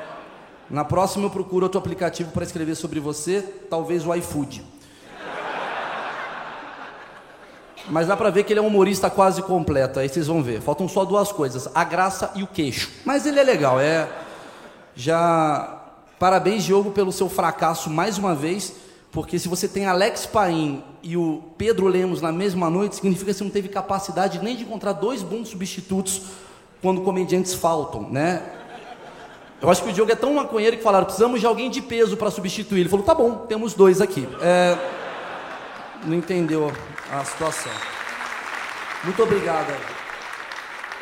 Na 0.70 0.84
próxima 0.84 1.26
eu 1.26 1.30
procuro 1.30 1.66
outro 1.66 1.78
aplicativo 1.78 2.30
para 2.30 2.44
escrever 2.44 2.74
sobre 2.76 3.00
você, 3.00 3.42
talvez 3.68 4.06
o 4.06 4.14
iFood. 4.14 4.64
Mas 7.90 8.06
dá 8.06 8.16
pra 8.16 8.30
ver 8.30 8.44
que 8.44 8.52
ele 8.52 8.60
é 8.60 8.62
um 8.62 8.68
humorista 8.68 9.10
quase 9.10 9.42
completo, 9.42 9.98
aí 9.98 10.08
vocês 10.08 10.28
vão 10.28 10.42
ver. 10.42 10.60
Faltam 10.60 10.88
só 10.88 11.04
duas 11.04 11.32
coisas, 11.32 11.68
a 11.74 11.82
graça 11.84 12.30
e 12.36 12.42
o 12.42 12.46
queixo. 12.46 12.88
Mas 13.04 13.26
ele 13.26 13.40
é 13.40 13.42
legal, 13.42 13.80
é. 13.80 14.08
Já. 14.94 15.78
Parabéns, 16.18 16.64
Diogo, 16.64 16.92
pelo 16.92 17.10
seu 17.10 17.28
fracasso 17.28 17.90
mais 17.90 18.16
uma 18.16 18.34
vez, 18.34 18.74
porque 19.10 19.38
se 19.38 19.48
você 19.48 19.66
tem 19.66 19.86
Alex 19.86 20.24
Paim 20.24 20.84
e 21.02 21.16
o 21.16 21.42
Pedro 21.58 21.88
Lemos 21.88 22.22
na 22.22 22.30
mesma 22.30 22.70
noite, 22.70 22.94
significa 22.94 23.32
que 23.32 23.38
você 23.38 23.44
não 23.44 23.50
teve 23.50 23.68
capacidade 23.68 24.38
nem 24.40 24.54
de 24.56 24.62
encontrar 24.62 24.92
dois 24.92 25.20
bons 25.22 25.48
substitutos 25.48 26.22
quando 26.80 27.00
comediantes 27.00 27.54
faltam, 27.54 28.08
né? 28.08 28.42
Eu 29.60 29.70
acho 29.70 29.82
que 29.82 29.90
o 29.90 29.92
Diogo 29.92 30.10
é 30.10 30.16
tão 30.16 30.34
maconheiro 30.34 30.76
que 30.76 30.82
falaram: 30.82 31.04
precisamos 31.04 31.40
de 31.40 31.46
alguém 31.46 31.70
de 31.70 31.80
peso 31.80 32.16
para 32.16 32.30
substituir. 32.30 32.80
Ele 32.80 32.88
falou: 32.88 33.04
tá 33.04 33.14
bom, 33.14 33.46
temos 33.46 33.74
dois 33.74 34.00
aqui. 34.00 34.28
É... 34.40 34.76
Não 36.04 36.14
entendeu 36.14 36.72
a 37.12 37.24
situação. 37.24 37.70
Muito 39.04 39.22
obrigado. 39.22 39.72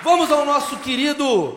Vamos 0.02 0.30
ao 0.30 0.44
nosso 0.44 0.76
querido 0.78 1.56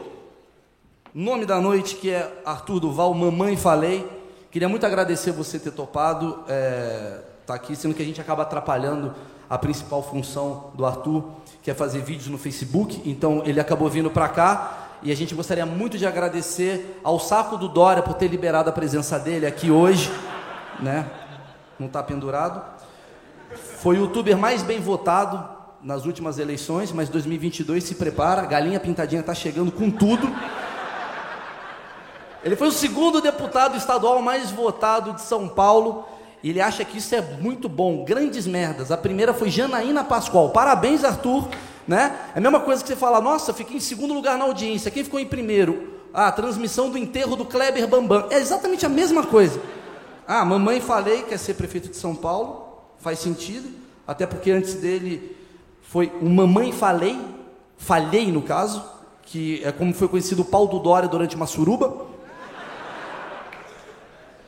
nome 1.13 1.45
da 1.45 1.61
noite, 1.61 1.95
que 1.95 2.09
é 2.09 2.41
Arthur 2.43 2.79
Duval, 2.79 3.13
Mamãe 3.13 3.55
Falei. 3.55 4.09
Queria 4.49 4.67
muito 4.67 4.83
agradecer 4.83 5.31
você 5.31 5.59
ter 5.59 5.71
topado 5.71 6.39
estar 6.41 6.45
é, 6.49 7.21
tá 7.45 7.53
aqui, 7.53 7.75
sendo 7.75 7.93
que 7.93 8.01
a 8.01 8.05
gente 8.05 8.19
acaba 8.19 8.41
atrapalhando 8.41 9.13
a 9.47 9.57
principal 9.57 10.01
função 10.01 10.71
do 10.73 10.83
Arthur, 10.83 11.23
que 11.61 11.69
é 11.69 11.73
fazer 11.75 12.01
vídeos 12.01 12.27
no 12.29 12.37
Facebook. 12.39 12.99
Então 13.05 13.43
ele 13.45 13.59
acabou 13.59 13.87
vindo 13.89 14.09
para 14.09 14.27
cá 14.27 14.89
e 15.03 15.11
a 15.11 15.15
gente 15.15 15.35
gostaria 15.35 15.65
muito 15.67 15.99
de 15.99 16.07
agradecer 16.07 16.99
ao 17.03 17.19
Saco 17.19 17.57
do 17.57 17.67
Dória 17.67 18.01
por 18.01 18.15
ter 18.15 18.27
liberado 18.27 18.69
a 18.69 18.73
presença 18.73 19.19
dele 19.19 19.45
aqui 19.45 19.69
hoje, 19.69 20.11
né? 20.79 21.05
Não 21.77 21.85
está 21.87 22.01
pendurado. 22.01 22.59
Foi 23.77 23.97
o 23.97 24.01
youtuber 24.01 24.35
mais 24.35 24.63
bem 24.63 24.79
votado 24.79 25.47
nas 25.83 26.05
últimas 26.05 26.39
eleições, 26.39 26.91
mas 26.91 27.09
2022 27.09 27.83
se 27.83 27.95
prepara, 27.95 28.41
a 28.41 28.45
galinha 28.45 28.79
pintadinha 28.79 29.21
está 29.21 29.35
chegando 29.35 29.71
com 29.71 29.91
tudo. 29.91 30.27
Ele 32.43 32.55
foi 32.55 32.67
o 32.67 32.71
segundo 32.71 33.21
deputado 33.21 33.77
estadual 33.77 34.21
mais 34.21 34.51
votado 34.51 35.13
de 35.13 35.21
São 35.21 35.47
Paulo. 35.47 36.05
E 36.43 36.49
ele 36.49 36.59
acha 36.59 36.83
que 36.83 36.97
isso 36.97 37.15
é 37.15 37.21
muito 37.21 37.69
bom, 37.69 38.03
grandes 38.03 38.45
merdas. 38.45 38.91
A 38.91 38.97
primeira 38.97 39.33
foi 39.33 39.49
Janaína 39.49 40.03
Pascoal. 40.03 40.49
Parabéns, 40.49 41.03
Arthur. 41.03 41.47
Né? 41.87 42.17
É 42.35 42.37
a 42.37 42.41
mesma 42.41 42.59
coisa 42.59 42.81
que 42.81 42.87
você 42.89 42.95
fala, 42.95 43.21
nossa, 43.21 43.53
fiquei 43.53 43.77
em 43.77 43.79
segundo 43.79 44.13
lugar 44.13 44.37
na 44.37 44.43
audiência. 44.43 44.91
Quem 44.91 45.03
ficou 45.03 45.19
em 45.19 45.25
primeiro? 45.25 45.93
Ah, 46.13 46.27
a 46.27 46.31
transmissão 46.31 46.89
do 46.89 46.97
enterro 46.97 47.35
do 47.35 47.45
Kleber 47.45 47.87
Bambam. 47.87 48.27
É 48.29 48.37
exatamente 48.37 48.85
a 48.85 48.89
mesma 48.89 49.25
coisa. 49.25 49.59
Ah, 50.27 50.43
mamãe 50.43 50.81
falei 50.81 51.23
que 51.23 51.33
é 51.33 51.37
ser 51.37 51.53
prefeito 51.53 51.89
de 51.89 51.95
São 51.95 52.13
Paulo. 52.13 52.67
Faz 52.97 53.19
sentido. 53.19 53.69
Até 54.05 54.25
porque 54.25 54.51
antes 54.51 54.75
dele 54.75 55.35
foi 55.81 56.11
o 56.21 56.29
Mamãe 56.29 56.71
Falei, 56.71 57.19
falhei 57.77 58.31
no 58.31 58.41
caso, 58.41 58.83
que 59.21 59.61
é 59.63 59.71
como 59.71 59.93
foi 59.93 60.07
conhecido 60.07 60.41
o 60.41 60.45
Paulo 60.45 60.67
do 60.67 60.79
Dória 60.79 61.07
durante 61.07 61.35
uma 61.35 61.45
suruba. 61.45 62.12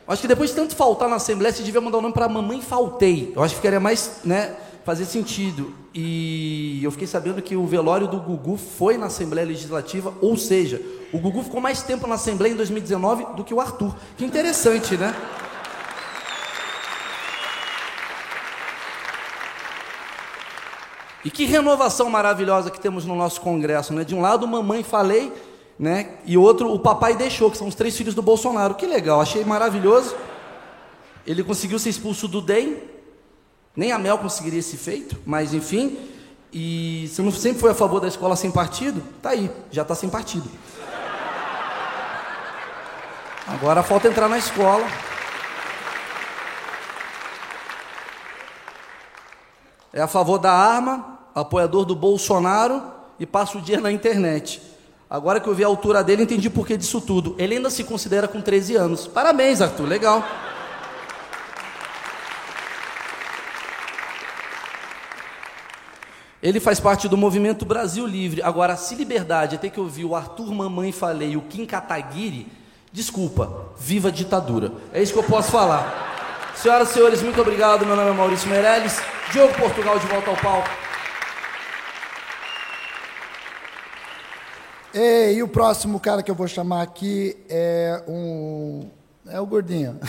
Acho 0.08 0.22
que 0.22 0.28
depois 0.28 0.52
de 0.52 0.56
tanto 0.56 0.76
faltar 0.76 1.10
na 1.10 1.16
Assembleia, 1.16 1.52
você 1.52 1.64
devia 1.64 1.82
mandar 1.82 1.98
o 1.98 2.02
nome 2.02 2.14
para 2.14 2.30
Mamãe 2.30 2.62
Faltei. 2.62 3.34
Eu 3.36 3.42
acho 3.42 3.56
que 3.56 3.60
ficaria 3.60 3.80
mais, 3.80 4.22
né, 4.24 4.56
fazer 4.84 5.06
sentido. 5.06 5.74
E 5.94 6.80
eu 6.84 6.92
fiquei 6.92 7.08
sabendo 7.08 7.42
que 7.42 7.56
o 7.56 7.66
velório 7.66 8.08
do 8.08 8.20
Gugu 8.20 8.56
foi 8.56 8.98
na 8.98 9.08
Assembleia 9.08 9.48
Legislativa, 9.48 10.14
ou 10.22 10.38
seja, 10.38 10.80
o 11.12 11.18
Gugu 11.18 11.42
ficou 11.42 11.60
mais 11.60 11.82
tempo 11.82 12.06
na 12.06 12.16
Assembleia 12.16 12.54
em 12.54 12.56
2019 12.56 13.36
do 13.36 13.44
que 13.44 13.54
o 13.54 13.60
Arthur. 13.60 13.96
Que 14.16 14.24
interessante, 14.24 14.96
né? 14.96 15.16
E 21.24 21.32
que 21.32 21.46
renovação 21.46 22.08
maravilhosa 22.08 22.70
que 22.70 22.80
temos 22.80 23.06
no 23.06 23.16
nosso 23.16 23.42
Congresso, 23.42 23.92
né? 23.92 24.04
De 24.04 24.14
um 24.14 24.22
lado, 24.22 24.48
mamãe 24.48 24.84
falei, 24.84 25.34
né? 25.78 26.10
E 26.26 26.38
outro, 26.38 26.74
o 26.74 26.80
papai 26.80 27.16
deixou, 27.16 27.52
que 27.52 27.58
são 27.58 27.68
os 27.68 27.76
três 27.76 27.96
filhos 27.96 28.16
do 28.16 28.22
Bolsonaro. 28.22 28.76
Que 28.76 28.86
legal, 28.86 29.22
achei 29.22 29.44
maravilhoso. 29.44 30.16
Ele 31.26 31.44
conseguiu 31.44 31.80
ser 31.80 31.90
expulso 31.90 32.28
do 32.28 32.42
DEM, 32.42 32.78
nem 33.76 33.92
a 33.92 33.98
Mel 33.98 34.18
conseguiria 34.18 34.60
esse 34.60 34.78
feito, 34.78 35.18
mas 35.26 35.54
enfim. 35.54 35.98
E 36.54 37.10
se 37.10 37.22
não 37.22 37.32
sempre 37.32 37.60
foi 37.60 37.72
a 37.72 37.76
favor 37.76 38.00
da 38.00 38.08
escola 38.08 38.36
sem 38.36 38.50
partido, 38.50 39.04
tá 39.22 39.32
aí, 39.32 39.52
já 39.72 39.82
está 39.82 39.94
sem 39.94 40.10
partido. 40.10 40.50
Agora 43.48 43.84
falta 43.84 44.08
entrar 44.08 44.30
na 44.30 44.38
escola. 44.38 44.88
É 49.92 50.02
a 50.02 50.08
favor 50.08 50.38
da 50.38 50.52
arma, 50.52 51.20
apoiador 51.34 51.86
do 51.86 51.96
Bolsonaro 51.96 52.82
e 53.20 53.26
passa 53.26 53.58
o 53.58 53.62
dia 53.62 53.80
na 53.80 53.92
internet. 53.92 54.62
Agora 55.10 55.40
que 55.40 55.48
eu 55.48 55.54
vi 55.54 55.64
a 55.64 55.68
altura 55.68 56.04
dele, 56.04 56.24
entendi 56.24 56.50
por 56.50 56.66
que 56.66 56.76
disso 56.76 57.00
tudo. 57.00 57.36
Ele 57.38 57.56
ainda 57.56 57.70
se 57.70 57.84
considera 57.84 58.28
com 58.28 58.42
13 58.42 58.76
anos. 58.76 59.08
Parabéns, 59.08 59.62
Arthur, 59.62 59.88
legal. 59.88 60.24
Ele 66.42 66.60
faz 66.60 66.80
parte 66.80 67.08
do 67.08 67.18
movimento 67.18 67.66
Brasil 67.66 68.06
Livre. 68.06 68.42
Agora, 68.42 68.76
se 68.76 68.94
liberdade 68.96 69.56
é 69.56 69.58
ter 69.58 69.70
que 69.70 69.80
ouvir 69.80 70.06
o 70.06 70.16
Arthur 70.16 70.54
Mamãe 70.54 70.92
Falei 70.92 71.32
e 71.32 71.38
o 71.38 71.42
Kim 71.42 71.66
Kataguiri, 71.66 72.48
desculpa, 72.92 73.72
viva 73.80 74.10
a 74.10 74.12
ditadura. 74.12 74.72
É 74.94 75.02
isso 75.02 75.14
que 75.14 75.20
eu 75.20 75.24
posso 75.24 75.52
falar. 75.52 76.54
Senhoras 76.56 76.92
e 76.92 76.94
senhores, 76.94 77.22
muito 77.22 77.42
obrigado. 77.42 77.86
Meu 77.86 77.96
nome 77.96 78.10
é 78.10 78.14
Maurício 78.14 78.48
Meirelles. 78.48 79.00
Diogo 79.32 79.54
Portugal 79.56 79.98
de 79.98 80.06
volta 80.08 80.30
ao 80.30 80.38
palco. 80.38 80.85
E, 84.98 85.34
e 85.34 85.44
o 85.44 85.48
próximo 85.50 86.00
cara 86.00 86.24
que 86.24 86.32
eu 86.32 86.36
vou 86.36 86.48
chamar 86.48 86.82
aqui 86.82 87.36
é 87.50 88.02
um. 88.08 88.90
É 89.28 89.38
o 89.42 89.46
gordinho. 89.46 90.00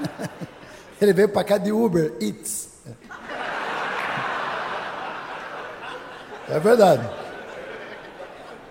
Ele 1.00 1.14
veio 1.14 1.30
para 1.30 1.42
cá 1.42 1.56
de 1.56 1.72
Uber 1.72 2.12
Eats. 2.20 2.68
É 6.50 6.60
verdade. 6.60 7.08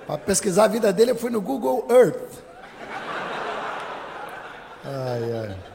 Para 0.05 0.19
pesquisar 0.19 0.65
a 0.65 0.67
vida 0.67 0.93
dele, 0.93 1.11
eu 1.11 1.15
fui 1.15 1.31
no 1.31 1.41
Google 1.41 1.87
Earth. 1.89 2.43
Ai, 4.83 5.33
ai. 5.33 5.74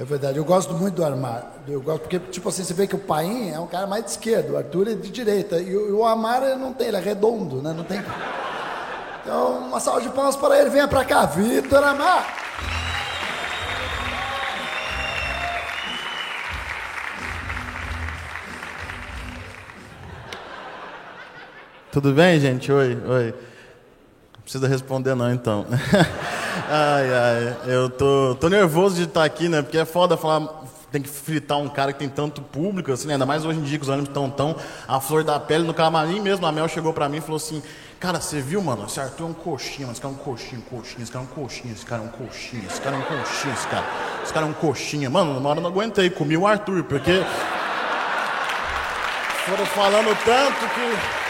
É 0.00 0.04
verdade. 0.04 0.38
Eu 0.38 0.46
gosto 0.46 0.72
muito 0.72 0.94
do 0.94 1.04
Amar. 1.04 1.44
Eu 1.68 1.82
gosto 1.82 2.00
porque, 2.00 2.18
tipo 2.18 2.48
assim, 2.48 2.64
você 2.64 2.72
vê 2.72 2.86
que 2.86 2.94
o 2.94 2.98
Paim 2.98 3.50
é 3.50 3.60
um 3.60 3.66
cara 3.66 3.86
mais 3.86 4.02
de 4.02 4.12
esquerda, 4.12 4.50
o 4.50 4.56
Arthur 4.56 4.88
é 4.88 4.94
de 4.94 5.10
direita. 5.10 5.60
E 5.60 5.76
o, 5.76 5.98
o 5.98 6.06
Amar 6.06 6.40
não 6.56 6.72
tem, 6.72 6.88
ele 6.88 6.96
é 6.96 7.00
redondo, 7.00 7.60
né? 7.60 7.74
Não 7.76 7.84
tem. 7.84 8.02
Então, 9.20 9.58
uma 9.58 9.78
salva 9.78 10.00
de 10.00 10.08
palmas 10.08 10.36
para 10.36 10.58
ele. 10.58 10.70
Venha 10.70 10.88
para 10.88 11.04
cá, 11.04 11.26
Vitor 11.26 11.84
Amar. 11.84 12.34
Tudo 21.92 22.14
bem, 22.14 22.40
gente? 22.40 22.72
Oi, 22.72 22.98
oi. 23.06 23.34
Não 24.34 24.42
precisa 24.44 24.66
responder 24.66 25.14
não, 25.14 25.30
então. 25.30 25.66
ai, 26.70 27.12
ai, 27.12 27.56
eu 27.66 27.90
tô, 27.90 28.36
tô 28.38 28.48
nervoso 28.48 28.94
de 28.94 29.02
estar 29.02 29.24
aqui, 29.24 29.48
né? 29.48 29.60
Porque 29.60 29.76
é 29.76 29.84
foda 29.84 30.16
falar, 30.16 30.48
tem 30.92 31.02
que 31.02 31.08
fritar 31.08 31.58
um 31.58 31.68
cara 31.68 31.92
que 31.92 31.98
tem 31.98 32.08
tanto 32.08 32.40
público, 32.40 32.92
assim, 32.92 33.08
né? 33.08 33.14
ainda 33.14 33.26
mais 33.26 33.44
hoje 33.44 33.58
em 33.58 33.62
dia 33.62 33.76
que 33.76 33.82
os 33.82 33.88
ânimos 33.88 34.08
estão 34.08 34.30
tão 34.30 34.54
a 34.86 35.00
flor 35.00 35.24
da 35.24 35.38
pele. 35.40 35.64
No 35.64 35.74
camarim 35.74 36.20
mesmo, 36.20 36.46
a 36.46 36.52
Mel 36.52 36.68
chegou 36.68 36.92
pra 36.92 37.08
mim 37.08 37.16
e 37.16 37.20
falou 37.20 37.36
assim, 37.36 37.60
cara, 37.98 38.20
você 38.20 38.40
viu, 38.40 38.62
mano? 38.62 38.86
Esse 38.86 39.00
Arthur 39.00 39.24
é 39.24 39.26
um 39.26 39.32
coxinha, 39.32 39.86
mano. 39.86 39.92
Esse 39.92 40.00
cara 40.00 40.14
é 40.14 40.16
um 40.16 40.18
coxinha, 40.18 40.62
coxinha, 40.70 41.02
esse 41.02 41.12
cara 41.12 41.24
é 41.24 41.26
um 41.26 41.28
coxinha, 41.28 41.72
esse 41.72 41.86
cara 41.86 42.02
é 42.02 42.04
um 42.04 42.08
coxinha, 42.08 42.66
esse 42.66 42.80
cara 42.80 42.96
é 42.96 42.98
um 42.98 43.02
coxinha, 43.02 43.54
esse 43.54 43.66
cara. 43.66 43.86
Esse 44.22 44.32
cara 44.32 44.46
é 44.46 44.48
um 44.48 44.52
coxinha. 44.52 45.10
Mano, 45.10 45.38
uma 45.38 45.50
hora 45.50 45.58
eu 45.58 45.62
não 45.62 45.70
aguentei, 45.70 46.08
comi 46.08 46.36
o 46.36 46.46
Arthur, 46.46 46.84
porque... 46.84 47.24
Foram 49.44 49.66
falando 49.66 50.16
tanto 50.24 50.68
que... 50.74 51.29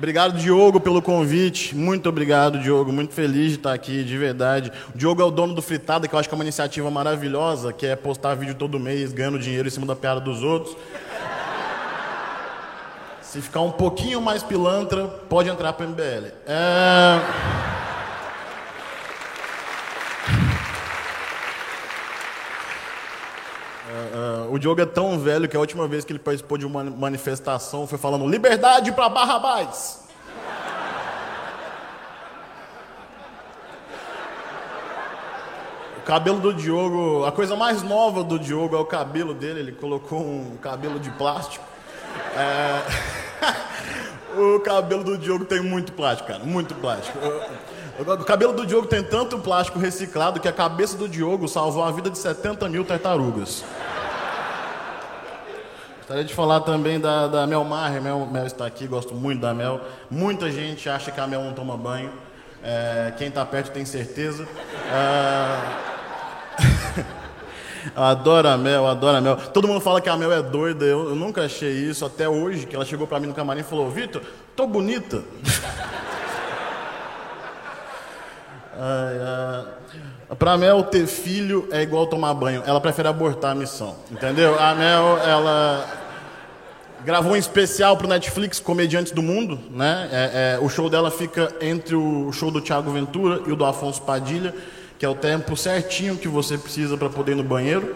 Obrigado, 0.00 0.38
Diogo, 0.38 0.80
pelo 0.80 1.02
convite. 1.02 1.76
Muito 1.76 2.08
obrigado, 2.08 2.58
Diogo. 2.58 2.90
Muito 2.90 3.12
feliz 3.12 3.50
de 3.50 3.56
estar 3.58 3.74
aqui, 3.74 4.02
de 4.02 4.16
verdade. 4.16 4.72
O 4.94 4.96
Diogo 4.96 5.20
é 5.20 5.24
o 5.26 5.30
dono 5.30 5.52
do 5.52 5.60
Fritada, 5.60 6.08
que 6.08 6.14
eu 6.14 6.18
acho 6.18 6.26
que 6.26 6.34
é 6.34 6.38
uma 6.38 6.42
iniciativa 6.42 6.90
maravilhosa, 6.90 7.70
que 7.70 7.84
é 7.84 7.94
postar 7.94 8.34
vídeo 8.34 8.54
todo 8.54 8.80
mês, 8.80 9.12
ganhando 9.12 9.38
dinheiro 9.38 9.68
em 9.68 9.70
cima 9.70 9.84
da 9.84 9.94
piada 9.94 10.18
dos 10.18 10.42
outros. 10.42 10.74
Se 13.20 13.42
ficar 13.42 13.60
um 13.60 13.72
pouquinho 13.72 14.22
mais 14.22 14.42
pilantra, 14.42 15.06
pode 15.06 15.50
entrar 15.50 15.74
para 15.74 15.84
o 15.84 15.90
MBL. 15.90 16.32
É... 16.46 17.59
Diogo 24.60 24.80
é 24.80 24.86
tão 24.86 25.18
velho 25.18 25.48
que 25.48 25.56
a 25.56 25.60
última 25.60 25.88
vez 25.88 26.04
que 26.04 26.12
ele 26.12 26.18
participou 26.18 26.58
de 26.58 26.66
uma 26.66 26.84
manifestação 26.84 27.86
foi 27.86 27.98
falando 27.98 28.28
liberdade 28.28 28.92
para 28.92 29.08
Barrabás. 29.08 30.04
O 35.96 36.02
cabelo 36.02 36.40
do 36.40 36.52
Diogo, 36.52 37.24
a 37.24 37.32
coisa 37.32 37.56
mais 37.56 37.82
nova 37.82 38.22
do 38.22 38.38
Diogo 38.38 38.76
é 38.76 38.78
o 38.78 38.84
cabelo 38.84 39.32
dele, 39.32 39.60
ele 39.60 39.72
colocou 39.72 40.20
um 40.20 40.56
cabelo 40.60 41.00
de 41.00 41.10
plástico. 41.10 41.64
É... 42.36 42.82
o 44.38 44.60
cabelo 44.60 45.02
do 45.02 45.16
Diogo 45.16 45.44
tem 45.44 45.60
muito 45.60 45.92
plástico, 45.92 46.28
cara, 46.28 46.44
muito 46.44 46.74
plástico. 46.74 47.18
O 47.98 48.24
cabelo 48.24 48.52
do 48.52 48.66
Diogo 48.66 48.86
tem 48.86 49.02
tanto 49.02 49.38
plástico 49.38 49.78
reciclado 49.78 50.40
que 50.40 50.48
a 50.48 50.52
cabeça 50.52 50.96
do 50.96 51.08
Diogo 51.08 51.46
salvou 51.48 51.84
a 51.84 51.90
vida 51.90 52.10
de 52.10 52.18
70 52.18 52.68
mil 52.68 52.84
tartarugas. 52.84 53.64
Gostaria 56.10 56.26
de 56.26 56.34
falar 56.34 56.58
também 56.62 56.98
da, 56.98 57.28
da 57.28 57.46
Mel. 57.46 57.64
Mel, 57.64 58.26
Mel 58.26 58.44
está 58.44 58.66
aqui, 58.66 58.88
gosto 58.88 59.14
muito 59.14 59.42
da 59.42 59.54
Mel. 59.54 59.80
Muita 60.10 60.50
gente 60.50 60.88
acha 60.88 61.12
que 61.12 61.20
a 61.20 61.26
Mel 61.28 61.40
não 61.40 61.52
toma 61.52 61.76
banho. 61.76 62.10
É, 62.64 63.12
quem 63.16 63.28
está 63.28 63.46
perto 63.46 63.70
tem 63.70 63.84
certeza. 63.84 64.44
É... 64.92 65.56
adoro 67.94 68.48
a 68.48 68.58
Mel, 68.58 68.88
adoro 68.88 69.18
a 69.18 69.20
Mel. 69.20 69.36
Todo 69.36 69.68
mundo 69.68 69.80
fala 69.80 70.00
que 70.00 70.08
a 70.08 70.16
Mel 70.16 70.32
é 70.32 70.42
doida. 70.42 70.84
Eu, 70.84 71.10
eu 71.10 71.14
nunca 71.14 71.44
achei 71.44 71.70
isso 71.70 72.04
até 72.04 72.28
hoje, 72.28 72.66
que 72.66 72.74
ela 72.74 72.84
chegou 72.84 73.06
para 73.06 73.20
mim 73.20 73.28
no 73.28 73.34
camarim 73.34 73.60
e 73.60 73.62
falou: 73.62 73.88
Vitor, 73.88 74.20
tô 74.56 74.66
bonita. 74.66 75.22
ai, 78.76 79.16
ai. 79.22 79.64
Pra 80.38 80.56
Mel 80.56 80.84
ter 80.84 81.06
filho 81.06 81.68
é 81.72 81.82
igual 81.82 82.06
tomar 82.06 82.32
banho. 82.34 82.62
Ela 82.64 82.80
prefere 82.80 83.08
abortar 83.08 83.52
a 83.52 83.54
missão, 83.54 83.96
entendeu? 84.10 84.58
A 84.60 84.74
Mel, 84.74 85.18
ela 85.18 85.84
gravou 87.04 87.32
um 87.32 87.36
especial 87.36 87.96
para 87.96 88.06
o 88.06 88.08
Netflix, 88.08 88.60
Comediantes 88.60 89.12
do 89.12 89.22
Mundo, 89.22 89.58
né? 89.70 90.08
É, 90.12 90.56
é, 90.56 90.64
o 90.64 90.68
show 90.68 90.88
dela 90.88 91.10
fica 91.10 91.52
entre 91.60 91.96
o 91.96 92.30
show 92.32 92.50
do 92.50 92.60
Thiago 92.60 92.90
Ventura 92.90 93.42
e 93.46 93.52
o 93.52 93.56
do 93.56 93.64
Afonso 93.64 94.02
Padilha, 94.02 94.54
que 94.98 95.04
é 95.04 95.08
o 95.08 95.14
tempo 95.14 95.56
certinho 95.56 96.16
que 96.16 96.28
você 96.28 96.56
precisa 96.56 96.96
para 96.96 97.08
poder 97.08 97.32
ir 97.32 97.36
no 97.36 97.44
banheiro. 97.44 97.94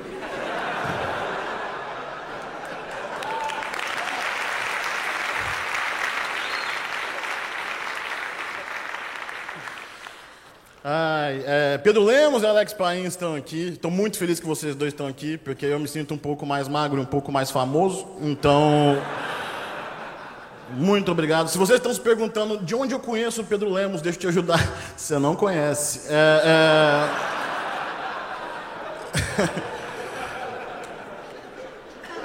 Ai, 11.24 11.42
é, 11.46 11.78
Pedro 11.78 12.04
Lemos 12.04 12.42
e 12.42 12.46
Alex 12.46 12.74
Paim 12.74 13.04
estão 13.04 13.34
aqui. 13.34 13.68
Estou 13.68 13.90
muito 13.90 14.18
feliz 14.18 14.38
que 14.38 14.46
vocês 14.46 14.74
dois 14.74 14.92
estão 14.92 15.06
aqui, 15.06 15.38
porque 15.38 15.64
eu 15.64 15.80
me 15.80 15.88
sinto 15.88 16.12
um 16.12 16.18
pouco 16.18 16.44
mais 16.44 16.68
magro, 16.68 17.00
um 17.00 17.06
pouco 17.06 17.32
mais 17.32 17.50
famoso. 17.50 18.06
Então, 18.20 19.02
muito 20.72 21.10
obrigado. 21.10 21.48
Se 21.48 21.56
vocês 21.56 21.78
estão 21.78 21.94
se 21.94 22.00
perguntando 22.00 22.58
de 22.58 22.74
onde 22.74 22.92
eu 22.92 23.00
conheço 23.00 23.40
o 23.40 23.44
Pedro 23.44 23.72
Lemos, 23.72 24.02
deixa 24.02 24.18
eu 24.18 24.20
te 24.20 24.26
ajudar. 24.26 24.60
Você 24.94 25.18
não 25.18 25.34
conhece. 25.34 26.02
É, 26.10 27.08
é... 29.56 29.70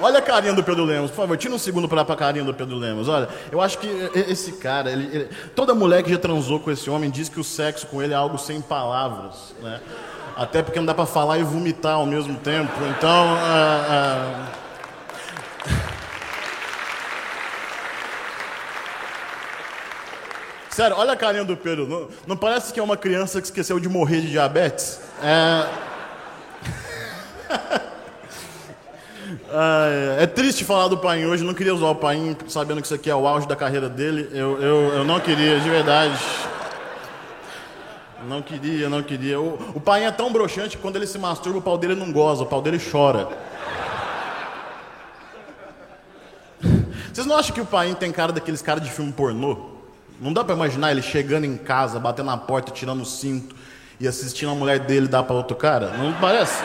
Olha 0.02 0.20
a 0.20 0.22
carinha 0.22 0.54
do 0.54 0.64
Pedro 0.64 0.86
Lemos, 0.86 1.12
por 1.12 1.18
favor, 1.18 1.38
tira 1.38 1.54
um 1.54 1.60
segundo 1.60 1.88
para 1.88 2.02
a 2.02 2.16
carinha 2.16 2.46
do 2.46 2.54
Pedro 2.54 2.78
Lemos. 2.78 3.10
Olha, 3.10 3.28
eu 3.52 3.60
acho 3.60 3.78
que 3.78 3.88
esse 4.28 4.54
cara, 4.54 4.92
ele, 4.92 5.06
ele, 5.14 5.30
toda 5.56 5.76
mulher 5.76 6.04
que 6.04 6.10
já 6.10 6.18
transou 6.18 6.60
com 6.60 6.72
esse 6.72 6.90
homem 6.90 7.10
diz 7.10 7.28
que 7.28 7.40
o 7.40 7.44
sexo 7.44 7.86
com 7.88 8.02
ele 8.02 8.14
é 8.14 8.16
algo 8.16 8.38
sem 8.38 8.62
palavras, 8.62 9.54
né? 9.62 9.82
Até 10.36 10.64
porque 10.64 10.80
não 10.80 10.86
dá 10.86 10.94
para 10.94 11.06
falar 11.06 11.38
e 11.38 11.44
vomitar 11.44 11.96
ao 11.96 12.06
mesmo 12.06 12.38
tempo. 12.38 12.72
Então, 12.98 13.38
é, 13.38 14.56
é... 14.56 14.60
Sério, 20.70 20.96
olha 20.98 21.12
a 21.12 21.18
carinha 21.18 21.44
do 21.44 21.58
Pedro. 21.58 21.86
Não, 21.86 22.08
não, 22.26 22.38
parece 22.38 22.72
que 22.72 22.80
é 22.80 22.84
uma 22.84 22.96
criança 22.96 23.42
que 23.42 23.48
esqueceu 23.48 23.82
de 23.82 23.90
morrer 23.90 24.22
de 24.22 24.30
diabetes? 24.30 25.02
É. 25.22 25.68
é 30.20 30.28
triste 30.28 30.64
falar 30.64 30.88
do 30.88 30.98
Paim 30.98 31.26
hoje, 31.26 31.44
não 31.44 31.54
queria 31.54 31.74
usar 31.74 31.88
o 31.88 31.96
Paim 31.96 32.38
sabendo 32.48 32.82
que 32.82 32.86
isso 32.86 32.94
aqui 32.94 33.10
é 33.10 33.16
o 33.16 33.28
auge 33.28 33.48
da 33.48 33.56
carreira 33.56 33.90
dele. 33.90 34.30
Eu, 34.32 34.62
eu, 34.62 34.94
eu 34.94 35.04
não 35.04 35.20
queria, 35.20 35.60
de 35.60 35.70
verdade. 35.70 36.18
Não 38.28 38.42
queria, 38.42 38.90
não 38.90 39.02
queria. 39.02 39.40
O, 39.40 39.58
o 39.74 39.94
é 39.96 40.12
tão 40.12 40.32
broxante 40.32 40.76
que 40.78 40.82
quando 40.82 40.98
ele 40.98 41.08
se 41.08 41.18
masturba, 41.18 41.60
o 41.60 41.62
pau 41.62 41.78
dele 41.78 41.96
não 41.96 42.12
goza, 42.12 42.44
o 42.44 42.46
pau 42.46 42.62
dele 42.62 42.80
chora. 42.80 43.28
Vocês 47.14 47.26
não 47.26 47.38
acham 47.38 47.54
que 47.54 47.62
o 47.62 47.66
Paim 47.66 47.94
tem 47.96 48.12
cara 48.12 48.32
daqueles 48.32 48.62
caras 48.62 48.84
de 48.84 48.92
filme 48.92 49.12
pornô? 49.12 49.72
Não 50.22 50.34
dá 50.34 50.44
para 50.44 50.54
imaginar 50.54 50.92
ele 50.92 51.02
chegando 51.02 51.46
em 51.46 51.58
casa, 51.58 52.00
batendo 52.00 52.28
na 52.28 52.38
porta, 52.38 52.72
tirando 52.72 53.02
o 53.02 53.06
cinto 53.06 53.56
e 54.00 54.08
assistindo 54.08 54.52
a 54.52 54.56
mulher 54.56 54.80
dele 54.80 55.08
dar 55.08 55.24
para 55.24 55.36
outro 55.36 55.56
cara? 55.56 55.90
Não 55.98 56.14
parece? 56.14 56.62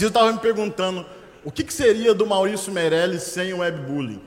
Eu 0.00 0.08
estava 0.08 0.32
me 0.32 0.38
perguntando 0.38 1.04
o 1.44 1.50
que, 1.50 1.62
que, 1.62 1.72
seria 1.72 2.14
do 2.14 2.26
Maurício 2.26 2.72
Meirelles 2.72 3.22
sem 3.22 3.52
o 3.52 3.58
webbullying. 3.58 4.20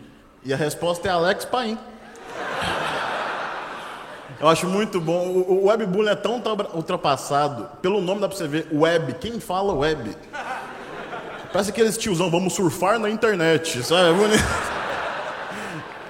E 0.44 0.54
a 0.54 0.58
resposta 0.58 1.08
é 1.08 1.12
Alex 1.12 1.46
Paim. 1.46 1.78
Eu 4.40 4.48
acho 4.48 4.68
muito 4.68 5.02
bom. 5.02 5.28
O, 5.28 5.64
o 5.64 5.66
webbullying 5.68 6.12
é 6.12 6.16
tão 6.16 6.42
ultrapassado. 6.74 7.70
Pelo 7.82 8.00
nome 8.02 8.22
dá 8.22 8.28
para 8.28 8.38
você 8.38 8.48
ver. 8.48 8.68
Web. 8.72 9.16
Quem 9.16 9.40
fala 9.40 9.74
web? 9.74 10.16
Parece 11.52 11.72
aqueles 11.72 11.98
tiozão, 11.98 12.30
vamos 12.30 12.54
surfar 12.54 13.00
na 13.00 13.10
internet. 13.10 13.84
Sabe? 13.84 14.10
É 14.10 14.14
bonito. 14.14 14.44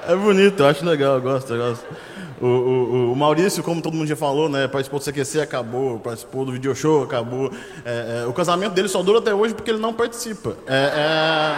É 0.10 0.16
bonito, 0.16 0.64
eu 0.64 0.68
acho 0.68 0.86
legal, 0.86 1.16
eu 1.16 1.22
gosto, 1.22 1.54
eu 1.54 1.58
gosto. 1.58 1.86
O, 2.40 2.46
o, 2.46 3.12
o, 3.14 3.16
Maurício, 3.16 3.64
como 3.64 3.82
todo 3.82 3.96
mundo 3.96 4.08
já 4.08 4.16
falou, 4.16 4.48
né, 4.48 4.68
participou 4.68 5.00
do 5.00 5.06
CQC, 5.06 5.42
acabou, 5.42 5.98
participou 5.98 6.46
do 6.46 6.52
video 6.52 6.76
show, 6.76 7.04
acabou. 7.04 7.52
É, 7.84 8.22
é, 8.24 8.28
o 8.28 8.34
casamento 8.34 8.74
dele 8.74 8.88
só 8.88 9.02
dura 9.02 9.18
até 9.18 9.34
hoje 9.34 9.56
porque 9.56 9.72
ele 9.72 9.80
não 9.80 9.92
participa. 9.92 10.56
É, 10.68 10.76
é. 10.76 11.56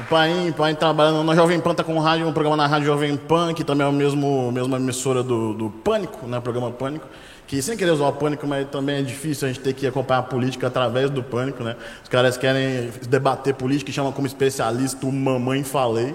o 0.00 0.04
Paim, 0.08 0.52
Paim 0.52 0.74
trabalhando 0.74 1.22
na 1.22 1.34
Jovem 1.36 1.60
Pan, 1.60 1.74
tá 1.74 1.84
com 1.84 1.96
rádio, 2.00 2.26
um 2.26 2.32
programa 2.32 2.56
na 2.56 2.66
Rádio 2.66 2.86
Jovem 2.86 3.16
Pan, 3.16 3.54
que 3.54 3.62
também 3.62 3.86
é 3.86 3.88
a 3.88 3.92
mesmo, 3.92 4.50
mesma 4.50 4.76
emissora 4.76 5.22
do, 5.22 5.54
do 5.54 5.70
Pânico, 5.70 6.26
né, 6.26 6.40
programa 6.40 6.72
Pânico 6.72 7.06
que 7.46 7.62
sem 7.62 7.76
querer 7.76 7.92
usar 7.92 8.08
o 8.08 8.12
pânico, 8.12 8.46
mas 8.46 8.68
também 8.68 8.96
é 8.96 9.02
difícil 9.02 9.46
a 9.46 9.52
gente 9.52 9.62
ter 9.62 9.72
que 9.72 9.86
acompanhar 9.86 10.20
a 10.20 10.22
política 10.22 10.66
através 10.66 11.10
do 11.10 11.22
pânico, 11.22 11.62
né? 11.62 11.76
Os 12.02 12.08
caras 12.08 12.36
querem 12.36 12.90
debater 13.08 13.54
política 13.54 13.90
e 13.90 13.94
chamam 13.94 14.10
como 14.10 14.26
especialista 14.26 15.06
o 15.06 15.12
mamãe 15.12 15.62
falei. 15.62 16.14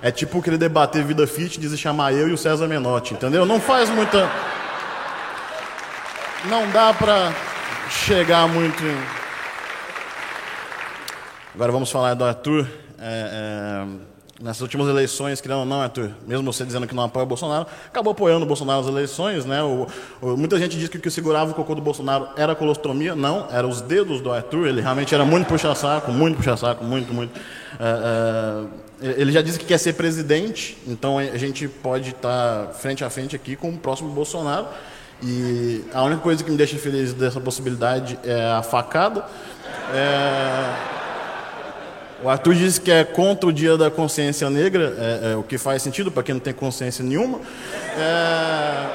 É 0.00 0.10
tipo 0.12 0.40
querer 0.40 0.58
debater 0.58 1.02
vida 1.02 1.26
fitness 1.26 1.72
e 1.72 1.78
chamar 1.78 2.12
eu 2.12 2.28
e 2.28 2.32
o 2.32 2.38
César 2.38 2.68
Menotti, 2.68 3.14
entendeu? 3.14 3.44
Não 3.44 3.60
faz 3.60 3.90
muita. 3.90 4.30
Não 6.44 6.70
dá 6.70 6.94
pra 6.94 7.32
chegar 7.90 8.46
muito 8.46 8.84
em. 8.84 8.96
Agora 11.54 11.72
vamos 11.72 11.90
falar 11.90 12.14
do 12.14 12.24
Arthur. 12.24 12.68
É, 13.00 13.84
é, 13.84 13.86
nessas 14.40 14.62
últimas 14.62 14.88
eleições, 14.88 15.40
querendo 15.40 15.60
ou 15.60 15.66
não, 15.66 15.82
Arthur, 15.82 16.10
mesmo 16.26 16.52
você 16.52 16.64
dizendo 16.64 16.86
que 16.86 16.94
não 16.94 17.04
apoia 17.04 17.24
o 17.24 17.26
Bolsonaro, 17.26 17.66
acabou 17.86 18.12
apoiando 18.12 18.44
o 18.44 18.48
Bolsonaro 18.48 18.80
nas 18.82 18.88
eleições. 18.88 19.44
Né? 19.44 19.62
O, 19.62 19.86
o, 20.20 20.36
muita 20.36 20.58
gente 20.58 20.78
diz 20.78 20.88
que 20.88 20.96
o 20.96 21.00
que 21.00 21.10
segurava 21.10 21.50
o 21.50 21.54
cocô 21.54 21.74
do 21.74 21.82
Bolsonaro 21.82 22.28
era 22.36 22.52
a 22.52 22.54
colostomia. 22.56 23.14
Não, 23.14 23.48
eram 23.50 23.68
os 23.68 23.80
dedos 23.80 24.20
do 24.20 24.32
Arthur. 24.32 24.68
Ele 24.68 24.80
realmente 24.80 25.14
era 25.14 25.24
muito 25.24 25.46
puxa-saco, 25.46 26.12
muito 26.12 26.36
puxa-saco, 26.36 26.84
muito, 26.84 27.12
muito. 27.12 27.38
É, 27.80 28.64
é, 29.00 29.20
ele 29.20 29.32
já 29.32 29.42
disse 29.42 29.58
que 29.58 29.66
quer 29.66 29.78
ser 29.78 29.94
presidente, 29.94 30.76
então 30.86 31.18
a 31.18 31.36
gente 31.36 31.68
pode 31.68 32.10
estar 32.10 32.68
frente 32.74 33.04
a 33.04 33.10
frente 33.10 33.34
aqui 33.34 33.56
com 33.56 33.70
o 33.70 33.76
próximo 33.76 34.10
Bolsonaro. 34.10 34.66
E 35.20 35.84
a 35.92 36.04
única 36.04 36.20
coisa 36.20 36.44
que 36.44 36.50
me 36.50 36.56
deixa 36.56 36.76
feliz 36.78 37.12
dessa 37.12 37.40
possibilidade 37.40 38.16
é 38.22 38.52
a 38.52 38.62
facada. 38.62 39.24
É... 39.92 41.07
O 42.20 42.28
Arthur 42.28 42.54
disse 42.54 42.80
que 42.80 42.90
é 42.90 43.04
contra 43.04 43.48
o 43.48 43.52
dia 43.52 43.76
da 43.76 43.92
consciência 43.92 44.50
negra, 44.50 44.92
é, 44.98 45.32
é, 45.32 45.36
o 45.36 45.42
que 45.44 45.56
faz 45.56 45.82
sentido 45.82 46.10
para 46.10 46.24
quem 46.24 46.34
não 46.34 46.40
tem 46.40 46.52
consciência 46.52 47.04
nenhuma. 47.04 47.40
É... 47.96 48.86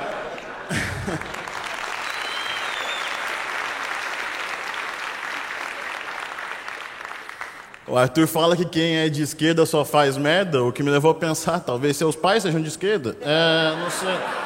o 7.88 7.98
Arthur 7.98 8.28
fala 8.28 8.58
que 8.58 8.66
quem 8.66 8.98
é 8.98 9.08
de 9.08 9.22
esquerda 9.22 9.66
só 9.66 9.86
faz 9.86 10.18
merda, 10.18 10.62
o 10.62 10.74
que 10.74 10.84
me 10.84 10.90
levou 10.90 11.12
a 11.12 11.16
pensar, 11.16 11.62
talvez 11.62 11.96
seus 11.96 12.18
pais 12.18 12.44
sejam 12.44 12.62
de 12.62 12.68
esquerda. 12.68 13.16
É, 13.22 13.74
não 13.80 13.90
sei. 13.90 14.43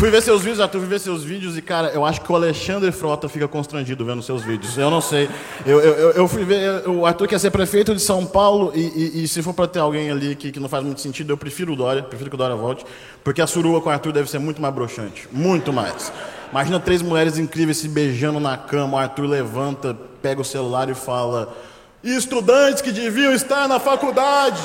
Fui 0.00 0.10
ver 0.10 0.22
seus 0.22 0.40
vídeos, 0.40 0.60
Arthur, 0.60 0.78
fui 0.78 0.88
ver 0.88 0.98
seus 0.98 1.22
vídeos 1.22 1.58
e, 1.58 1.60
cara, 1.60 1.88
eu 1.88 2.06
acho 2.06 2.22
que 2.22 2.32
o 2.32 2.34
Alexandre 2.34 2.90
Frota 2.90 3.28
fica 3.28 3.46
constrangido 3.46 4.02
vendo 4.02 4.22
seus 4.22 4.42
vídeos. 4.42 4.78
Eu 4.78 4.90
não 4.90 5.02
sei. 5.02 5.28
Eu, 5.66 5.78
eu, 5.78 6.12
eu 6.12 6.26
fui 6.26 6.42
ver. 6.42 6.88
O 6.88 7.04
Arthur 7.04 7.28
quer 7.28 7.38
ser 7.38 7.50
prefeito 7.50 7.94
de 7.94 8.00
São 8.00 8.24
Paulo 8.24 8.72
e, 8.74 8.80
e, 8.80 9.24
e 9.24 9.28
se 9.28 9.42
for 9.42 9.52
para 9.52 9.68
ter 9.68 9.78
alguém 9.78 10.10
ali 10.10 10.34
que, 10.34 10.50
que 10.52 10.58
não 10.58 10.70
faz 10.70 10.82
muito 10.82 11.02
sentido, 11.02 11.34
eu 11.34 11.36
prefiro 11.36 11.74
o 11.74 11.76
Dória, 11.76 12.02
prefiro 12.02 12.30
que 12.30 12.34
o 12.34 12.38
Dória 12.38 12.56
volte, 12.56 12.82
porque 13.22 13.42
a 13.42 13.46
surua 13.46 13.82
com 13.82 13.90
o 13.90 13.92
Arthur 13.92 14.10
deve 14.10 14.30
ser 14.30 14.38
muito 14.38 14.62
mais 14.62 14.72
broxante. 14.72 15.28
Muito 15.30 15.70
mais. 15.70 16.10
Imagina 16.50 16.80
três 16.80 17.02
mulheres 17.02 17.36
incríveis 17.36 17.76
se 17.76 17.86
beijando 17.86 18.40
na 18.40 18.56
cama, 18.56 18.96
o 18.96 18.98
Arthur 18.98 19.26
levanta, 19.26 19.94
pega 20.22 20.40
o 20.40 20.44
celular 20.46 20.88
e 20.88 20.94
fala: 20.94 21.54
Estudantes 22.02 22.80
que 22.80 22.90
deviam 22.90 23.34
estar 23.34 23.68
na 23.68 23.78
faculdade 23.78 24.62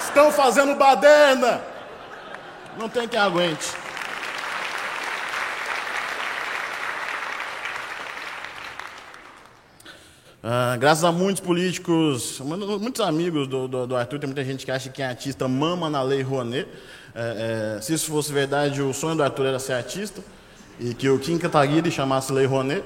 estão 0.00 0.32
fazendo 0.32 0.74
baderna. 0.74 1.60
Não 2.76 2.88
tem 2.88 3.06
quem 3.06 3.20
aguente. 3.20 3.79
Uh, 10.42 10.78
graças 10.78 11.04
a 11.04 11.12
muitos 11.12 11.42
políticos, 11.42 12.40
muitos 12.40 13.02
amigos 13.02 13.46
do, 13.46 13.68
do, 13.68 13.86
do, 13.86 13.94
Arthur, 13.94 14.18
tem 14.18 14.26
muita 14.26 14.42
gente 14.42 14.64
que 14.64 14.70
acha 14.70 14.88
que 14.88 15.02
é 15.02 15.06
artista 15.06 15.46
mama 15.46 15.90
na 15.90 16.02
lei 16.02 16.22
Rouanet. 16.22 16.66
É, 17.14 17.76
é, 17.76 17.80
se 17.82 17.92
isso 17.92 18.10
fosse 18.10 18.32
verdade, 18.32 18.80
o 18.80 18.90
sonho 18.94 19.14
do 19.14 19.22
Arthur 19.22 19.46
era 19.46 19.58
ser 19.58 19.74
artista 19.74 20.22
e 20.78 20.94
que 20.94 21.10
o 21.10 21.18
Kim 21.18 21.36
Kataguiri 21.36 21.90
chamasse 21.90 22.32
lei 22.32 22.46
Rouanet. 22.46 22.82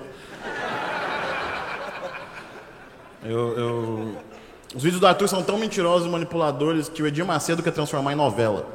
Eu, 3.23 3.57
eu... 3.57 4.17
Os 4.75 4.83
vídeos 4.83 5.01
do 5.01 5.07
Arthur 5.07 5.29
são 5.29 5.41
tão 5.41 5.57
mentirosos 5.57 6.09
e 6.09 6.11
manipuladores 6.11 6.89
que 6.89 7.05
o 7.05 7.07
Edir 7.07 7.25
Macedo 7.25 7.63
quer 7.63 7.71
transformar 7.71 8.15
em 8.15 8.17
novela. 8.17 8.67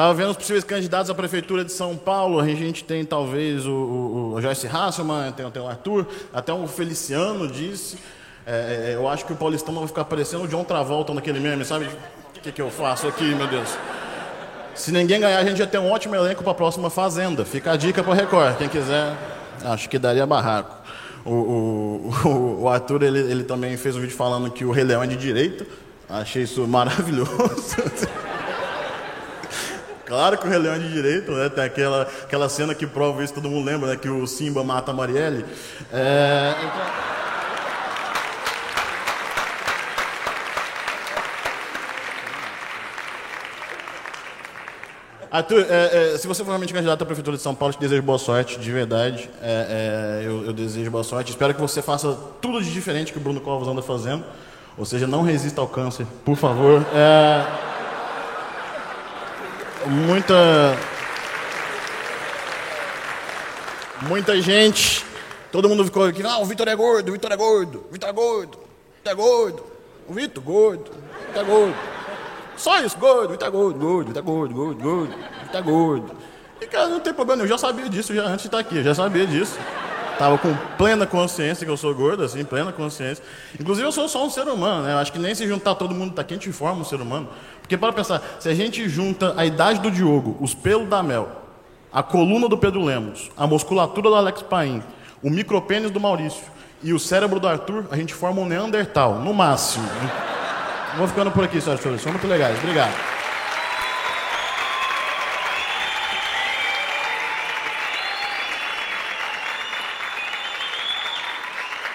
Estava 0.00 0.14
vendo 0.14 0.30
os 0.30 0.36
possíveis 0.38 0.64
candidatos 0.64 1.10
à 1.10 1.14
prefeitura 1.14 1.62
de 1.62 1.70
São 1.72 1.94
Paulo. 1.94 2.40
A 2.40 2.46
gente 2.46 2.82
tem 2.82 3.04
talvez 3.04 3.66
o, 3.66 3.70
o, 3.70 4.34
o 4.34 4.40
Joyce 4.40 4.66
Hasselman, 4.66 5.30
tem, 5.32 5.50
tem, 5.50 5.60
o 5.60 5.68
Arthur, 5.68 6.06
até 6.32 6.54
o 6.54 6.66
Feliciano 6.66 7.46
disse. 7.46 7.98
É, 8.46 8.92
é, 8.92 8.94
eu 8.94 9.06
acho 9.06 9.26
que 9.26 9.34
o 9.34 9.36
Paulistão 9.36 9.74
vai 9.74 9.86
ficar 9.86 10.06
parecendo 10.06 10.44
o 10.44 10.48
John 10.48 10.64
Travolta 10.64 11.12
naquele 11.12 11.38
meme, 11.38 11.66
sabe? 11.66 11.84
O 11.84 12.40
que, 12.40 12.50
que 12.50 12.62
eu 12.62 12.70
faço 12.70 13.06
aqui, 13.08 13.34
meu 13.34 13.46
Deus? 13.46 13.68
Se 14.74 14.90
ninguém 14.90 15.20
ganhar, 15.20 15.38
a 15.38 15.44
gente 15.44 15.58
já 15.58 15.66
tem 15.66 15.78
um 15.78 15.90
ótimo 15.90 16.14
elenco 16.14 16.42
para 16.42 16.52
a 16.52 16.54
próxima 16.54 16.88
Fazenda. 16.88 17.44
Fica 17.44 17.72
a 17.72 17.76
dica 17.76 18.02
para 18.02 18.14
Record. 18.14 18.56
Quem 18.56 18.70
quiser, 18.70 19.14
acho 19.62 19.86
que 19.86 19.98
daria 19.98 20.24
barraco. 20.24 20.76
O, 21.26 21.30
o, 22.24 22.58
o 22.62 22.68
Arthur 22.70 23.02
ele, 23.02 23.18
ele 23.18 23.44
também 23.44 23.76
fez 23.76 23.94
um 23.96 24.00
vídeo 24.00 24.16
falando 24.16 24.50
que 24.50 24.64
o 24.64 24.70
Rei 24.70 24.82
Leão 24.82 25.02
é 25.02 25.06
de 25.06 25.16
direita. 25.18 25.66
Achei 26.08 26.44
isso 26.44 26.66
maravilhoso. 26.66 27.76
Claro 30.10 30.36
que 30.36 30.44
o 30.44 30.50
Rei 30.50 30.58
Leão 30.58 30.74
é 30.74 30.78
de 30.80 30.92
direito, 30.92 31.30
né? 31.30 31.48
Tem 31.48 31.62
aquela, 31.62 32.02
aquela 32.02 32.48
cena 32.48 32.74
que 32.74 32.84
prova 32.84 33.22
isso, 33.22 33.32
todo 33.32 33.48
mundo 33.48 33.64
lembra, 33.64 33.90
né? 33.90 33.96
Que 33.96 34.08
o 34.08 34.26
Simba 34.26 34.64
mata 34.64 34.90
a 34.90 34.94
Marielle. 34.94 35.44
É... 35.92 36.52
Arthur, 45.30 45.64
é, 45.70 46.14
é, 46.14 46.18
se 46.18 46.26
você 46.26 46.42
for 46.42 46.50
realmente 46.50 46.74
candidato 46.74 47.02
à 47.02 47.06
Prefeitura 47.06 47.36
de 47.36 47.42
São 47.44 47.54
Paulo, 47.54 47.72
te 47.72 47.78
desejo 47.78 48.02
boa 48.02 48.18
sorte, 48.18 48.58
de 48.58 48.72
verdade. 48.72 49.30
É, 49.40 50.22
é, 50.24 50.26
eu, 50.26 50.44
eu, 50.46 50.52
desejo 50.52 50.90
boa 50.90 51.04
sorte. 51.04 51.30
Espero 51.30 51.54
que 51.54 51.60
você 51.60 51.80
faça 51.80 52.18
tudo 52.42 52.60
de 52.60 52.72
diferente 52.72 53.12
que 53.12 53.18
o 53.18 53.20
Bruno 53.20 53.40
Covas 53.40 53.68
anda 53.68 53.80
fazendo. 53.80 54.24
Ou 54.76 54.84
seja, 54.84 55.06
não 55.06 55.22
resista 55.22 55.60
ao 55.60 55.68
câncer, 55.68 56.04
por 56.24 56.34
favor. 56.34 56.84
Muita 59.86 60.76
muita 64.02 64.40
gente, 64.40 65.04
todo 65.50 65.68
mundo 65.68 65.84
ficou 65.84 66.04
aqui, 66.04 66.22
ah, 66.22 66.38
o 66.38 66.44
Vitor 66.44 66.68
é 66.68 66.76
gordo, 66.76 67.08
o 67.08 67.12
Vitor 67.12 67.32
é 67.32 67.36
gordo, 67.36 67.86
o 67.88 67.92
Vitor 67.92 68.08
é 68.08 68.12
gordo, 68.12 68.58
o 68.58 68.96
Vitor 68.96 69.12
é 69.12 69.14
gordo, 69.14 69.64
o 70.06 70.12
Vitor 70.12 70.42
gordo, 70.42 70.90
o 70.90 71.26
Vitor 71.26 71.42
é 71.42 71.44
gordo. 71.44 71.76
Só 72.56 72.78
isso, 72.80 72.98
gordo, 72.98 73.28
o 73.28 73.32
Vitor 73.32 73.48
é 73.48 73.50
gordo, 73.50 73.78
gordo, 73.78 74.04
o 74.04 74.08
Vitor 74.08 74.22
é 74.22 74.24
gordo, 74.24 74.54
gordo, 74.54 74.82
gordo, 74.82 75.14
o 75.14 75.44
Vitor 75.44 75.60
é 75.60 75.62
gordo. 75.62 76.16
E 76.60 76.66
cara, 76.66 76.88
não 76.88 77.00
tem 77.00 77.14
problema, 77.14 77.42
eu 77.42 77.48
já 77.48 77.56
sabia 77.56 77.88
disso 77.88 78.14
já 78.14 78.24
antes 78.24 78.42
de 78.42 78.48
estar 78.48 78.58
aqui, 78.58 78.76
eu 78.76 78.84
já 78.84 78.94
sabia 78.94 79.26
disso. 79.26 79.58
Tava 80.20 80.36
com 80.36 80.54
plena 80.76 81.06
consciência 81.06 81.64
que 81.64 81.72
eu 81.72 81.78
sou 81.78 81.94
gordo, 81.94 82.22
assim, 82.22 82.44
plena 82.44 82.70
consciência. 82.70 83.24
Inclusive 83.58 83.88
eu 83.88 83.90
sou 83.90 84.06
só 84.06 84.22
um 84.22 84.28
ser 84.28 84.46
humano, 84.48 84.82
né? 84.82 84.94
Acho 84.96 85.10
que 85.10 85.18
nem 85.18 85.34
se 85.34 85.48
juntar 85.48 85.74
todo 85.76 85.94
mundo 85.94 86.12
tá 86.12 86.20
aqui, 86.20 86.34
a 86.34 86.36
gente 86.36 86.52
forma 86.52 86.82
um 86.82 86.84
ser 86.84 87.00
humano. 87.00 87.26
Porque 87.62 87.74
para 87.74 87.90
pensar, 87.90 88.20
se 88.38 88.46
a 88.46 88.52
gente 88.54 88.86
junta 88.86 89.32
a 89.34 89.46
idade 89.46 89.80
do 89.80 89.90
Diogo, 89.90 90.36
os 90.38 90.52
pelos 90.52 90.86
da 90.90 91.02
Mel, 91.02 91.26
a 91.90 92.02
coluna 92.02 92.50
do 92.50 92.58
Pedro 92.58 92.84
Lemos, 92.84 93.30
a 93.34 93.46
musculatura 93.46 94.10
do 94.10 94.14
Alex 94.14 94.42
Paim, 94.42 94.82
o 95.22 95.30
micropênis 95.30 95.90
do 95.90 95.98
Maurício 95.98 96.44
e 96.82 96.92
o 96.92 96.98
cérebro 96.98 97.40
do 97.40 97.48
Arthur, 97.48 97.86
a 97.90 97.96
gente 97.96 98.12
forma 98.12 98.42
um 98.42 98.44
Neandertal, 98.44 99.20
no 99.20 99.32
máximo. 99.32 99.88
Vou 100.98 101.08
ficando 101.08 101.30
por 101.30 101.44
aqui, 101.44 101.62
senhoras 101.62 101.80
e 101.80 101.82
senhores. 101.82 102.02
São 102.02 102.12
muito 102.12 102.26
legais. 102.26 102.58
Obrigado. 102.58 103.19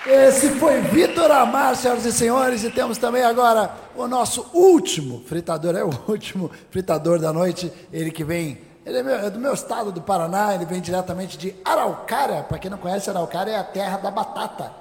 Esse 0.06 0.50
foi 0.60 0.82
Vitor 0.82 1.32
Amar, 1.32 1.76
senhoras 1.76 2.06
e 2.06 2.14
senhores, 2.14 2.64
e 2.64 2.70
temos 2.70 3.00
também 3.00 3.24
agora 3.24 3.72
o 3.96 4.08
nosso 4.08 4.46
último 4.54 5.24
fritador, 5.26 5.76
é 5.76 5.84
o 5.84 5.90
último 6.08 6.52
fritador 6.70 7.18
da 7.18 7.34
noite, 7.34 7.74
ele 7.92 8.12
que 8.12 8.24
vem, 8.24 8.60
ele 8.86 9.00
é, 9.00 9.04
meu, 9.04 9.16
é 9.16 9.30
do 9.32 9.40
meu 9.40 9.52
estado 9.52 9.92
do 9.92 10.02
Paraná, 10.02 10.54
ele 10.54 10.64
vem 10.64 10.80
diretamente 10.80 11.40
de 11.40 11.56
Araucária, 11.66 12.44
para 12.44 12.60
quem 12.60 12.70
não 12.70 12.78
conhece, 12.78 13.10
Araucária 13.10 13.50
é 13.52 13.58
a 13.58 13.64
terra 13.64 13.98
da 13.98 14.12
batata. 14.12 14.72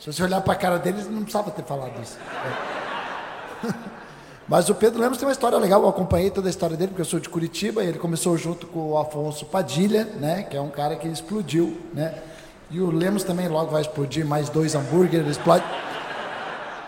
Se 0.00 0.12
você 0.12 0.24
olhar 0.24 0.40
para 0.40 0.54
a 0.54 0.56
cara 0.56 0.78
deles, 0.78 1.08
não 1.08 1.22
precisava 1.22 1.52
ter 1.52 1.64
falado 1.64 1.92
isso. 2.02 2.18
É. 3.64 3.72
Mas 4.48 4.68
o 4.68 4.74
Pedro 4.74 5.00
Lemos 5.00 5.18
tem 5.18 5.26
uma 5.26 5.32
história 5.32 5.56
legal, 5.56 5.82
eu 5.82 5.88
acompanhei 5.88 6.30
toda 6.30 6.48
a 6.48 6.50
história 6.50 6.76
dele, 6.76 6.88
porque 6.88 7.02
eu 7.02 7.06
sou 7.06 7.20
de 7.20 7.28
Curitiba, 7.28 7.84
e 7.84 7.86
ele 7.86 7.98
começou 8.00 8.36
junto 8.36 8.66
com 8.66 8.90
o 8.90 8.98
Afonso 8.98 9.46
Padilha, 9.46 10.04
né, 10.04 10.42
que 10.42 10.56
é 10.56 10.60
um 10.60 10.68
cara 10.68 10.96
que 10.96 11.06
explodiu, 11.06 11.80
né, 11.94 12.12
e 12.70 12.80
o 12.80 12.90
Lemos 12.90 13.24
também 13.24 13.48
logo 13.48 13.70
vai 13.70 13.82
explodir 13.82 14.26
mais 14.26 14.48
dois 14.48 14.74
hambúrgueres, 14.74 15.28
explode. 15.28 15.64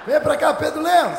Vem 0.07 0.20
pra 0.20 0.37
cá, 0.37 0.55
Pedro 0.55 0.83
Lemos. 0.83 1.18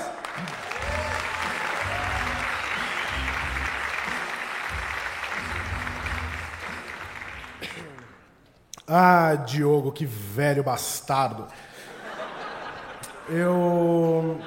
Ah, 8.88 9.36
Diogo, 9.36 9.92
que 9.92 10.06
velho 10.06 10.64
bastardo. 10.64 11.46
Eu. 13.28 14.40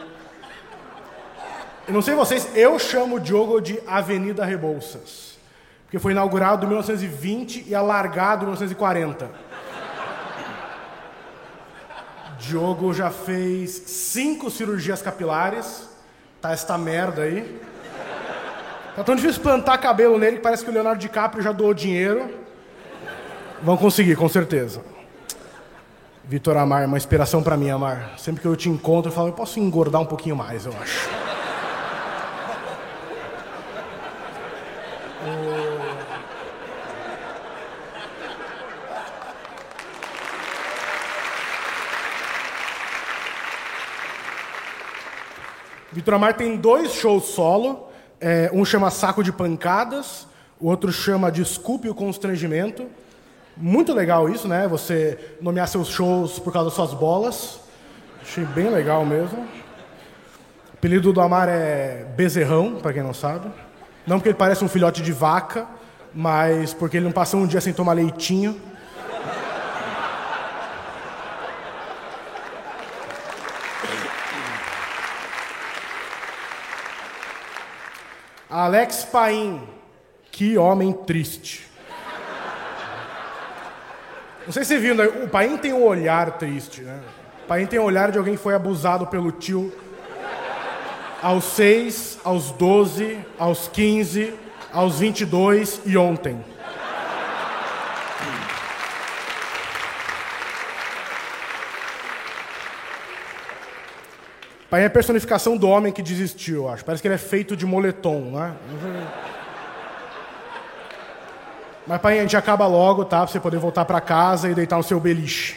Eu 1.86 1.94
não 1.94 2.00
sei 2.00 2.14
vocês, 2.14 2.56
eu 2.56 2.78
chamo 2.78 3.16
o 3.16 3.20
Diogo 3.20 3.60
de 3.60 3.78
Avenida 3.86 4.44
Rebouças. 4.44 5.38
Porque 5.82 5.98
foi 5.98 6.12
inaugurado 6.12 6.64
em 6.64 6.68
1920 6.68 7.68
e 7.68 7.74
alargado 7.74 8.44
em 8.44 8.46
1940. 8.46 9.49
Diogo 12.40 12.92
já 12.92 13.10
fez 13.10 13.70
cinco 13.86 14.50
cirurgias 14.50 15.00
capilares, 15.02 15.88
Tá 16.40 16.52
esta 16.52 16.78
merda 16.78 17.22
aí. 17.22 17.60
Tá 18.96 19.04
tão 19.04 19.14
difícil 19.14 19.42
plantar 19.42 19.76
cabelo 19.76 20.18
nele 20.18 20.36
que 20.36 20.42
parece 20.42 20.64
que 20.64 20.70
o 20.70 20.72
Leonardo 20.72 20.98
DiCaprio 20.98 21.42
já 21.42 21.52
doou 21.52 21.74
dinheiro. 21.74 22.30
Vão 23.62 23.76
conseguir, 23.76 24.16
com 24.16 24.26
certeza. 24.26 24.80
Vitor 26.24 26.56
Amar, 26.56 26.86
uma 26.86 26.96
inspiração 26.96 27.42
pra 27.42 27.58
mim, 27.58 27.68
Amar. 27.68 28.12
Sempre 28.16 28.40
que 28.40 28.48
eu 28.48 28.56
te 28.56 28.70
encontro, 28.70 29.10
eu 29.10 29.14
falo, 29.14 29.28
eu 29.28 29.32
posso 29.34 29.60
engordar 29.60 30.00
um 30.00 30.06
pouquinho 30.06 30.34
mais, 30.34 30.64
eu 30.64 30.72
acho. 30.80 31.10
Vitor 45.92 46.14
Amar 46.14 46.34
tem 46.34 46.56
dois 46.56 46.92
shows 46.92 47.24
solo. 47.24 47.88
É, 48.20 48.50
um 48.52 48.64
chama 48.64 48.90
Saco 48.90 49.24
de 49.24 49.32
Pancadas, 49.32 50.26
o 50.60 50.68
outro 50.68 50.92
chama 50.92 51.32
Desculpe 51.32 51.88
o 51.88 51.94
Constrangimento. 51.94 52.86
Muito 53.56 53.92
legal 53.92 54.28
isso, 54.28 54.46
né? 54.46 54.68
Você 54.68 55.18
nomear 55.40 55.66
seus 55.66 55.88
shows 55.88 56.38
por 56.38 56.52
causa 56.52 56.68
das 56.68 56.74
suas 56.74 56.94
bolas. 56.94 57.60
Achei 58.22 58.44
bem 58.44 58.70
legal 58.70 59.04
mesmo. 59.04 59.40
O 59.40 60.74
apelido 60.74 61.12
do 61.12 61.20
Amar 61.20 61.48
é 61.48 62.06
Bezerrão, 62.16 62.76
para 62.76 62.92
quem 62.92 63.02
não 63.02 63.12
sabe. 63.12 63.50
Não 64.06 64.18
porque 64.18 64.28
ele 64.28 64.38
parece 64.38 64.64
um 64.64 64.68
filhote 64.68 65.02
de 65.02 65.12
vaca, 65.12 65.66
mas 66.14 66.72
porque 66.72 66.98
ele 66.98 67.04
não 67.06 67.12
passou 67.12 67.40
um 67.40 67.46
dia 67.46 67.60
sem 67.60 67.72
tomar 67.72 67.94
leitinho. 67.94 68.60
Alex 78.60 79.04
Paim, 79.04 79.62
que 80.30 80.58
homem 80.58 80.92
triste. 80.92 81.66
Não 84.44 84.52
sei 84.52 84.64
se 84.64 84.74
você 84.74 84.78
viu, 84.78 84.94
né? 84.94 85.06
o 85.06 85.28
Paim 85.28 85.56
tem 85.56 85.72
um 85.72 85.82
olhar 85.82 86.32
triste, 86.32 86.82
né? 86.82 87.00
O 87.44 87.46
Paim 87.46 87.64
tem 87.64 87.78
o 87.78 87.84
olhar 87.84 88.12
de 88.12 88.18
alguém 88.18 88.36
que 88.36 88.42
foi 88.42 88.54
abusado 88.54 89.06
pelo 89.06 89.32
tio 89.32 89.72
aos 91.22 91.44
6, 91.44 92.18
aos 92.22 92.50
12, 92.50 93.18
aos 93.38 93.66
15, 93.68 94.34
aos 94.70 94.98
22 94.98 95.80
e 95.86 95.96
ontem. 95.96 96.44
Pai 104.70 104.84
é 104.84 104.86
a 104.86 104.90
personificação 104.90 105.56
do 105.56 105.68
homem 105.68 105.92
que 105.92 106.00
desistiu, 106.00 106.68
acho. 106.68 106.84
Parece 106.84 107.02
que 107.02 107.08
ele 107.08 107.16
é 107.16 107.18
feito 107.18 107.56
de 107.56 107.66
moletom, 107.66 108.30
né? 108.30 108.54
Mas, 111.84 112.00
pai, 112.00 112.20
a 112.20 112.22
gente 112.22 112.36
acaba 112.36 112.68
logo, 112.68 113.04
tá? 113.04 113.18
Pra 113.18 113.26
você 113.26 113.40
poder 113.40 113.58
voltar 113.58 113.84
para 113.84 114.00
casa 114.00 114.48
e 114.48 114.54
deitar 114.54 114.76
no 114.76 114.84
seu 114.84 115.00
beliche. 115.00 115.56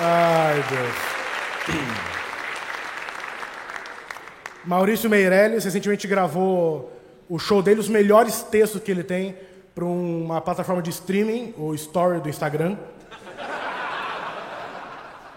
Ai, 0.00 0.64
Deus. 0.70 0.94
Maurício 4.64 5.10
Meirelles 5.10 5.64
recentemente 5.64 6.08
gravou 6.08 6.90
o 7.28 7.38
show 7.38 7.60
dele, 7.60 7.80
os 7.80 7.90
melhores 7.90 8.42
textos 8.42 8.82
que 8.82 8.90
ele 8.90 9.02
tem 9.02 9.36
para 9.76 9.84
uma 9.84 10.40
plataforma 10.40 10.80
de 10.80 10.88
streaming, 10.88 11.52
o 11.58 11.74
Story 11.74 12.18
do 12.20 12.30
Instagram. 12.30 12.78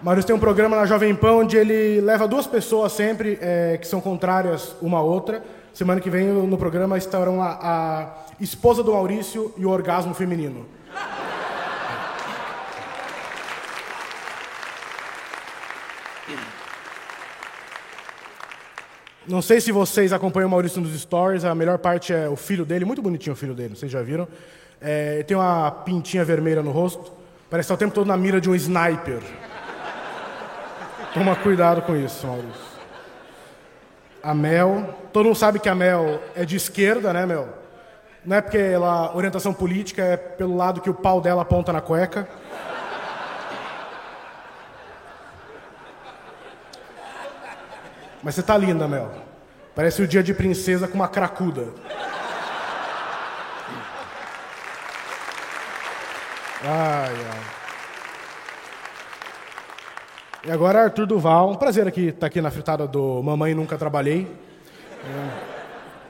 Maurício 0.01 0.27
tem 0.27 0.33
um 0.33 0.39
programa 0.39 0.77
na 0.77 0.85
Jovem 0.85 1.13
Pan 1.13 1.33
onde 1.33 1.57
ele 1.57 1.99
leva 1.99 2.25
duas 2.25 2.47
pessoas 2.47 2.93
sempre 2.93 3.37
é, 3.41 3.77
que 3.77 3.85
são 3.85 3.99
contrárias 3.99 4.77
uma 4.81 4.99
à 4.99 5.01
outra. 5.01 5.43
Semana 5.73 5.99
que 5.99 6.09
vem 6.09 6.27
no 6.27 6.57
programa 6.57 6.97
estarão 6.97 7.43
a, 7.43 7.59
a 7.61 8.07
esposa 8.39 8.81
do 8.81 8.93
Maurício 8.93 9.53
e 9.57 9.65
o 9.65 9.69
orgasmo 9.69 10.13
feminino. 10.13 10.65
Não 19.29 19.43
sei 19.43 19.61
se 19.61 19.71
vocês 19.71 20.11
acompanham 20.11 20.47
o 20.47 20.49
Maurício 20.49 20.81
nos 20.81 20.99
stories, 20.99 21.45
a 21.45 21.53
melhor 21.53 21.77
parte 21.77 22.11
é 22.11 22.27
o 22.27 22.35
filho 22.35 22.65
dele, 22.65 22.83
muito 22.83 22.99
bonitinho 22.99 23.33
o 23.33 23.35
filho 23.35 23.53
dele, 23.53 23.75
vocês 23.75 23.91
já 23.91 24.01
viram. 24.01 24.27
É, 24.81 25.21
tem 25.21 25.37
uma 25.37 25.69
pintinha 25.69 26.25
vermelha 26.25 26.63
no 26.63 26.71
rosto, 26.71 27.11
parece 27.47 27.67
estar 27.67 27.75
o 27.75 27.77
tempo 27.77 27.93
todo 27.93 28.07
na 28.07 28.17
mira 28.17 28.41
de 28.41 28.49
um 28.49 28.55
sniper. 28.55 29.19
Toma 31.13 31.35
cuidado 31.35 31.83
com 31.83 31.95
isso, 31.95 32.25
Maurício. 32.25 32.69
A 34.23 34.33
Mel, 34.33 34.95
todo 35.13 35.25
mundo 35.25 35.37
sabe 35.37 35.59
que 35.59 35.69
a 35.69 35.75
Mel 35.75 36.19
é 36.35 36.43
de 36.43 36.55
esquerda, 36.55 37.13
né, 37.13 37.23
Mel? 37.27 37.49
Não 38.25 38.35
é 38.35 38.41
porque 38.41 38.57
ela 38.57 39.15
orientação 39.15 39.53
política, 39.53 40.01
é 40.01 40.17
pelo 40.17 40.57
lado 40.57 40.81
que 40.81 40.89
o 40.89 40.93
pau 40.95 41.21
dela 41.21 41.43
aponta 41.43 41.71
na 41.71 41.81
cueca. 41.81 42.27
Mas 48.21 48.35
você 48.35 48.43
tá 48.43 48.57
linda, 48.57 48.87
Mel. 48.87 49.11
Parece 49.75 50.01
o 50.01 50.07
dia 50.07 50.21
de 50.21 50.33
princesa 50.33 50.87
com 50.87 50.95
uma 50.95 51.07
cracuda. 51.07 51.67
Ai, 56.61 57.15
ai. 57.31 57.41
E 60.45 60.51
agora 60.51 60.83
Arthur 60.83 61.05
Duval, 61.05 61.51
um 61.51 61.55
prazer 61.55 61.87
aqui 61.87 62.07
estar 62.07 62.21
tá 62.21 62.27
aqui 62.27 62.41
na 62.41 62.51
fritada 62.51 62.87
do 62.87 63.21
Mamãe 63.23 63.53
Nunca 63.53 63.77
Trabalhei. 63.77 64.27
É. 65.05 65.49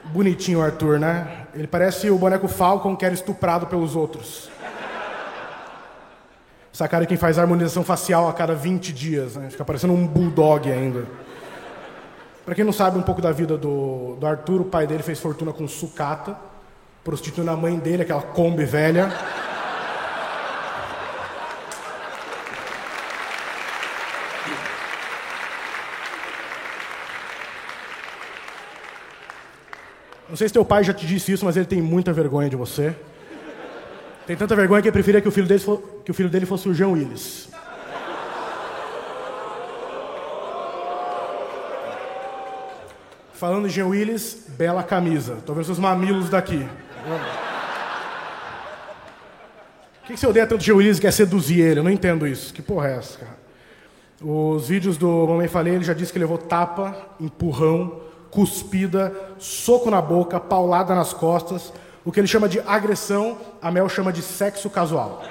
Bonitinho 0.04 0.58
o 0.58 0.62
Arthur, 0.62 0.98
né? 0.98 1.46
Ele 1.54 1.66
parece 1.66 2.10
o 2.10 2.18
boneco 2.18 2.48
Falcon 2.48 2.96
que 2.96 3.04
era 3.04 3.14
estuprado 3.14 3.66
pelos 3.66 3.94
outros. 3.94 4.50
Essa 6.72 6.88
cara 6.88 7.04
de 7.04 7.08
quem 7.08 7.16
faz 7.16 7.38
harmonização 7.38 7.84
facial 7.84 8.28
a 8.28 8.32
cada 8.32 8.54
20 8.54 8.92
dias, 8.92 9.36
né? 9.36 9.50
Fica 9.50 9.64
parecendo 9.64 9.92
um 9.92 10.06
bulldog 10.06 10.70
ainda. 10.70 11.06
Para 12.50 12.56
quem 12.56 12.64
não 12.64 12.72
sabe 12.72 12.98
um 12.98 13.02
pouco 13.02 13.22
da 13.22 13.30
vida 13.30 13.56
do, 13.56 14.16
do 14.18 14.26
Arthur, 14.26 14.62
o 14.62 14.64
pai 14.64 14.84
dele 14.84 15.04
fez 15.04 15.20
fortuna 15.20 15.52
com 15.52 15.68
sucata, 15.68 16.36
prostituindo 17.04 17.48
a 17.48 17.56
mãe 17.56 17.78
dele, 17.78 18.02
aquela 18.02 18.22
Kombi 18.22 18.64
velha. 18.64 19.08
Não 30.28 30.34
sei 30.34 30.48
se 30.48 30.52
teu 30.52 30.64
pai 30.64 30.82
já 30.82 30.92
te 30.92 31.06
disse 31.06 31.30
isso, 31.30 31.44
mas 31.44 31.56
ele 31.56 31.66
tem 31.66 31.80
muita 31.80 32.12
vergonha 32.12 32.50
de 32.50 32.56
você. 32.56 32.96
Tem 34.26 34.36
tanta 34.36 34.56
vergonha 34.56 34.82
que 34.82 34.88
ele 34.88 34.92
preferia 34.92 35.20
que 35.20 35.28
o 35.28 35.30
filho 35.30 35.46
dele, 35.46 35.62
que 36.04 36.10
o 36.10 36.14
filho 36.14 36.28
dele 36.28 36.46
fosse 36.46 36.68
o 36.68 36.74
Jean 36.74 36.88
Willis. 36.88 37.48
Falando 43.40 43.66
de 43.68 43.74
Jean 43.74 43.86
Willis, 43.86 44.48
bela 44.48 44.82
camisa. 44.82 45.38
Tô 45.46 45.54
vendo 45.54 45.64
seus 45.64 45.78
mamilos 45.78 46.28
daqui. 46.28 46.68
Por 49.98 50.08
que, 50.08 50.12
que 50.12 50.20
você 50.20 50.26
odeia 50.26 50.46
tanto 50.46 50.62
Jean 50.62 50.74
Willis 50.74 50.98
e 50.98 51.00
quer 51.00 51.10
seduzir 51.10 51.58
ele? 51.62 51.80
Eu 51.80 51.84
não 51.84 51.90
entendo 51.90 52.26
isso. 52.26 52.52
Que 52.52 52.60
porra 52.60 52.88
é 52.88 52.96
essa, 52.98 53.16
cara? 53.16 53.38
Os 54.20 54.68
vídeos 54.68 54.98
do 54.98 55.26
Mamãe 55.26 55.48
Falei, 55.48 55.74
ele 55.76 55.84
já 55.84 55.94
disse 55.94 56.12
que 56.12 56.18
levou 56.18 56.36
tapa, 56.36 56.94
empurrão, 57.18 58.02
cuspida, 58.30 59.10
soco 59.38 59.90
na 59.90 60.02
boca, 60.02 60.38
paulada 60.38 60.94
nas 60.94 61.14
costas. 61.14 61.72
O 62.04 62.12
que 62.12 62.20
ele 62.20 62.28
chama 62.28 62.46
de 62.46 62.60
agressão, 62.60 63.38
a 63.62 63.70
Mel 63.70 63.88
chama 63.88 64.12
de 64.12 64.20
sexo 64.20 64.68
casual. 64.68 65.22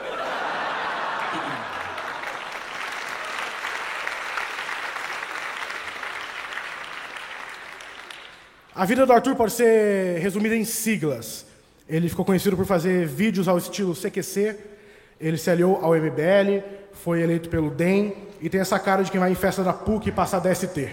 A 8.79 8.85
vida 8.85 9.05
do 9.05 9.11
Arthur 9.11 9.35
pode 9.35 9.51
ser 9.51 10.19
resumida 10.19 10.55
em 10.55 10.63
siglas. 10.63 11.45
Ele 11.85 12.07
ficou 12.07 12.23
conhecido 12.23 12.55
por 12.55 12.65
fazer 12.65 13.05
vídeos 13.05 13.49
ao 13.49 13.57
estilo 13.57 13.93
CQC, 13.93 14.55
ele 15.19 15.35
se 15.35 15.51
aliou 15.51 15.83
ao 15.83 15.93
MBL, 15.97 16.63
foi 16.93 17.21
eleito 17.21 17.49
pelo 17.49 17.71
DEM 17.71 18.15
e 18.39 18.47
tem 18.47 18.61
essa 18.61 18.79
cara 18.79 19.03
de 19.03 19.11
quem 19.11 19.19
vai 19.19 19.33
em 19.33 19.35
festa 19.35 19.65
da 19.65 19.73
PUC 19.73 20.07
e 20.07 20.11
passar 20.13 20.39
DST. 20.39 20.91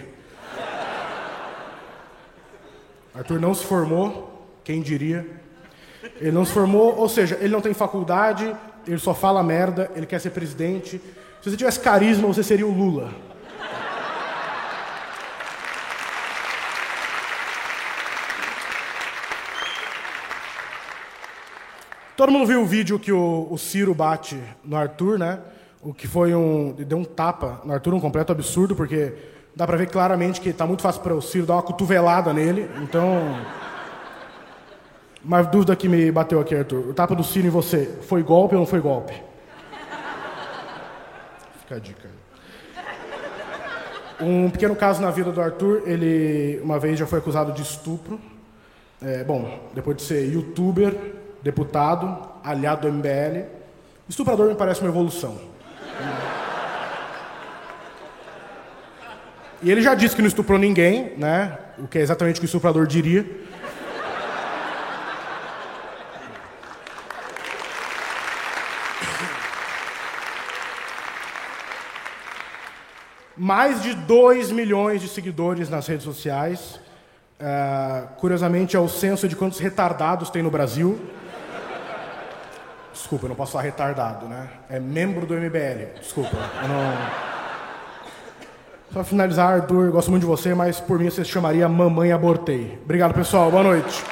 Arthur 3.14 3.40
não 3.40 3.54
se 3.54 3.64
formou, 3.64 4.50
quem 4.64 4.82
diria? 4.82 5.24
Ele 6.20 6.32
não 6.32 6.44
se 6.44 6.50
formou, 6.50 6.96
ou 6.96 7.08
seja, 7.08 7.38
ele 7.40 7.52
não 7.52 7.60
tem 7.60 7.72
faculdade, 7.72 8.52
ele 8.84 8.98
só 8.98 9.14
fala 9.14 9.44
merda, 9.44 9.92
ele 9.94 10.06
quer 10.06 10.20
ser 10.20 10.30
presidente. 10.30 11.00
Se 11.40 11.50
você 11.50 11.56
tivesse 11.56 11.78
carisma, 11.78 12.26
você 12.26 12.42
seria 12.42 12.66
o 12.66 12.76
Lula. 12.76 13.25
Todo 22.16 22.32
mundo 22.32 22.46
viu 22.46 22.62
o 22.62 22.66
vídeo 22.66 22.98
que 22.98 23.12
o, 23.12 23.46
o 23.50 23.58
Ciro 23.58 23.94
bate 23.94 24.40
no 24.64 24.76
Arthur, 24.76 25.18
né? 25.18 25.38
o 25.86 25.94
que 25.94 26.08
foi 26.08 26.34
um. 26.34 26.72
deu 26.72 26.98
um 26.98 27.04
tapa 27.04 27.60
no 27.64 27.72
Arthur, 27.72 27.94
um 27.94 28.00
completo 28.00 28.32
absurdo, 28.32 28.74
porque 28.74 29.12
dá 29.54 29.64
pra 29.64 29.76
ver 29.76 29.88
claramente 29.88 30.40
que 30.40 30.52
tá 30.52 30.66
muito 30.66 30.82
fácil 30.82 31.00
para 31.00 31.14
o 31.14 31.22
Ciro 31.22 31.46
dar 31.46 31.54
uma 31.54 31.62
cotovelada 31.62 32.32
nele. 32.32 32.68
Então. 32.82 33.40
Uma 35.24 35.42
dúvida 35.42 35.74
que 35.76 35.88
me 35.88 36.10
bateu 36.10 36.40
aqui, 36.40 36.56
Arthur. 36.56 36.88
O 36.88 36.94
tapa 36.94 37.14
do 37.14 37.22
Ciro 37.22 37.46
em 37.46 37.50
você 37.50 37.98
foi 38.02 38.22
golpe 38.22 38.54
ou 38.56 38.60
não 38.60 38.66
foi 38.66 38.80
golpe? 38.80 39.14
Fica 41.60 41.76
a 41.76 41.78
dica. 41.78 42.08
Um 44.20 44.50
pequeno 44.50 44.74
caso 44.74 45.00
na 45.00 45.10
vida 45.10 45.30
do 45.30 45.40
Arthur, 45.40 45.82
ele 45.86 46.60
uma 46.64 46.80
vez 46.80 46.98
já 46.98 47.06
foi 47.06 47.20
acusado 47.20 47.52
de 47.52 47.62
estupro. 47.62 48.20
É, 49.00 49.22
bom, 49.22 49.68
depois 49.74 49.96
de 49.96 50.02
ser 50.02 50.32
youtuber, 50.32 50.96
deputado, 51.46 52.28
aliado 52.42 52.90
do 52.90 52.92
MBL, 52.92 53.46
estuprador 54.08 54.48
me 54.48 54.56
parece 54.56 54.80
uma 54.80 54.90
evolução. 54.90 55.38
E 59.62 59.70
ele 59.70 59.80
já 59.80 59.94
disse 59.94 60.16
que 60.16 60.20
não 60.20 60.26
estuprou 60.26 60.58
ninguém, 60.58 61.16
né? 61.16 61.56
O 61.78 61.86
que 61.86 61.98
é 61.98 62.02
exatamente 62.02 62.38
o 62.38 62.40
que 62.40 62.46
o 62.46 62.50
estuprador 62.50 62.84
diria. 62.84 63.24
Mais 73.36 73.82
de 73.82 73.94
2 73.94 74.50
milhões 74.50 75.00
de 75.00 75.06
seguidores 75.06 75.68
nas 75.68 75.86
redes 75.86 76.04
sociais. 76.04 76.80
Uh, 77.38 78.08
curiosamente, 78.16 78.74
é 78.74 78.80
o 78.80 78.88
censo 78.88 79.28
de 79.28 79.36
quantos 79.36 79.60
retardados 79.60 80.28
tem 80.28 80.42
no 80.42 80.50
Brasil. 80.50 80.98
Desculpa, 82.96 83.26
eu 83.26 83.28
não 83.28 83.36
posso 83.36 83.52
falar 83.52 83.64
retardado, 83.64 84.26
né? 84.26 84.48
É 84.70 84.80
membro 84.80 85.26
do 85.26 85.34
MBL. 85.34 86.00
Desculpa. 86.00 86.34
Eu 86.62 86.68
não... 86.68 87.36
Só 88.90 89.04
finalizar, 89.04 89.52
Arthur, 89.52 89.90
gosto 89.90 90.10
muito 90.10 90.22
de 90.22 90.26
você, 90.26 90.54
mas 90.54 90.80
por 90.80 90.98
mim 90.98 91.10
você 91.10 91.22
se 91.22 91.30
chamaria 91.30 91.68
Mamãe 91.68 92.10
Abortei. 92.10 92.78
Obrigado, 92.82 93.12
pessoal. 93.12 93.50
Boa 93.50 93.62
noite. 93.62 94.02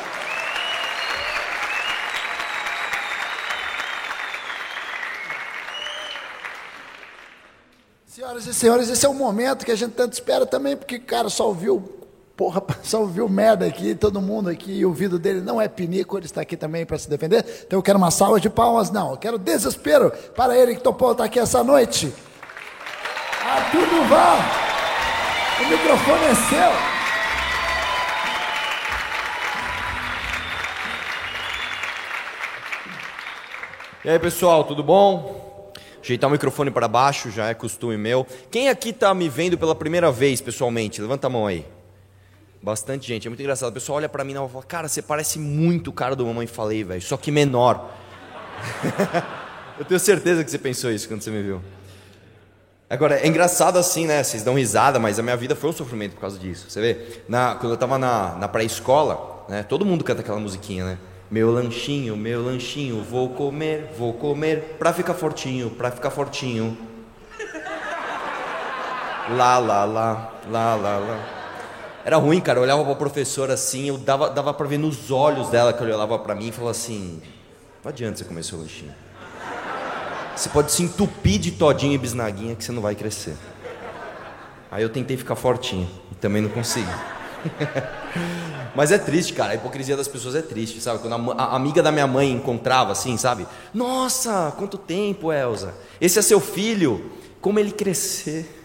Senhoras 8.07 8.47
e 8.47 8.55
senhores, 8.55 8.91
esse 8.91 9.07
é 9.07 9.09
o 9.09 9.14
momento 9.14 9.64
que 9.64 9.72
a 9.72 9.76
gente 9.76 9.93
tanto 9.93 10.12
espera 10.12 10.45
também, 10.45 10.76
porque, 10.76 10.99
cara, 10.99 11.30
só 11.30 11.49
ouviu, 11.49 12.03
porra, 12.37 12.62
só 12.82 13.01
ouviu 13.01 13.28
merda 13.28 13.66
aqui, 13.66 13.95
todo 13.95 14.20
mundo 14.20 14.49
aqui, 14.49 14.85
o 14.85 14.89
ouvido 14.89 15.18
dele 15.18 15.41
não 15.41 15.61
é 15.61 15.68
pinico, 15.68 16.18
ele 16.18 16.26
está 16.26 16.41
aqui 16.41 16.57
também 16.57 16.85
para 16.85 16.99
se 16.99 17.09
defender. 17.09 17.45
Então 17.66 17.78
eu 17.78 17.82
quero 17.82 17.99
uma 17.99 18.11
salva 18.11 18.41
de 18.41 18.51
palmas, 18.51 18.91
não, 18.91 19.12
eu 19.12 19.16
quero 19.16 19.39
desespero 19.39 20.12
para 20.35 20.57
ele 20.57 20.74
que 20.74 20.82
topou 20.82 21.12
estar 21.12 21.24
aqui 21.24 21.39
essa 21.39 21.62
noite. 21.62 22.12
Arthur 23.45 23.87
Duval, 23.87 24.39
o 25.61 25.70
microfone 25.70 26.24
é 26.24 26.35
seu. 26.35 26.95
E 34.05 34.11
aí, 34.11 34.18
pessoal, 34.18 34.64
tudo 34.64 34.82
bom? 34.82 35.72
Ajeitar 36.03 36.28
o 36.28 36.30
microfone 36.30 36.70
para 36.70 36.87
baixo 36.87 37.30
já 37.30 37.49
é 37.49 37.55
costume 37.55 37.97
meu. 37.97 38.26
Quem 38.51 38.68
aqui 38.68 38.91
está 38.91 39.14
me 39.14 39.30
vendo 39.30 39.57
pela 39.57 39.74
primeira 39.74 40.12
vez 40.12 40.43
pessoalmente? 40.43 41.01
Levanta 41.01 41.26
a 41.26 41.30
mão 41.30 41.47
aí. 41.47 41.64
Bastante 42.65 43.07
gente, 43.07 43.27
é 43.27 43.31
muito 43.31 43.41
engraçado. 43.41 43.69
O 43.69 43.73
pessoal 43.75 43.99
olha 43.99 44.09
para 44.09 44.25
mim 44.25 44.33
e 44.33 44.37
fala: 44.37 44.65
Cara, 44.67 44.89
você 44.89 45.03
parece 45.03 45.39
muito 45.39 45.91
o 45.91 45.93
cara 45.93 46.17
do 46.17 46.25
Mamãe 46.25 46.47
Falei, 46.47 46.83
velho, 46.83 47.03
só 47.03 47.15
que 47.15 47.31
menor. 47.31 47.91
eu 49.79 49.85
tenho 49.85 50.01
certeza 50.01 50.43
que 50.43 50.51
você 50.51 50.57
pensou 50.57 50.91
isso 50.91 51.07
quando 51.07 51.21
você 51.21 51.31
me 51.31 51.43
viu. 51.43 51.61
Agora, 52.89 53.21
é 53.21 53.27
engraçado 53.27 53.79
assim, 53.79 54.07
né? 54.07 54.23
Vocês 54.23 54.43
dão 54.43 54.55
risada, 54.55 54.99
mas 54.99 55.19
a 55.19 55.23
minha 55.23 55.37
vida 55.37 55.55
foi 55.55 55.69
um 55.69 55.73
sofrimento 55.75 56.15
por 56.15 56.23
causa 56.23 56.39
disso. 56.39 56.71
Você 56.71 56.81
vê? 56.81 57.21
Na, 57.29 57.55
quando 57.57 57.73
eu 57.73 57.75
estava 57.75 57.99
na, 57.99 58.35
na 58.37 58.49
pré-escola, 58.49 59.45
né, 59.47 59.62
todo 59.62 59.85
mundo 59.85 60.03
canta 60.03 60.23
aquela 60.23 60.41
musiquinha, 60.41 60.87
né? 60.87 60.99
Meu 61.31 61.53
lanchinho, 61.53 62.17
meu 62.17 62.43
lanchinho, 62.43 63.03
vou 63.03 63.29
comer, 63.29 63.93
vou 63.99 64.15
comer, 64.15 64.77
pra 64.79 64.91
ficar 64.95 65.12
fortinho, 65.12 65.69
pra 65.69 65.91
ficar 65.91 66.09
fortinho. 66.09 66.79
Lá, 69.37 69.59
lá, 69.59 69.85
lá, 69.85 70.33
lá, 70.51 70.75
lá, 70.77 70.99
lá. 70.99 71.43
Era 72.05 72.16
ruim, 72.18 72.40
cara. 72.40 72.59
Eu 72.59 72.62
olhava 72.64 72.84
pra 72.84 72.94
professora 72.94 73.55
assim, 73.55 73.88
eu 73.88 73.96
dava, 73.96 74.28
dava 74.28 74.52
pra 74.52 74.66
ver 74.66 74.78
nos 74.78 75.11
olhos 75.11 75.48
dela 75.48 75.72
que 75.72 75.82
ela 75.82 75.94
olhava 75.94 76.18
pra 76.18 76.34
mim 76.34 76.48
e 76.48 76.52
falava 76.52 76.72
assim: 76.72 77.22
Não 77.82 77.88
adianta 77.88 78.18
você 78.18 78.24
comer 78.24 78.44
seu 78.44 78.59
lanchinho. 78.59 78.92
Você 80.36 80.48
pode 80.48 80.72
se 80.72 80.82
entupir 80.82 81.38
de 81.38 81.52
todinho 81.52 81.94
e 81.94 81.98
bisnaguinha 81.98 82.55
que 82.55 82.64
você 82.64 82.72
não 82.72 82.82
vai 82.82 82.94
crescer. 82.94 83.36
Aí 84.70 84.82
eu 84.82 84.88
tentei 84.88 85.16
ficar 85.16 85.36
fortinho 85.36 85.88
e 86.11 86.14
também 86.16 86.42
não 86.42 86.50
consegui. 86.50 86.86
Mas 88.74 88.90
é 88.90 88.98
triste, 88.98 89.32
cara. 89.32 89.52
A 89.52 89.55
hipocrisia 89.55 89.96
das 89.96 90.09
pessoas 90.09 90.34
é 90.34 90.42
triste, 90.42 90.80
sabe? 90.80 90.98
Quando 90.98 91.32
a, 91.32 91.44
a, 91.44 91.57
amiga 91.57 91.80
da 91.80 91.92
minha 91.92 92.09
mãe 92.09 92.32
encontrava 92.32 92.90
assim, 92.90 93.16
sabe? 93.16 93.46
Nossa, 93.72 94.52
quanto 94.59 94.76
tempo, 94.76 95.32
Elza. 95.32 95.72
Esse 96.00 96.18
é 96.18 96.22
seu 96.22 96.40
filho. 96.40 97.12
Como 97.40 97.61
ele 97.61 97.70
crescer. 97.70 98.64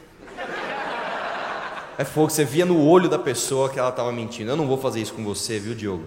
É 2.00 2.06
fogo, 2.06 2.30
você 2.30 2.46
via 2.46 2.66
no 2.66 2.82
olho 2.88 3.10
da 3.10 3.20
pessoa 3.20 3.68
que 3.70 3.78
ela 3.78 3.90
estava 3.90 4.10
mentindo. 4.10 4.50
Eu 4.50 4.56
não 4.56 4.66
vou 4.66 4.78
fazer 4.78 5.02
isso 5.02 5.14
com 5.14 5.22
você, 5.22 5.60
viu, 5.60 5.76
Diogo? 5.76 6.06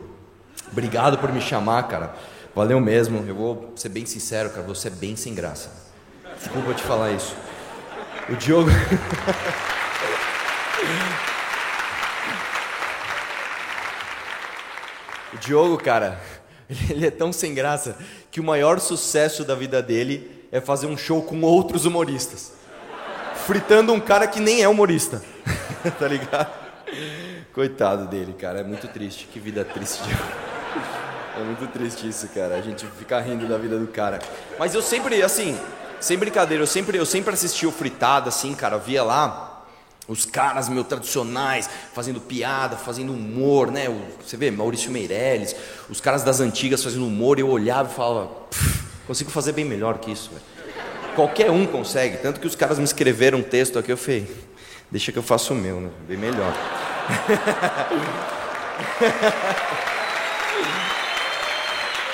Obrigado 0.71 1.19
por 1.19 1.31
me 1.31 1.39
chamar, 1.39 1.83
cara. 1.83 2.15
Valeu 2.57 2.81
mesmo. 2.81 3.23
Eu 3.29 3.35
vou 3.35 3.73
ser 3.77 3.91
bem 3.91 4.07
sincero, 4.07 4.49
cara. 4.49 4.63
Você 4.63 4.89
é 4.89 4.91
bem 4.91 5.17
sem 5.17 5.35
graça. 5.35 5.71
Desculpa 6.39 6.73
te 6.73 6.83
falar 6.83 7.13
isso. 7.13 7.37
O 8.31 8.37
Diogo. 8.37 8.71
O 15.35 15.39
Diogo, 15.39 15.79
cara, 15.79 16.21
ele 16.91 17.07
é 17.07 17.11
tão 17.11 17.33
sem 17.33 17.55
graça 17.55 17.97
que 18.31 18.39
o 18.39 18.45
maior 18.45 18.79
sucesso 18.81 19.45
da 19.45 19.55
vida 19.55 19.83
dele 19.83 20.47
é 20.53 20.61
fazer 20.61 20.87
um 20.87 20.97
show 20.97 21.23
com 21.23 21.41
outros 21.41 21.87
humoristas. 21.87 22.53
Fritando 23.47 23.93
um 23.93 24.01
cara 24.01 24.27
que 24.27 24.41
nem 24.41 24.63
é 24.63 24.69
humorista. 24.69 25.23
tá 25.99 26.09
ligado? 26.09 26.53
Coitado 27.53 28.07
dele, 28.07 28.33
cara. 28.35 28.61
É 28.61 28.65
muito 28.65 28.87
triste. 28.89 29.29
Que 29.33 29.39
vida 29.39 29.65
triste. 29.65 30.03
É 31.37 31.43
muito 31.43 31.67
triste 31.73 32.09
isso, 32.09 32.29
cara. 32.29 32.57
A 32.57 32.61
gente 32.61 32.87
ficar 32.99 33.21
rindo 33.21 33.47
da 33.47 33.59
vida 33.59 33.79
do 33.79 33.87
cara. 33.87 34.19
Mas 34.59 34.75
eu 34.75 34.83
sempre, 34.83 35.23
assim, 35.23 35.59
sem 36.01 36.19
brincadeira, 36.19 36.63
eu 36.63 36.67
sempre, 36.67 36.99
eu 36.99 37.07
sempre 37.07 37.33
assisti 37.33 37.67
o 37.67 37.73
Fritado, 37.73 38.29
assim, 38.29 38.55
cara. 38.55 38.79
Via 38.79 39.03
lá 39.03 39.53
os 40.09 40.27
caras 40.27 40.69
meio 40.69 40.85
tradicionais, 40.85 41.71
fazendo 41.95 42.21
piada, 42.21 42.77
fazendo 42.77 43.13
humor, 43.13 43.71
né? 43.71 43.87
Você 44.25 44.37
vê, 44.37 44.51
Maurício 44.51 44.91
Meirelles, 44.91 45.55
os 45.89 46.01
caras 46.01 46.23
das 46.23 46.41
antigas 46.41 46.83
fazendo 46.83 47.07
humor, 47.07 47.39
eu 47.39 47.49
olhava 47.49 47.91
e 47.91 47.95
falava, 47.95 48.31
consigo 49.07 49.31
fazer 49.31 49.53
bem 49.53 49.65
melhor 49.65 49.99
que 49.99 50.11
isso, 50.11 50.31
velho. 50.31 50.43
Qualquer 51.15 51.51
um 51.51 51.67
consegue, 51.67 52.17
tanto 52.17 52.41
que 52.41 52.47
os 52.47 52.57
caras 52.57 52.79
me 52.79 52.85
escreveram 52.85 53.39
um 53.39 53.43
texto 53.43 53.79
aqui, 53.79 53.93
eu 53.93 53.97
falei, 53.97 54.27
deixa 54.91 55.13
que 55.13 55.19
eu 55.19 55.23
faço 55.23 55.53
o 55.53 55.57
meu, 55.57 55.81
né? 55.81 55.91
Bem 56.09 56.17
melhor. 56.17 56.53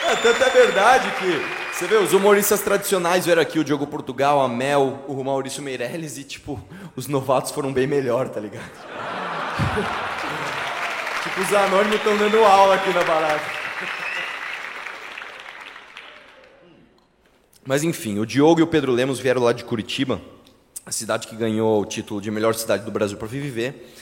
é, 0.09 0.17
tanto 0.23 0.43
é 0.43 0.51
verdade 0.51 1.11
que 1.13 1.59
você 1.79 1.87
vê, 1.87 1.95
os 1.95 2.13
humoristas 2.13 2.61
tradicionais 2.61 3.25
vieram 3.25 3.41
aqui, 3.41 3.61
o 3.61 3.65
Diogo 3.65 3.87
Portugal, 3.87 4.41
a 4.41 4.49
Mel, 4.49 5.05
o 5.07 5.23
Maurício 5.23 5.63
Meirelles, 5.63 6.19
e 6.19 6.25
tipo, 6.25 6.61
os 6.97 7.07
novatos 7.07 7.53
foram 7.53 7.73
bem 7.73 7.87
melhor, 7.87 8.29
tá 8.29 8.41
ligado? 8.41 8.65
tipo, 11.23 11.41
os 11.41 11.55
anônimos 11.55 11.99
estão 11.99 12.17
dando 12.17 12.45
aula 12.45 12.75
aqui 12.75 12.93
na 12.93 13.05
barata. 13.05 13.58
Mas 17.69 17.85
enfim, 17.85 18.19
o 18.19 18.25
Diogo 18.25 18.61
e 18.61 18.63
o 18.63 18.67
Pedro 18.67 18.93
Lemos 18.93 19.21
vieram 19.21 19.43
lá 19.43 19.53
de 19.53 19.63
Curitiba, 19.63 20.19
a 20.87 20.91
cidade 20.91 21.29
que 21.29 21.37
ganhou 21.37 21.83
o 21.83 21.85
título 21.85 22.19
de 22.19 22.31
melhor 22.31 22.55
cidade 22.55 22.83
do 22.83 22.91
Brasil 22.91 23.19
para 23.19 23.29
viver. 23.29 23.93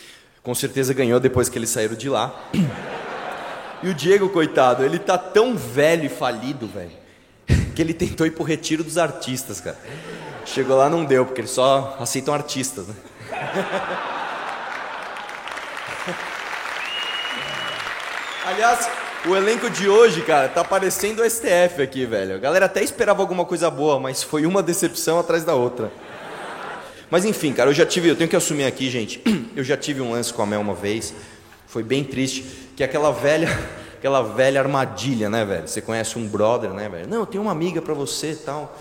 Com 0.41 0.55
certeza 0.55 0.95
ganhou 0.95 1.19
depois 1.19 1.49
que 1.49 1.59
eles 1.59 1.71
saíram 1.71 1.97
de 1.97 2.09
lá. 2.09 2.33
E 3.83 3.89
o 3.89 3.95
Diego, 3.95 4.29
coitado, 4.29 4.85
ele 4.85 5.01
tá 5.01 5.19
tão 5.19 5.57
velho 5.57 6.05
e 6.05 6.09
falido, 6.09 6.69
velho 6.69 6.93
que 7.77 7.83
ele 7.83 7.93
tentou 7.93 8.27
ir 8.27 8.31
pro 8.31 8.43
retiro 8.43 8.83
dos 8.83 8.97
artistas, 8.97 9.61
cara. 9.61 9.77
Chegou 10.47 10.79
lá 10.79 10.89
não 10.89 11.05
deu, 11.05 11.27
porque 11.27 11.43
eles 11.43 11.51
só 11.51 11.95
aceitam 12.01 12.33
artistas, 12.33 12.87
né? 12.89 12.95
Aliás, 18.47 18.89
o 19.25 19.35
elenco 19.35 19.71
de 19.71 19.89
hoje, 19.89 20.23
cara, 20.23 20.49
tá 20.49 20.63
parecendo 20.63 21.23
o 21.23 21.31
STF 21.31 21.83
aqui, 21.83 22.05
velho. 22.05 22.35
A 22.35 22.39
galera 22.39 22.67
até 22.67 22.83
esperava 22.83 23.23
alguma 23.23 23.45
coisa 23.45 23.71
boa, 23.71 23.99
mas 23.99 24.23
foi 24.23 24.47
uma 24.47 24.63
decepção 24.63 25.19
atrás 25.19 25.45
da 25.45 25.55
outra. 25.55 25.91
Mas 27.11 27.25
enfim, 27.25 27.53
cara, 27.53 27.71
eu 27.71 27.75
já 27.75 27.87
tive, 27.87 28.09
eu 28.09 28.17
tenho 28.17 28.29
que 28.29 28.37
assumir 28.37 28.65
aqui, 28.65 28.91
gente. 28.91 29.23
Eu 29.57 29.65
já 29.65 29.75
tive 29.75 30.03
um 30.03 30.13
lance 30.13 30.35
com 30.35 30.43
a 30.43 30.47
Mel 30.47 30.61
uma 30.61 30.75
vez. 30.75 31.15
Foi 31.67 31.83
bem 31.83 32.05
triste, 32.05 32.45
que 32.77 32.85
aquela 32.85 33.11
velha 33.11 33.49
aquela 33.97 34.23
velha 34.23 34.61
armadilha, 34.61 35.31
né, 35.31 35.45
velho? 35.45 35.67
Você 35.67 35.81
conhece 35.81 36.19
um 36.19 36.29
brother, 36.29 36.71
né, 36.71 36.89
velho? 36.89 37.09
Não, 37.09 37.21
eu 37.21 37.27
tenho 37.27 37.43
uma 37.43 37.53
amiga 37.53 37.81
para 37.81 37.95
você, 37.95 38.35
tal. 38.35 38.77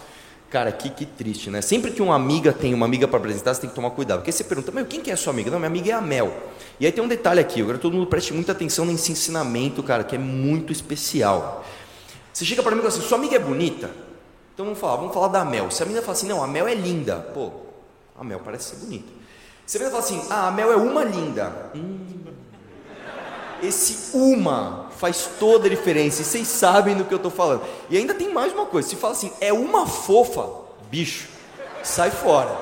Cara, 0.50 0.72
que, 0.72 0.90
que 0.90 1.06
triste, 1.06 1.50
né? 1.50 1.62
Sempre 1.62 1.92
que 1.92 2.02
uma 2.02 2.16
amiga 2.16 2.54
tem 2.54 2.74
uma 2.74 2.86
amiga 2.86 3.08
para 3.08 3.18
apresentar, 3.18 3.54
você 3.54 3.62
tem 3.62 3.70
que 3.70 3.76
tomar 3.76 3.90
cuidado. 3.92 4.20
Porque 4.20 4.32
você 4.32 4.44
pergunta, 4.44 4.72
mas 4.74 4.88
quem 4.88 5.02
que 5.02 5.12
é 5.12 5.16
sua 5.16 5.34
amiga? 5.34 5.50
Não, 5.52 5.58
minha 5.58 5.68
amiga 5.68 5.92
é 5.92 5.94
a 5.94 6.02
Mel. 6.02 6.32
E 6.80 6.86
aí 6.86 6.92
tem 6.92 7.04
um 7.04 7.08
detalhe 7.08 7.40
aqui, 7.40 7.60
eu 7.60 7.66
quero 7.66 7.78
que 7.78 7.82
todo 7.82 7.94
mundo 7.94 8.08
preste 8.08 8.34
muita 8.34 8.52
atenção 8.52 8.86
nesse 8.86 9.12
ensinamento, 9.12 9.82
cara, 9.82 10.04
que 10.04 10.16
é 10.16 10.20
muito 10.20 10.72
especial. 10.72 11.66
Você 12.32 12.46
chega 12.46 12.62
para 12.62 12.72
mim 12.72 12.80
e 12.80 12.82
fala 12.84 12.94
assim, 12.94 13.08
sua 13.08 13.18
amiga 13.18 13.36
é 13.36 13.40
bonita? 13.40 13.90
Então 14.54 14.66
vamos 14.66 14.80
falar, 14.80 14.98
vamos 14.98 15.14
falar 15.14 15.28
da 15.30 15.44
Mel. 15.44 15.70
Se 15.72 15.84
a 15.84 15.86
menina 15.86 16.02
fala 16.02 16.18
assim, 16.18 16.28
não, 16.28 16.44
a 16.44 16.48
Mel 16.48 16.68
é 16.68 16.76
linda. 16.76 17.18
Pô, 17.34 17.52
a 18.18 18.24
Mel 18.24 18.40
parece 18.44 18.76
ser 18.76 18.86
bonita. 18.86 19.12
Se 19.66 19.78
a 19.78 19.80
menina 19.80 20.02
fala 20.02 20.06
assim, 20.06 20.28
ah, 20.30 20.48
a 20.48 20.52
Mel 20.52 20.72
é 20.72 20.76
uma 20.76 21.04
linda. 21.04 21.72
Hum, 21.76 21.98
esse 23.62 24.16
uma 24.16 24.86
faz 24.98 25.30
toda 25.40 25.68
a 25.68 25.70
diferença. 25.70 26.22
E 26.22 26.26
vocês 26.26 26.48
sabem 26.48 26.96
do 26.96 27.06
que 27.06 27.14
eu 27.14 27.18
estou 27.18 27.32
falando. 27.32 27.64
E 27.90 27.98
ainda 27.98 28.14
tem 28.14 28.32
mais 28.34 28.54
uma 28.54 28.66
coisa. 28.66 28.88
Se 28.88 28.96
fala 28.96 29.14
assim, 29.14 29.32
é 29.40 29.52
uma 29.54 29.86
fofa, 29.88 30.48
bicho, 30.90 31.28
sai 31.84 32.12
fora. 32.12 32.56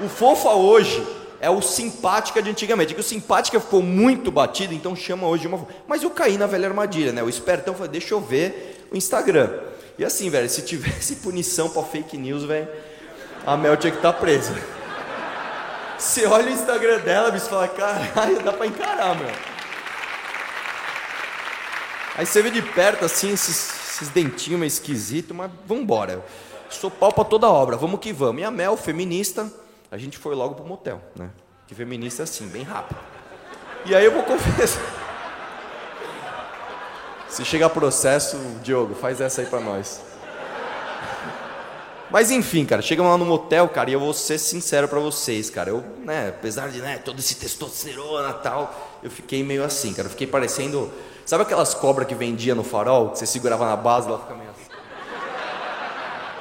O 0.00 0.08
fofa 0.08 0.50
hoje 0.50 1.06
é 1.40 1.50
o 1.50 1.60
simpática 1.60 2.42
de 2.42 2.50
antigamente. 2.50 2.92
É 2.92 2.94
que 2.94 3.00
o 3.00 3.04
simpática 3.04 3.60
ficou 3.60 3.82
muito 3.82 4.30
batido, 4.30 4.74
então 4.74 4.96
chama 4.96 5.26
hoje 5.26 5.42
de 5.42 5.48
uma 5.48 5.58
fofa. 5.58 5.72
Mas 5.86 6.02
eu 6.02 6.10
caí 6.10 6.38
na 6.38 6.46
velha 6.46 6.68
armadilha, 6.68 7.12
né? 7.12 7.22
O 7.22 7.28
espertão 7.28 7.74
falou, 7.74 7.88
deixa 7.88 8.14
eu 8.14 8.20
ver 8.20 8.86
o 8.90 8.96
Instagram. 8.96 9.50
E 9.98 10.04
assim, 10.04 10.28
velho, 10.30 10.48
se 10.48 10.62
tivesse 10.62 11.16
punição 11.22 11.68
para 11.68 11.82
fake 11.82 12.16
news, 12.16 12.44
velho, 12.44 12.68
a 13.46 13.56
Mel 13.56 13.76
tinha 13.76 13.90
que 13.90 13.98
estar 13.98 14.12
tá 14.12 14.18
presa. 14.18 14.54
Você 15.98 16.26
olha 16.26 16.48
o 16.48 16.50
Instagram 16.50 16.98
dela, 17.00 17.30
bicho, 17.30 17.46
fala, 17.46 17.68
caralho, 17.68 18.42
dá 18.42 18.52
para 18.52 18.66
encarar, 18.66 19.14
meu. 19.16 19.53
Aí 22.16 22.24
você 22.24 22.42
vê 22.42 22.50
de 22.50 22.62
perto 22.62 23.04
assim 23.04 23.32
esses, 23.32 23.70
esses 23.94 24.08
dentinhos 24.08 24.60
meio 24.60 24.68
esquisitos, 24.68 25.36
mas 25.36 25.50
vambora. 25.66 26.24
Sou 26.70 26.90
pau 26.90 27.12
pra 27.12 27.24
toda 27.24 27.48
obra, 27.48 27.76
vamos 27.76 28.00
que 28.00 28.12
vamos. 28.12 28.40
E 28.40 28.44
a 28.44 28.50
Mel, 28.50 28.76
feminista, 28.76 29.52
a 29.90 29.98
gente 29.98 30.18
foi 30.18 30.34
logo 30.34 30.54
pro 30.54 30.64
motel, 30.64 31.00
né? 31.16 31.30
Que 31.66 31.74
feminista 31.74 32.22
é 32.22 32.24
assim, 32.24 32.46
bem 32.48 32.62
rápido. 32.62 32.98
E 33.86 33.94
aí 33.94 34.04
eu 34.04 34.12
vou 34.12 34.22
confessar. 34.22 34.82
Se 37.28 37.44
chegar 37.44 37.68
processo, 37.70 38.36
Diogo, 38.62 38.94
faz 38.94 39.20
essa 39.20 39.40
aí 39.40 39.46
pra 39.46 39.60
nós. 39.60 40.00
Mas 42.10 42.30
enfim, 42.30 42.64
cara, 42.64 42.80
chegamos 42.80 43.10
lá 43.10 43.18
no 43.18 43.24
motel, 43.24 43.68
cara, 43.68 43.90
e 43.90 43.92
eu 43.92 43.98
vou 43.98 44.14
ser 44.14 44.38
sincero 44.38 44.86
para 44.86 45.00
vocês, 45.00 45.50
cara. 45.50 45.70
Eu, 45.70 45.84
né, 46.04 46.28
apesar 46.28 46.68
de, 46.68 46.80
né, 46.80 46.96
todo 46.98 47.18
esse 47.18 47.34
testosterona 47.34 48.30
e 48.30 48.42
tal, 48.42 49.00
eu 49.02 49.10
fiquei 49.10 49.42
meio 49.42 49.64
assim, 49.64 49.92
cara. 49.92 50.06
Eu 50.06 50.10
fiquei 50.10 50.28
parecendo 50.28 50.92
Sabe 51.26 51.42
aquelas 51.42 51.72
cobras 51.72 52.06
que 52.06 52.14
vendia 52.14 52.54
no 52.54 52.62
farol, 52.62 53.10
que 53.10 53.18
você 53.18 53.26
segurava 53.26 53.66
na 53.66 53.76
base, 53.76 54.08
ela 54.08 54.18
fica 54.18 54.34
meio 54.34 54.50
assim. 54.50 54.64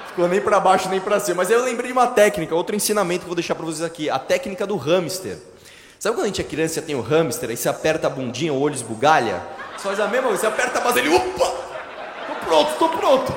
Ficou 0.08 0.28
nem 0.28 0.42
para 0.42 0.60
baixo 0.60 0.90
nem 0.90 1.00
para 1.00 1.20
cima. 1.20 1.38
Mas 1.38 1.50
aí 1.50 1.56
eu 1.56 1.64
lembrei 1.64 1.88
de 1.88 1.94
uma 1.94 2.08
técnica, 2.08 2.54
outro 2.54 2.76
ensinamento 2.76 3.22
que 3.22 3.26
eu 3.26 3.30
vou 3.30 3.36
deixar 3.36 3.56
para 3.56 3.66
vocês 3.66 3.82
aqui, 3.82 4.10
a 4.10 4.20
técnica 4.20 4.68
do 4.68 4.76
hamster. 4.76 5.38
Sabe 5.98 6.16
quando 6.16 6.26
a 6.26 6.28
gente 6.28 6.42
é 6.42 6.44
criança 6.44 6.80
e 6.80 6.82
tem 6.82 6.96
o 6.96 7.02
hamster, 7.02 7.50
aí 7.50 7.56
você 7.56 7.70
aperta 7.70 8.08
a 8.08 8.10
bundinha, 8.10 8.54
o 8.54 8.60
olho 8.60 8.76
esbugalha? 8.76 9.42
Você 9.78 9.84
faz 9.84 10.00
a 10.02 10.08
mesma 10.08 10.28
coisa, 10.28 10.42
você 10.42 10.48
aperta 10.48 10.80
a 10.80 10.82
base, 10.82 11.00
ele, 11.00 11.16
opa! 11.16 11.46
Tô 12.28 12.46
pronto, 12.46 12.78
tô 12.78 12.90
pronto. 12.90 13.34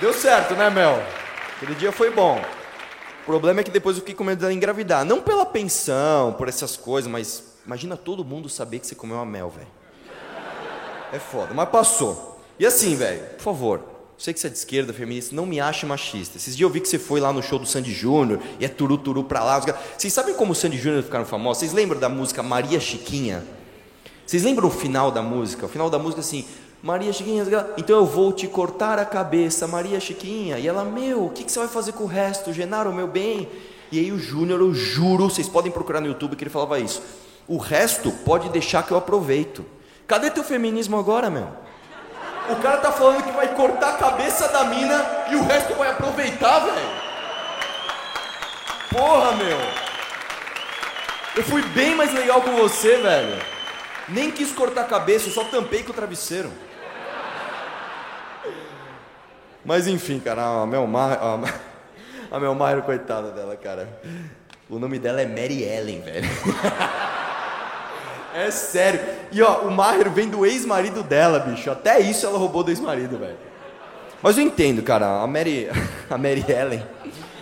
Deu 0.00 0.12
certo, 0.12 0.54
né, 0.54 0.68
Mel? 0.68 1.00
Aquele 1.56 1.74
dia 1.76 1.92
foi 1.92 2.10
bom. 2.10 2.42
Problema 3.30 3.60
é 3.60 3.62
que 3.62 3.70
depois 3.70 3.96
eu 3.96 4.00
fiquei 4.00 4.14
com 4.16 4.24
medo 4.24 4.40
dela 4.40 4.52
engravidar. 4.52 5.04
Não 5.04 5.20
pela 5.20 5.46
pensão, 5.46 6.32
por 6.32 6.48
essas 6.48 6.76
coisas, 6.76 7.08
mas 7.08 7.44
imagina 7.64 7.96
todo 7.96 8.24
mundo 8.24 8.48
saber 8.48 8.80
que 8.80 8.88
você 8.88 8.96
comeu 8.96 9.18
uma 9.18 9.24
mel, 9.24 9.48
velho. 9.48 9.68
É 11.12 11.18
foda, 11.20 11.54
mas 11.54 11.68
passou. 11.68 12.40
E 12.58 12.66
assim, 12.66 12.96
velho, 12.96 13.22
por 13.36 13.42
favor, 13.42 13.84
sei 14.18 14.34
que 14.34 14.40
você 14.40 14.48
é 14.48 14.50
de 14.50 14.58
esquerda, 14.58 14.92
feminista, 14.92 15.32
não 15.32 15.46
me 15.46 15.60
ache 15.60 15.86
machista. 15.86 16.38
Esses 16.38 16.56
dias 16.56 16.68
eu 16.68 16.72
vi 16.72 16.80
que 16.80 16.88
você 16.88 16.98
foi 16.98 17.20
lá 17.20 17.32
no 17.32 17.40
show 17.40 17.56
do 17.56 17.66
Sandy 17.66 17.92
Júnior 17.92 18.40
e 18.58 18.64
é 18.64 18.68
turu 18.68 18.98
turu 18.98 19.22
pra 19.22 19.44
lá. 19.44 19.60
Vocês 19.96 20.12
sabem 20.12 20.34
como 20.34 20.50
o 20.50 20.54
Sandy 20.54 20.76
Júnior 20.76 21.04
ficaram 21.04 21.24
famosos? 21.24 21.60
Vocês 21.60 21.72
lembram 21.72 22.00
da 22.00 22.08
música 22.08 22.42
Maria 22.42 22.80
Chiquinha? 22.80 23.44
Vocês 24.26 24.42
lembram 24.42 24.66
o 24.66 24.72
final 24.72 25.12
da 25.12 25.22
música? 25.22 25.66
O 25.66 25.68
final 25.68 25.88
da 25.88 26.00
música 26.00 26.20
assim, 26.20 26.44
Maria 26.82 27.12
Chiquinha, 27.12 27.44
então 27.76 27.96
eu 27.96 28.06
vou 28.06 28.32
te 28.32 28.46
cortar 28.46 28.98
a 28.98 29.04
cabeça, 29.04 29.66
Maria 29.66 30.00
Chiquinha. 30.00 30.58
E 30.58 30.66
ela, 30.66 30.82
meu, 30.82 31.26
o 31.26 31.30
que, 31.30 31.44
que 31.44 31.52
você 31.52 31.58
vai 31.58 31.68
fazer 31.68 31.92
com 31.92 32.04
o 32.04 32.06
resto? 32.06 32.52
Genaro, 32.54 32.92
meu 32.92 33.06
bem. 33.06 33.48
E 33.92 33.98
aí 33.98 34.10
o 34.10 34.18
Júnior, 34.18 34.60
eu 34.60 34.72
juro, 34.72 35.24
vocês 35.24 35.48
podem 35.48 35.70
procurar 35.70 36.00
no 36.00 36.06
YouTube 36.06 36.36
que 36.36 36.44
ele 36.44 36.50
falava 36.50 36.78
isso. 36.78 37.02
O 37.46 37.58
resto 37.58 38.10
pode 38.24 38.48
deixar 38.48 38.82
que 38.82 38.92
eu 38.92 38.96
aproveito. 38.96 39.64
Cadê 40.06 40.30
teu 40.30 40.42
feminismo 40.42 40.98
agora, 40.98 41.28
meu? 41.28 41.48
O 42.48 42.56
cara 42.62 42.78
tá 42.78 42.90
falando 42.90 43.24
que 43.24 43.32
vai 43.32 43.54
cortar 43.54 43.90
a 43.90 43.96
cabeça 43.98 44.48
da 44.48 44.64
mina 44.64 45.04
e 45.30 45.36
o 45.36 45.42
resto 45.44 45.74
vai 45.74 45.90
aproveitar, 45.90 46.60
velho. 46.60 46.88
Porra, 48.88 49.32
meu. 49.32 49.58
Eu 51.36 51.44
fui 51.44 51.62
bem 51.62 51.94
mais 51.94 52.12
legal 52.14 52.40
com 52.40 52.56
você, 52.56 52.96
velho. 52.96 53.40
Nem 54.08 54.30
quis 54.30 54.50
cortar 54.52 54.82
a 54.82 54.84
cabeça, 54.84 55.28
eu 55.28 55.32
só 55.32 55.44
tampei 55.44 55.82
com 55.82 55.92
o 55.92 55.94
travesseiro. 55.94 56.50
Mas 59.64 59.86
enfim, 59.86 60.18
cara, 60.18 60.62
a 60.62 60.66
Mel 60.66 60.86
Maher, 60.86 61.18
a 62.30 62.40
Mel 62.40 62.54
Maher, 62.54 62.82
coitada 62.82 63.30
dela, 63.30 63.56
cara. 63.56 63.88
O 64.68 64.78
nome 64.78 64.98
dela 64.98 65.20
é 65.20 65.26
Mary 65.26 65.62
Ellen, 65.62 66.00
velho. 66.00 66.28
É 68.32 68.50
sério. 68.50 69.00
E 69.32 69.42
ó, 69.42 69.62
o 69.62 69.70
Maher 69.70 70.08
vem 70.08 70.28
do 70.28 70.46
ex-marido 70.46 71.02
dela, 71.02 71.40
bicho. 71.40 71.70
Até 71.70 71.98
isso 71.98 72.26
ela 72.26 72.38
roubou 72.38 72.62
do 72.62 72.70
ex-marido, 72.70 73.18
velho. 73.18 73.36
Mas 74.22 74.38
eu 74.38 74.44
entendo, 74.44 74.82
cara. 74.82 75.20
A 75.20 75.26
Mary, 75.26 75.68
a 76.08 76.16
Mary 76.16 76.44
Ellen, 76.48 76.82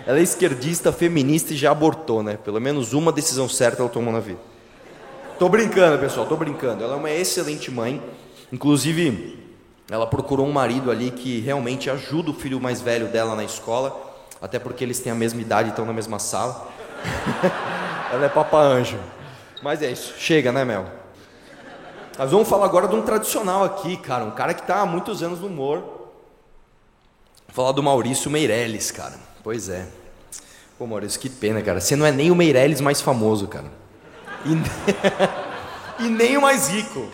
ela 0.07 0.19
é 0.19 0.23
esquerdista, 0.23 0.91
feminista 0.91 1.53
e 1.53 1.57
já 1.57 1.71
abortou, 1.71 2.23
né? 2.23 2.39
Pelo 2.43 2.61
menos 2.61 2.95
uma 2.95 3.13
decisão 3.13 3.49
certa 3.49 3.83
ela 3.83 3.91
tomou 3.91 4.13
na 4.13 4.21
vida. 4.21 4.41
Tô 5.39 5.49
brincando, 5.49 5.99
pessoal, 5.99 6.27
tô 6.27 6.37
brincando. 6.37 6.83
Ela 6.83 6.95
é 6.95 6.97
uma 6.97 7.11
excelente 7.11 7.71
mãe. 7.71 8.03
Inclusive, 8.51 9.38
ela 9.91 10.07
procurou 10.07 10.47
um 10.47 10.53
marido 10.53 10.91
ali 10.91 11.11
que 11.11 11.41
realmente 11.41 11.89
ajuda 11.89 12.31
o 12.31 12.35
filho 12.35 12.61
mais 12.61 12.81
velho 12.81 13.09
dela 13.09 13.35
na 13.35 13.45
escola, 13.45 13.99
até 14.41 14.59
porque 14.59 14.85
eles 14.85 15.01
têm 15.01 15.11
a 15.11 15.15
mesma 15.15 15.41
idade 15.41 15.69
e 15.69 15.71
estão 15.71 15.87
na 15.87 15.93
mesma 15.93 16.19
sala. 16.19 16.69
Ela 18.13 18.25
é 18.25 18.29
papa 18.29 18.59
anjo. 18.59 18.99
Mas 19.63 19.83
é 19.83 19.91
isso, 19.91 20.15
chega, 20.19 20.51
né, 20.51 20.65
Mel? 20.65 20.87
Nós 22.19 22.31
vamos 22.31 22.49
falar 22.49 22.65
agora 22.65 22.89
de 22.89 22.95
um 22.95 23.03
tradicional 23.03 23.65
aqui, 23.65 23.97
cara, 23.97 24.25
um 24.25 24.31
cara 24.31 24.55
que 24.55 24.61
está 24.61 24.81
há 24.81 24.87
muitos 24.87 25.23
anos 25.23 25.41
no 25.41 25.47
humor. 25.47 25.79
Vou 27.47 27.55
falar 27.55 27.73
do 27.73 27.83
Maurício 27.83 28.31
Meirelles, 28.31 28.91
cara. 28.91 29.15
Pois 29.43 29.69
é. 29.69 29.87
Pô, 30.79 30.87
Maurício, 30.87 31.19
que 31.19 31.29
pena, 31.29 31.61
cara. 31.63 31.81
Você 31.81 31.97
não 31.97 32.07
é 32.07 32.13
nem 32.13 32.31
o 32.31 32.35
Meirelles 32.35 32.81
mais 32.81 33.01
famoso, 33.01 33.49
cara. 33.49 33.71
E, 34.45 36.03
e 36.05 36.09
nem 36.09 36.37
o 36.37 36.43
mais 36.43 36.69
rico. 36.69 37.09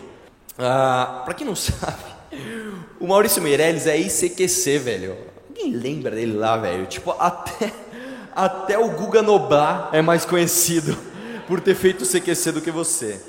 Ah, 0.57 1.21
para 1.25 1.33
quem 1.33 1.45
não 1.45 1.55
sabe, 1.55 2.14
o 2.99 3.07
Maurício 3.07 3.41
Meirelles 3.41 3.87
é 3.87 3.97
ICQC, 3.97 4.77
velho. 4.79 5.17
Ninguém 5.49 5.71
lembra 5.71 6.11
dele 6.11 6.33
lá, 6.33 6.57
velho. 6.57 6.85
Tipo, 6.85 7.15
até, 7.19 7.71
até 8.35 8.77
o 8.77 8.89
Guga 8.89 9.21
Noblar 9.21 9.89
é 9.93 10.01
mais 10.01 10.25
conhecido 10.25 10.97
por 11.47 11.61
ter 11.61 11.75
feito 11.75 12.03
o 12.03 12.07
CQC 12.07 12.51
do 12.51 12.61
que 12.61 12.71
você. 12.71 13.21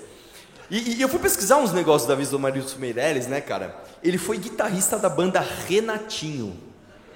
E, 0.70 0.96
e, 0.96 1.02
eu 1.02 1.08
fui 1.08 1.20
pesquisar 1.20 1.58
uns 1.58 1.72
negócios 1.72 2.08
da 2.08 2.14
vida 2.14 2.30
do 2.30 2.38
Maurício 2.38 2.78
Meirelles, 2.78 3.28
né, 3.28 3.40
cara? 3.40 3.76
Ele 4.02 4.18
foi 4.18 4.36
guitarrista 4.36 4.98
da 4.98 5.08
banda 5.08 5.40
Renatinho. 5.40 6.66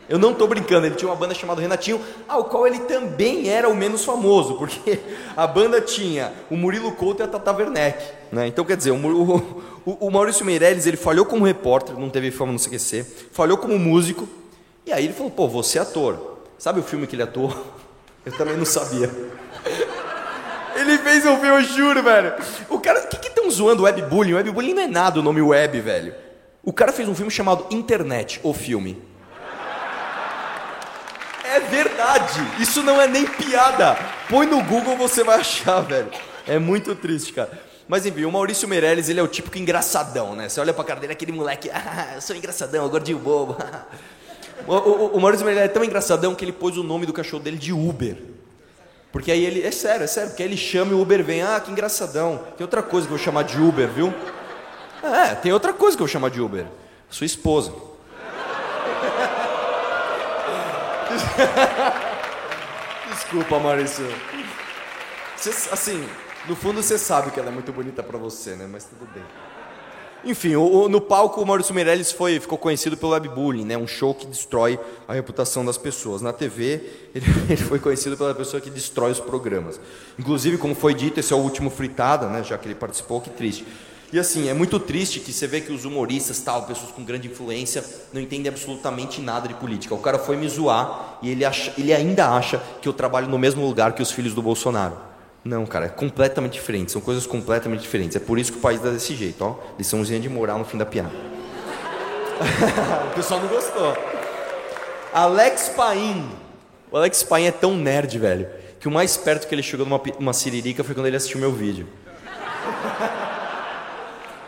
Eu 0.09 0.19
não 0.19 0.33
estou 0.33 0.49
brincando, 0.49 0.87
ele 0.87 0.97
tinha 0.97 1.09
uma 1.09 1.17
banda 1.17 1.35
chamada 1.35 1.61
Renatinho, 1.61 2.01
ao 2.27 2.45
qual 2.45 2.67
ele 2.67 2.81
também 2.81 3.49
era 3.49 3.69
o 3.69 3.77
menos 3.77 4.05
famoso, 4.05 4.55
porque 4.55 4.99
a 5.37 5.47
banda 5.47 5.81
tinha 5.81 6.33
o 6.51 6.57
Murilo 6.57 6.91
Couto 6.93 7.23
e 7.23 7.25
a 7.25 7.29
Tata 7.29 7.53
Werneck. 7.53 8.03
Né? 8.33 8.49
Então, 8.49 8.65
quer 8.65 8.77
dizer, 8.77 8.91
o, 8.91 8.97
o, 8.97 9.63
o, 9.85 10.11
Maurício 10.11 10.45
Meirelles 10.45 10.87
ele 10.87 10.97
falhou 10.97 11.25
como 11.25 11.45
repórter, 11.45 11.99
não 11.99 12.11
teve 12.11 12.31
fama 12.31 12.53
no 12.53 12.59
CQC, 12.59 13.05
falhou 13.33 13.59
como 13.59 13.79
músico, 13.79 14.29
e 14.87 14.93
aí 14.93 15.05
ele 15.05 15.15
falou: 15.15 15.31
pô, 15.31 15.49
você 15.49 15.79
é 15.79 15.83
ator. 15.83 16.39
Sabe 16.59 16.81
o 16.81 16.83
filme 16.83 17.07
que 17.07 17.17
ele 17.17 17.23
atuou? 17.23 17.55
Eu 18.25 18.33
também 18.37 18.57
não 18.57 18.67
sabia. 18.67 19.11
Ele 20.77 20.99
fez 20.99 21.27
um 21.27 21.39
filme, 21.39 21.49
eu 21.49 21.63
juro, 21.63 22.03
velho. 22.03 22.35
O 22.69 22.79
cara, 22.79 23.01
o 23.01 23.09
que 23.09 23.29
estão 23.29 23.51
zoando 23.51 23.83
webbullying? 23.83 24.35
Webbullying 24.35 24.75
não 24.75 24.83
é 24.83 24.87
nada 24.87 25.21
o 25.21 25.23
nome 25.23 25.43
web, 25.43 25.81
velho. 25.81 26.15
O 26.63 26.73
cara 26.73 26.93
fez 26.93 27.09
um 27.09 27.15
filme 27.15 27.31
chamado 27.31 27.67
Internet, 27.71 28.41
o 28.43 28.55
filme. 28.55 29.03
É 31.45 31.61
verdade. 31.61 32.41
Isso 32.61 32.83
não 32.83 33.01
é 33.01 33.07
nem 33.07 33.27
piada. 33.27 33.99
Põe 34.29 34.47
no 34.47 34.63
Google 34.63 34.97
você 34.97 35.25
vai 35.25 35.41
achar, 35.41 35.81
velho. 35.81 36.11
É 36.47 36.59
muito 36.59 36.95
triste, 36.95 37.33
cara. 37.33 37.70
Mas 37.91 38.07
enfim, 38.07 38.25
o 38.25 38.31
Maurício 38.31 38.69
Meirelles, 38.69 39.09
ele 39.09 39.19
é 39.19 39.23
o 39.23 39.27
típico 39.27 39.59
engraçadão, 39.59 40.37
né? 40.37 40.49
Você 40.49 40.61
olha 40.61 40.73
pra 40.73 40.85
cara 40.85 41.01
dele, 41.01 41.13
aquele 41.13 41.33
moleque, 41.33 41.69
ah, 41.75 42.13
eu 42.15 42.21
sou 42.21 42.37
engraçadão, 42.37 42.89
gordinho 42.89 43.19
bobo. 43.19 43.57
o, 44.65 44.75
o, 44.75 45.17
o 45.17 45.21
Maurício 45.21 45.45
Meirelles 45.45 45.69
é 45.69 45.75
tão 45.75 45.83
engraçadão 45.83 46.33
que 46.33 46.45
ele 46.45 46.53
pôs 46.53 46.79
o 46.79 46.85
nome 46.85 47.05
do 47.05 47.13
cachorro 47.13 47.43
dele 47.43 47.59
de 47.59 47.73
Uber. 47.73 48.17
Porque 49.11 49.33
aí 49.33 49.45
ele, 49.45 49.67
é 49.67 49.73
sério, 49.73 50.05
é 50.05 50.07
sério, 50.07 50.31
porque 50.31 50.45
aí 50.45 50.49
ele 50.49 50.57
chama 50.57 50.93
e 50.93 50.95
o 50.95 51.01
Uber 51.01 51.25
vem, 51.25 51.43
ah, 51.43 51.59
que 51.59 51.73
engraçadão. 51.73 52.41
Tem 52.57 52.65
outra 52.65 52.81
coisa 52.81 53.09
que 53.09 53.13
eu 53.13 53.19
vou 53.19 53.25
chamar 53.25 53.43
de 53.43 53.61
Uber, 53.61 53.89
viu? 53.89 54.15
É, 55.03 55.35
tem 55.35 55.53
outra 55.53 55.73
coisa 55.73 55.97
que 55.97 56.03
eu 56.05 56.07
vou 56.07 56.13
chamar 56.13 56.31
de 56.31 56.41
Uber. 56.41 56.67
Sua 57.11 57.27
esposa. 57.27 57.73
Desculpa, 63.11 63.59
Maurício. 63.59 64.07
Assim, 65.73 66.09
no 66.49 66.57
fundo 66.57 66.83
você 66.83 66.99
sabe 66.99 67.31
que 67.31 67.39
ela 67.39 67.49
é 67.49 67.53
muito 67.53 67.73
bonita 67.73 68.03
pra 68.03 68.19
você, 68.19 68.55
né? 68.57 68.67
Mas 68.71 68.85
tudo 68.85 69.07
bem. 69.13 69.23
Enfim, 70.23 70.55
o- 70.55 70.83
o- 70.85 70.89
no 70.89 71.01
palco 71.01 71.41
o 71.41 71.47
Maurício 71.47 71.75
Meirelles 71.75 72.13
foi, 72.13 72.39
ficou 72.39 72.59
conhecido 72.59 72.95
pelo 72.97 73.13
webbullying, 73.13 73.65
né? 73.65 73.79
Um 73.79 73.87
show 73.87 74.15
que 74.15 74.27
destrói 74.27 74.79
a 75.09 75.15
reputação 75.15 75.65
das 75.65 75.79
pessoas. 75.79 76.21
Na 76.21 76.31
TV, 76.33 76.81
ele, 77.15 77.25
ele 77.49 77.57
foi 77.57 77.79
conhecido 77.79 78.17
pela 78.19 78.35
pessoa 78.35 78.61
que 78.61 78.69
destrói 78.69 79.13
os 79.13 79.21
programas. 79.21 79.81
Inclusive, 80.19 80.59
como 80.59 80.75
foi 80.75 80.93
dito, 80.93 81.19
esse 81.21 81.33
é 81.33 81.37
o 81.37 81.39
último 81.39 81.71
fritada, 81.71 82.27
né? 82.29 82.43
Já 82.45 82.59
que 82.59 82.67
ele 82.69 82.75
participou, 82.75 83.21
que 83.21 83.31
triste. 83.31 83.67
E 84.13 84.19
assim, 84.19 84.49
é 84.49 84.53
muito 84.53 84.79
triste 84.81 85.21
que 85.21 85.33
você 85.33 85.47
vê 85.47 85.61
que 85.61 85.73
os 85.73 85.85
humoristas, 85.85 86.41
tal, 86.41 86.65
pessoas 86.65 86.91
com 86.91 87.03
grande 87.05 87.29
influência, 87.29 87.83
não 88.13 88.21
entendem 88.21 88.49
absolutamente 88.51 89.21
nada 89.23 89.47
de 89.49 89.55
política. 89.55 89.95
O 89.95 89.99
cara 89.99 90.19
foi 90.19 90.37
me 90.37 90.49
zoar 90.49 91.19
e 91.23 91.31
ele, 91.31 91.45
acha, 91.45 91.73
ele 91.79 91.95
ainda 91.95 92.29
acha 92.29 92.61
que 92.83 92.89
eu 92.89 92.93
trabalho 92.93 93.29
no 93.29 93.39
mesmo 93.39 93.65
lugar 93.65 93.93
que 93.95 94.03
os 94.03 94.11
filhos 94.11 94.35
do 94.35 94.43
Bolsonaro. 94.43 94.97
Não, 95.45 95.65
cara, 95.65 95.87
é 95.87 95.89
completamente 95.89 96.53
diferente. 96.53 96.93
São 96.93 97.01
coisas 97.01 97.27
completamente 97.27 97.81
diferentes. 97.81 98.17
É 98.17 98.21
por 98.21 98.39
isso 98.39 98.53
que 98.53 98.59
o 98.59 98.61
país 98.61 98.81
dá 98.81 98.91
desse 98.91 99.15
jeito, 99.15 99.43
ó. 99.45 99.55
Liçãozinha 99.79 100.21
de 100.21 100.29
moral 100.29 100.59
no 100.59 100.65
fim 100.65 100.77
da 100.77 100.85
piada. 100.85 101.11
o 103.11 103.15
pessoal 103.15 103.41
não 103.41 103.49
gostou. 103.49 103.97
Alex 105.13 105.71
Paim. 105.71 106.29
O 106.91 106.97
Alex 106.97 107.23
Paim 107.23 107.45
é 107.45 107.51
tão 107.53 107.75
nerd, 107.75 108.19
velho, 108.19 108.49
que 108.79 108.89
o 108.89 108.91
mais 108.91 109.17
perto 109.17 109.47
que 109.49 109.55
ele 109.55 109.63
chegou 109.63 109.87
numa 109.87 110.01
uma 110.19 110.33
siririca 110.33 110.85
foi 110.85 110.95
quando 110.95 111.07
ele 111.07 111.17
assistiu 111.17 111.41
meu 111.41 111.53
vídeo. 111.53 111.87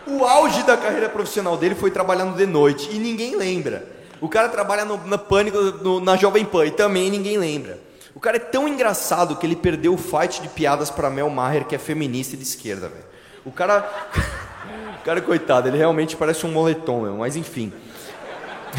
O 0.07 0.25
auge 0.25 0.63
da 0.65 0.77
carreira 0.77 1.09
profissional 1.09 1.57
dele 1.57 1.75
foi 1.75 1.91
trabalhando 1.91 2.37
de 2.37 2.47
noite 2.47 2.89
e 2.93 2.99
ninguém 2.99 3.37
lembra. 3.37 3.87
O 4.21 4.29
cara 4.29 4.49
trabalha 4.49 4.85
no, 4.85 4.97
na 5.07 5.19
Pânico, 5.19 5.59
no- 5.59 6.01
na 6.01 6.17
Jovem 6.17 6.45
Pan 6.45 6.67
e 6.67 6.71
também 6.71 7.11
ninguém 7.11 7.39
lembra. 7.39 7.79
O 8.15 8.21
cara 8.21 8.37
é 8.37 8.41
tão 8.41 8.69
engraçado 8.69 9.37
que 9.37 9.47
ele 9.47 9.57
perdeu 9.57 9.95
o 9.95 9.99
fight 9.99 10.43
de 10.43 10.49
piadas 10.49 10.91
para 10.91 11.09
Mel 11.09 11.31
Maher, 11.31 11.65
que 11.65 11.75
é 11.75 11.79
feminista 11.79 12.35
e 12.35 12.39
de 12.39 12.45
esquerda, 12.45 12.89
velho. 12.89 13.05
O 13.45 13.51
cara. 13.51 13.89
O 15.01 15.05
cara, 15.05 15.21
coitado, 15.21 15.67
ele 15.67 15.77
realmente 15.77 16.17
parece 16.17 16.47
um 16.47 16.53
moletom, 16.53 17.01
meu, 17.01 17.17
mas 17.17 17.35
enfim. 17.35 17.73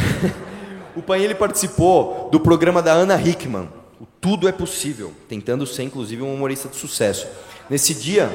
o 0.95 1.01
Pan 1.01 1.17
ele 1.17 1.35
participou 1.35 2.29
do 2.31 2.39
programa 2.39 2.81
da 2.81 2.93
Ana 2.93 3.21
Hickman, 3.21 3.67
o 3.99 4.05
Tudo 4.21 4.47
é 4.47 4.53
Possível, 4.53 5.13
tentando 5.27 5.67
ser 5.67 5.83
inclusive 5.83 6.21
um 6.21 6.33
humorista 6.33 6.69
de 6.69 6.77
sucesso. 6.77 7.27
Nesse 7.69 7.93
dia, 7.93 8.31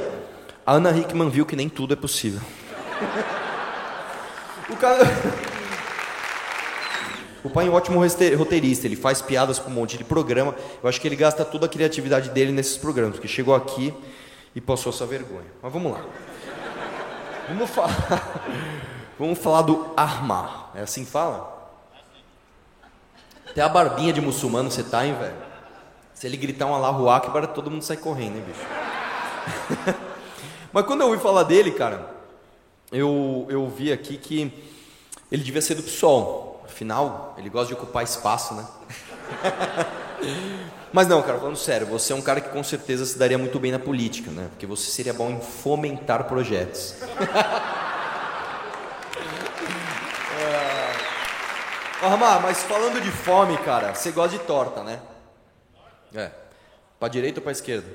a 0.67 0.75
Ana 0.75 0.91
Hickman 0.91 1.31
viu 1.31 1.47
que 1.47 1.57
nem 1.57 1.67
tudo 1.67 1.95
é 1.95 1.97
possível. 1.97 2.43
O 4.71 4.77
cara. 4.77 4.99
O 7.49 7.51
pai 7.51 7.67
é 7.67 7.71
um 7.71 7.73
ótimo 7.73 7.99
roteirista, 8.37 8.87
ele 8.87 8.95
faz 8.95 9.23
piadas 9.23 9.59
com 9.59 9.71
um 9.71 9.73
monte 9.73 9.97
de 9.97 10.05
programa. 10.05 10.55
Eu 10.83 10.89
acho 10.89 11.01
que 11.01 11.09
ele 11.09 11.17
gasta 11.17 11.47
toda 11.47 11.65
a 11.65 11.69
criatividade 11.69 12.29
dele 12.29 12.53
nesses 12.53 12.77
programas, 12.77 13.15
porque 13.15 13.27
chegou 13.27 13.55
aqui 13.55 13.95
e 14.55 14.61
passou 14.61 14.93
essa 14.93 15.07
vergonha. 15.07 15.47
Mas 15.63 15.73
vamos 15.73 15.93
lá. 15.93 16.05
Vamos 17.49 17.71
falar. 17.71 18.45
Vamos 19.19 19.39
falar 19.39 19.63
do 19.63 19.93
Armar. 19.97 20.71
É 20.75 20.83
assim 20.83 21.05
que 21.05 21.11
fala? 21.11 21.73
Até 23.49 23.63
a 23.63 23.69
barbinha 23.69 24.13
de 24.13 24.21
muçulmano 24.21 24.71
você 24.71 24.83
tá, 24.83 25.05
hein, 25.05 25.17
velho? 25.19 25.35
Se 26.13 26.27
ele 26.27 26.37
gritar 26.37 26.67
um 26.67 26.75
Allahu 26.75 27.09
Akbar, 27.09 27.47
todo 27.49 27.71
mundo 27.71 27.83
sai 27.83 27.97
correndo, 27.97 28.37
hein, 28.37 28.45
bicho? 28.47 28.61
Mas 30.71 30.85
quando 30.85 31.01
eu 31.01 31.09
ouvi 31.09 31.21
falar 31.21 31.45
dele, 31.45 31.73
cara, 31.73 32.15
eu, 32.93 33.47
eu 33.49 33.67
vi 33.69 33.91
aqui 33.91 34.19
que 34.19 34.53
ele 35.33 35.43
devia 35.43 35.63
ser 35.63 35.75
do 35.75 35.83
PSOL. 35.83 36.48
Afinal, 36.79 37.35
ele 37.37 37.51
gosta 37.51 37.67
de 37.67 37.75
ocupar 37.75 38.05
espaço, 38.05 38.55
né? 38.55 38.65
Mas 40.93 41.09
não, 41.09 41.21
cara, 41.23 41.37
falando 41.37 41.57
sério, 41.57 41.89
você 41.89 42.13
é 42.13 42.17
um 42.17 42.23
cara 42.23 42.41
que 42.41 42.51
com 42.51 42.63
certeza 42.63 43.05
se 43.05 43.19
daria 43.19 43.37
muito 43.37 43.59
bem 43.59 43.73
na 43.73 43.81
política, 43.81 44.31
né? 44.31 44.47
Porque 44.51 44.65
você 44.65 44.89
seria 44.89 45.13
bom 45.13 45.29
em 45.29 45.41
fomentar 45.41 46.23
projetos. 46.29 46.95
Ô, 52.01 52.07
Ramar, 52.07 52.41
mas 52.43 52.63
falando 52.63 53.01
de 53.01 53.11
fome, 53.11 53.59
cara, 53.59 53.93
você 53.93 54.13
gosta 54.13 54.39
de 54.39 54.45
torta, 54.45 54.85
né? 54.85 55.01
É. 56.15 56.31
Pra 57.01 57.09
direita 57.09 57.41
ou 57.41 57.43
pra 57.43 57.51
esquerda? 57.51 57.89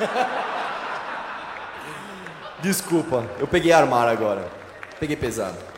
Desculpa, 2.60 3.26
eu 3.38 3.46
peguei 3.46 3.70
armar 3.70 4.08
agora. 4.08 4.50
Peguei 4.98 5.14
pesado. 5.14 5.71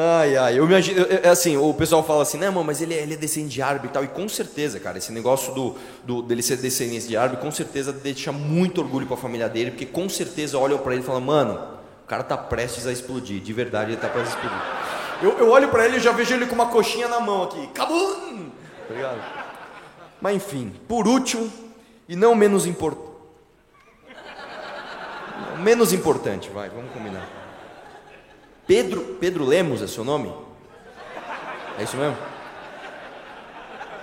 Ai, 0.00 0.36
ai, 0.36 0.58
eu 0.58 0.64
imagino, 0.64 1.00
eu- 1.00 1.28
assim, 1.32 1.56
o 1.56 1.74
pessoal 1.74 2.04
fala 2.04 2.22
assim, 2.22 2.38
não, 2.38 2.52
mano, 2.52 2.64
mas 2.66 2.80
ele 2.80 2.94
é, 2.94 3.02
ele 3.02 3.14
é 3.14 3.16
descendente 3.16 3.54
de 3.54 3.62
árabe 3.62 3.88
e 3.88 3.90
tal, 3.90 4.04
e 4.04 4.06
com 4.08 4.28
certeza, 4.28 4.78
cara, 4.78 4.96
esse 4.98 5.10
negócio 5.10 5.52
do, 5.52 5.74
do- 6.04 6.22
dele 6.22 6.40
ser 6.40 6.56
descendente 6.58 7.08
de 7.08 7.16
árabe, 7.16 7.38
com 7.38 7.50
certeza 7.50 7.92
deixa 7.92 8.30
muito 8.30 8.80
orgulho 8.80 9.06
pra 9.08 9.16
família 9.16 9.48
dele, 9.48 9.72
porque 9.72 9.86
com 9.86 10.08
certeza 10.08 10.56
olham 10.56 10.78
pra 10.78 10.92
ele 10.92 11.02
e 11.02 11.04
falam, 11.04 11.20
mano, 11.22 11.54
o 12.04 12.06
cara 12.06 12.22
tá 12.22 12.36
prestes 12.36 12.86
a 12.86 12.92
explodir, 12.92 13.40
de 13.40 13.52
verdade 13.52 13.90
ele 13.92 14.00
tá 14.00 14.08
prestes 14.08 14.34
a 14.36 14.38
explodir. 14.38 14.66
Eu, 15.20 15.38
eu 15.38 15.50
olho 15.50 15.68
pra 15.68 15.84
ele 15.84 15.96
e 15.96 16.00
já 16.00 16.12
vejo 16.12 16.32
ele 16.32 16.46
com 16.46 16.54
uma 16.54 16.66
coxinha 16.66 17.08
na 17.08 17.18
mão 17.18 17.42
aqui, 17.42 17.66
cabum! 17.68 18.50
Tá 18.86 18.94
ligado? 18.94 19.18
Mas 20.20 20.36
enfim, 20.36 20.72
por 20.86 21.08
último, 21.08 21.50
e 22.08 22.14
não 22.14 22.36
menos 22.36 22.66
importante, 22.66 23.08
menos 25.58 25.92
importante, 25.92 26.48
vai, 26.50 26.68
vamos 26.68 26.92
combinar. 26.92 27.37
Pedro, 28.68 29.16
Pedro 29.18 29.46
Lemos 29.46 29.80
é 29.80 29.86
seu 29.86 30.04
nome? 30.04 30.30
É 31.78 31.82
isso 31.84 31.96
mesmo? 31.96 32.18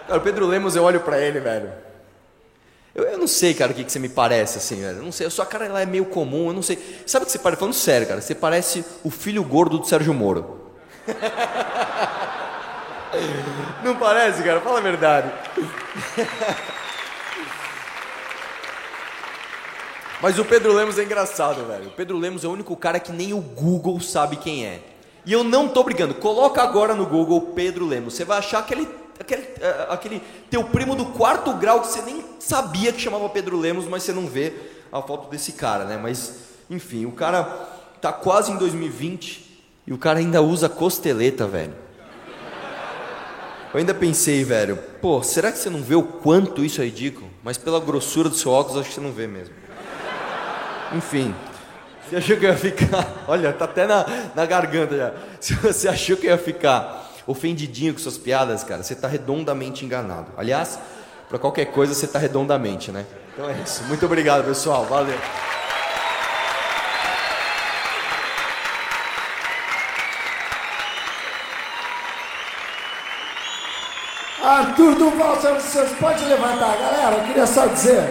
Cara, 0.08 0.20
o 0.20 0.22
Pedro 0.22 0.48
Lemos, 0.48 0.76
eu 0.76 0.84
olho 0.84 1.02
pra 1.02 1.20
ele, 1.20 1.40
velho. 1.40 1.72
Eu, 2.96 3.04
eu 3.04 3.18
não 3.20 3.28
sei, 3.28 3.54
cara, 3.54 3.72
o 3.72 3.76
que, 3.76 3.84
que 3.84 3.92
você 3.92 4.00
me 4.00 4.10
parece, 4.10 4.58
assim, 4.58 4.82
velho. 4.82 4.98
Eu 4.98 5.04
não 5.04 5.12
sei, 5.12 5.28
a 5.28 5.30
sua 5.30 5.46
cara 5.46 5.68
ela 5.68 5.82
é 5.82 5.86
meio 5.86 6.06
comum, 6.06 6.48
eu 6.48 6.54
não 6.54 6.64
sei. 6.64 6.80
Sabe 7.06 7.24
o 7.24 7.26
que 7.28 7.32
você 7.32 7.38
parece? 7.38 7.60
Falando 7.60 7.76
sério, 7.76 8.08
cara, 8.08 8.22
você 8.22 8.34
parece 8.34 8.84
o 9.04 9.12
filho 9.12 9.44
gordo 9.44 9.78
do 9.78 9.86
Sérgio 9.86 10.16
Moro. 10.16 10.72
Não 13.84 13.96
parece, 13.98 14.42
cara? 14.42 14.60
Fala 14.62 14.80
a 14.80 14.82
verdade. 14.82 15.32
Mas 20.26 20.39
o 20.39 20.43
Pedro 20.43 20.73
Lemos 20.73 20.97
é 20.97 21.03
engraçado, 21.03 21.68
velho. 21.68 21.89
O 21.89 21.91
Pedro 21.91 22.18
Lemos 22.18 22.43
é 22.43 22.47
o 22.47 22.52
único 22.52 22.76
cara 22.76 22.99
que 22.99 23.11
nem 23.11 23.31
o 23.31 23.39
Google 23.39 23.99
sabe 23.99 24.38
quem 24.38 24.65
é. 24.65 24.81
E 25.23 25.31
eu 25.31 25.43
não 25.43 25.68
tô 25.68 25.84
brincando. 25.84 26.15
Coloca 26.15 26.64
agora 26.64 26.95
no 26.95 27.06
Google 27.06 27.39
Pedro 27.53 27.85
Lemos. 27.85 28.15
Você 28.15 28.26
vai 28.26 28.39
achar 28.39 28.57
aquele, 28.57 28.89
aquele, 29.19 29.43
eh, 29.43 29.85
aquele 29.88 30.23
teu 30.49 30.64
primo 30.64 30.95
do 30.95 31.06
quarto 31.06 31.53
grau 31.53 31.80
que 31.81 31.89
você 31.89 32.02
nem 32.02 32.26
sabia 32.39 32.91
que 32.91 32.99
chamava 32.99 33.30
Pedro 33.30 33.60
Lemos, 33.60 33.85
mas 33.85 34.02
você 34.02 34.14
não 34.14 34.26
vê 34.26 34.52
a 34.91 34.99
foto 34.99 35.30
desse 35.30 35.52
cara, 35.52 35.85
né? 35.85 35.95
Mas, 35.95 36.39
enfim, 36.72 37.06
o 37.06 37.11
cara 37.11 37.43
tá 38.02 38.11
quase 38.11 38.52
em 38.52 38.57
2020 38.57 39.61
e 39.85 39.93
o 39.93 39.97
cara 39.99 40.18
ainda 40.18 40.41
usa 40.41 40.68
costeleta, 40.68 41.45
velho. 41.45 41.76
Eu 43.72 43.77
ainda 43.80 43.93
pensei, 43.93 44.43
velho, 44.43 44.80
pô, 44.99 45.22
será 45.22 45.52
que 45.52 45.60
você 45.60 45.69
não 45.69 45.84
vê 45.84 45.93
o 45.93 46.02
quanto 46.02 46.65
isso 46.65 46.81
é 46.81 46.85
ridículo? 46.85 47.30
Mas 47.43 47.60
pela 47.60 47.80
grossura 47.80 48.27
do 48.27 48.35
seu 48.35 48.52
óculos, 48.52 48.80
acho 48.80 48.89
que 48.89 48.95
você 48.95 49.02
não 49.02 49.11
vê 49.11 49.27
mesmo. 49.27 49.65
Enfim, 50.94 51.34
você 52.07 52.18
achou 52.18 52.38
que 52.38 52.45
eu 52.45 52.49
ia 52.52 52.57
ficar. 52.57 53.07
Olha, 53.28 53.52
tá 53.52 53.66
até 53.66 53.88
na, 53.88 54.06
na 54.36 54.45
garganta 54.45 54.95
já. 54.95 55.12
Se 55.41 55.53
você 55.56 55.88
achou 55.88 56.16
que 56.18 56.28
eu 56.28 56.32
ia 56.32 56.38
ficar 56.38 57.03
ofendidinho 57.26 57.94
com 57.94 57.99
suas 57.99 58.18
piadas, 58.18 58.64
cara, 58.64 58.84
você 58.84 58.94
tá 58.94 59.07
redondamente 59.07 59.84
enganado. 59.84 60.28
Aliás, 60.38 60.80
pra 61.28 61.40
qualquer 61.40 61.66
coisa 61.66 61.94
você 61.94 62.07
tá 62.07 62.20
redondamente, 62.20 62.91
né? 62.91 63.06
Então 63.34 63.49
é 63.49 63.56
isso. 63.64 63.84
Muito 63.86 64.06
obrigado, 64.06 64.45
pessoal. 64.45 64.86
Valeu. 64.86 65.18
Arthur 74.44 74.94
Duval, 74.94 75.41
senhoras 75.41 75.66
e 75.66 75.68
senhores, 75.70 75.94
pode 75.98 76.24
levantar. 76.26 76.78
Galera, 76.78 77.16
eu 77.16 77.24
queria 77.24 77.48
só 77.48 77.66
dizer 77.66 78.03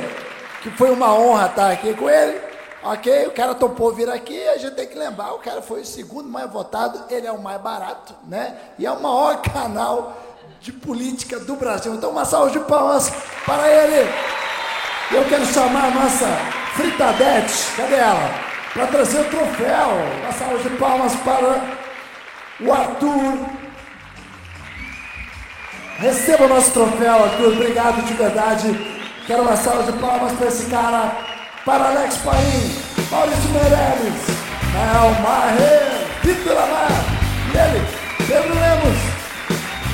que 0.63 0.71
foi 0.71 0.91
uma 0.91 1.15
honra 1.15 1.47
estar 1.47 1.71
aqui 1.71 1.95
com 1.95 2.11
ele. 2.11 2.44
Ok, 2.85 3.27
o 3.29 3.31
cara 3.31 3.55
topou 3.55 3.95
vir 3.95 4.11
aqui, 4.11 4.47
a 4.49 4.59
gente 4.59 4.75
tem 4.75 4.87
que 4.87 4.99
lembrar, 4.99 5.33
o 5.33 5.39
cara 5.39 5.63
foi 5.63 5.81
o 5.81 5.87
segundo 5.87 6.29
mais 6.29 6.51
votado, 6.51 7.05
ele 7.11 7.27
é 7.27 7.33
o 7.33 7.41
mais 7.41 7.61
barato, 7.61 8.15
né? 8.25 8.57
E 8.79 8.85
é 8.85 8.91
o 8.91 9.01
maior 9.01 9.41
canal 9.43 10.17
de 10.61 10.71
política 10.71 11.41
do 11.41 11.57
Brasil. 11.57 11.95
Então, 11.95 12.11
uma 12.11 12.25
salva 12.25 12.51
de 12.51 12.61
palmas 12.61 13.11
para 13.47 13.69
ele. 13.69 14.11
Eu 15.11 15.25
quero 15.29 15.47
chamar 15.47 15.85
a 15.87 15.91
nossa 15.91 16.27
Fritadete, 16.75 17.73
cadê 17.77 17.95
ela? 17.95 18.31
Para 18.73 18.87
trazer 18.89 19.21
o 19.21 19.31
troféu. 19.31 19.89
Uma 20.23 20.33
salva 20.33 20.59
de 20.59 20.71
palmas 20.77 21.15
para 21.17 21.79
o 22.61 22.73
Arthur 22.73 23.65
Receba 25.99 26.45
o 26.45 26.49
nosso 26.49 26.73
troféu, 26.73 27.25
Arthur. 27.25 27.53
Obrigado 27.53 28.05
de 28.05 28.15
verdade. 28.15 28.69
Quero 29.27 29.43
uma 29.43 29.57
salva 29.57 29.91
de 29.91 29.99
palmas 29.99 30.33
para 30.33 30.49
esse 30.49 30.67
cara 30.67 31.34
para 31.65 31.87
Alex 31.87 32.19
Paim, 32.19 32.77
Maurício 33.11 33.51
Meirelles, 33.51 34.21
Nael 34.75 35.15
Marre, 35.23 36.07
Vitor 36.23 36.59
Amar, 36.59 36.91
ele, 37.55 37.87
Pedro 38.27 38.55
Lemos. 38.55 38.99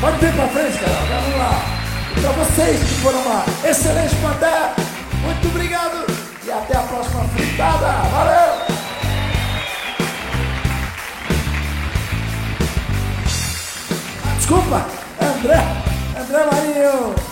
Pode 0.01 0.19
vir 0.19 0.33
para 0.33 0.49
frente, 0.49 0.79
cara. 0.79 0.93
vamos 1.09 1.39
lá. 1.39 1.81
Para 2.21 2.33
vocês 2.33 2.81
que 2.81 2.95
foram 3.03 3.21
uma 3.21 3.45
excelente 3.65 4.17
plateia, 4.17 4.75
muito 5.23 5.49
obrigado 5.49 6.07
e 6.45 6.51
até 6.51 6.77
a 6.77 6.83
próxima 6.83 7.25
fritada. 7.29 7.87
Valeu! 7.87 8.81
Desculpa, 14.37 14.87
André, 15.21 15.63
André 16.19 16.45
Marinho. 16.47 17.30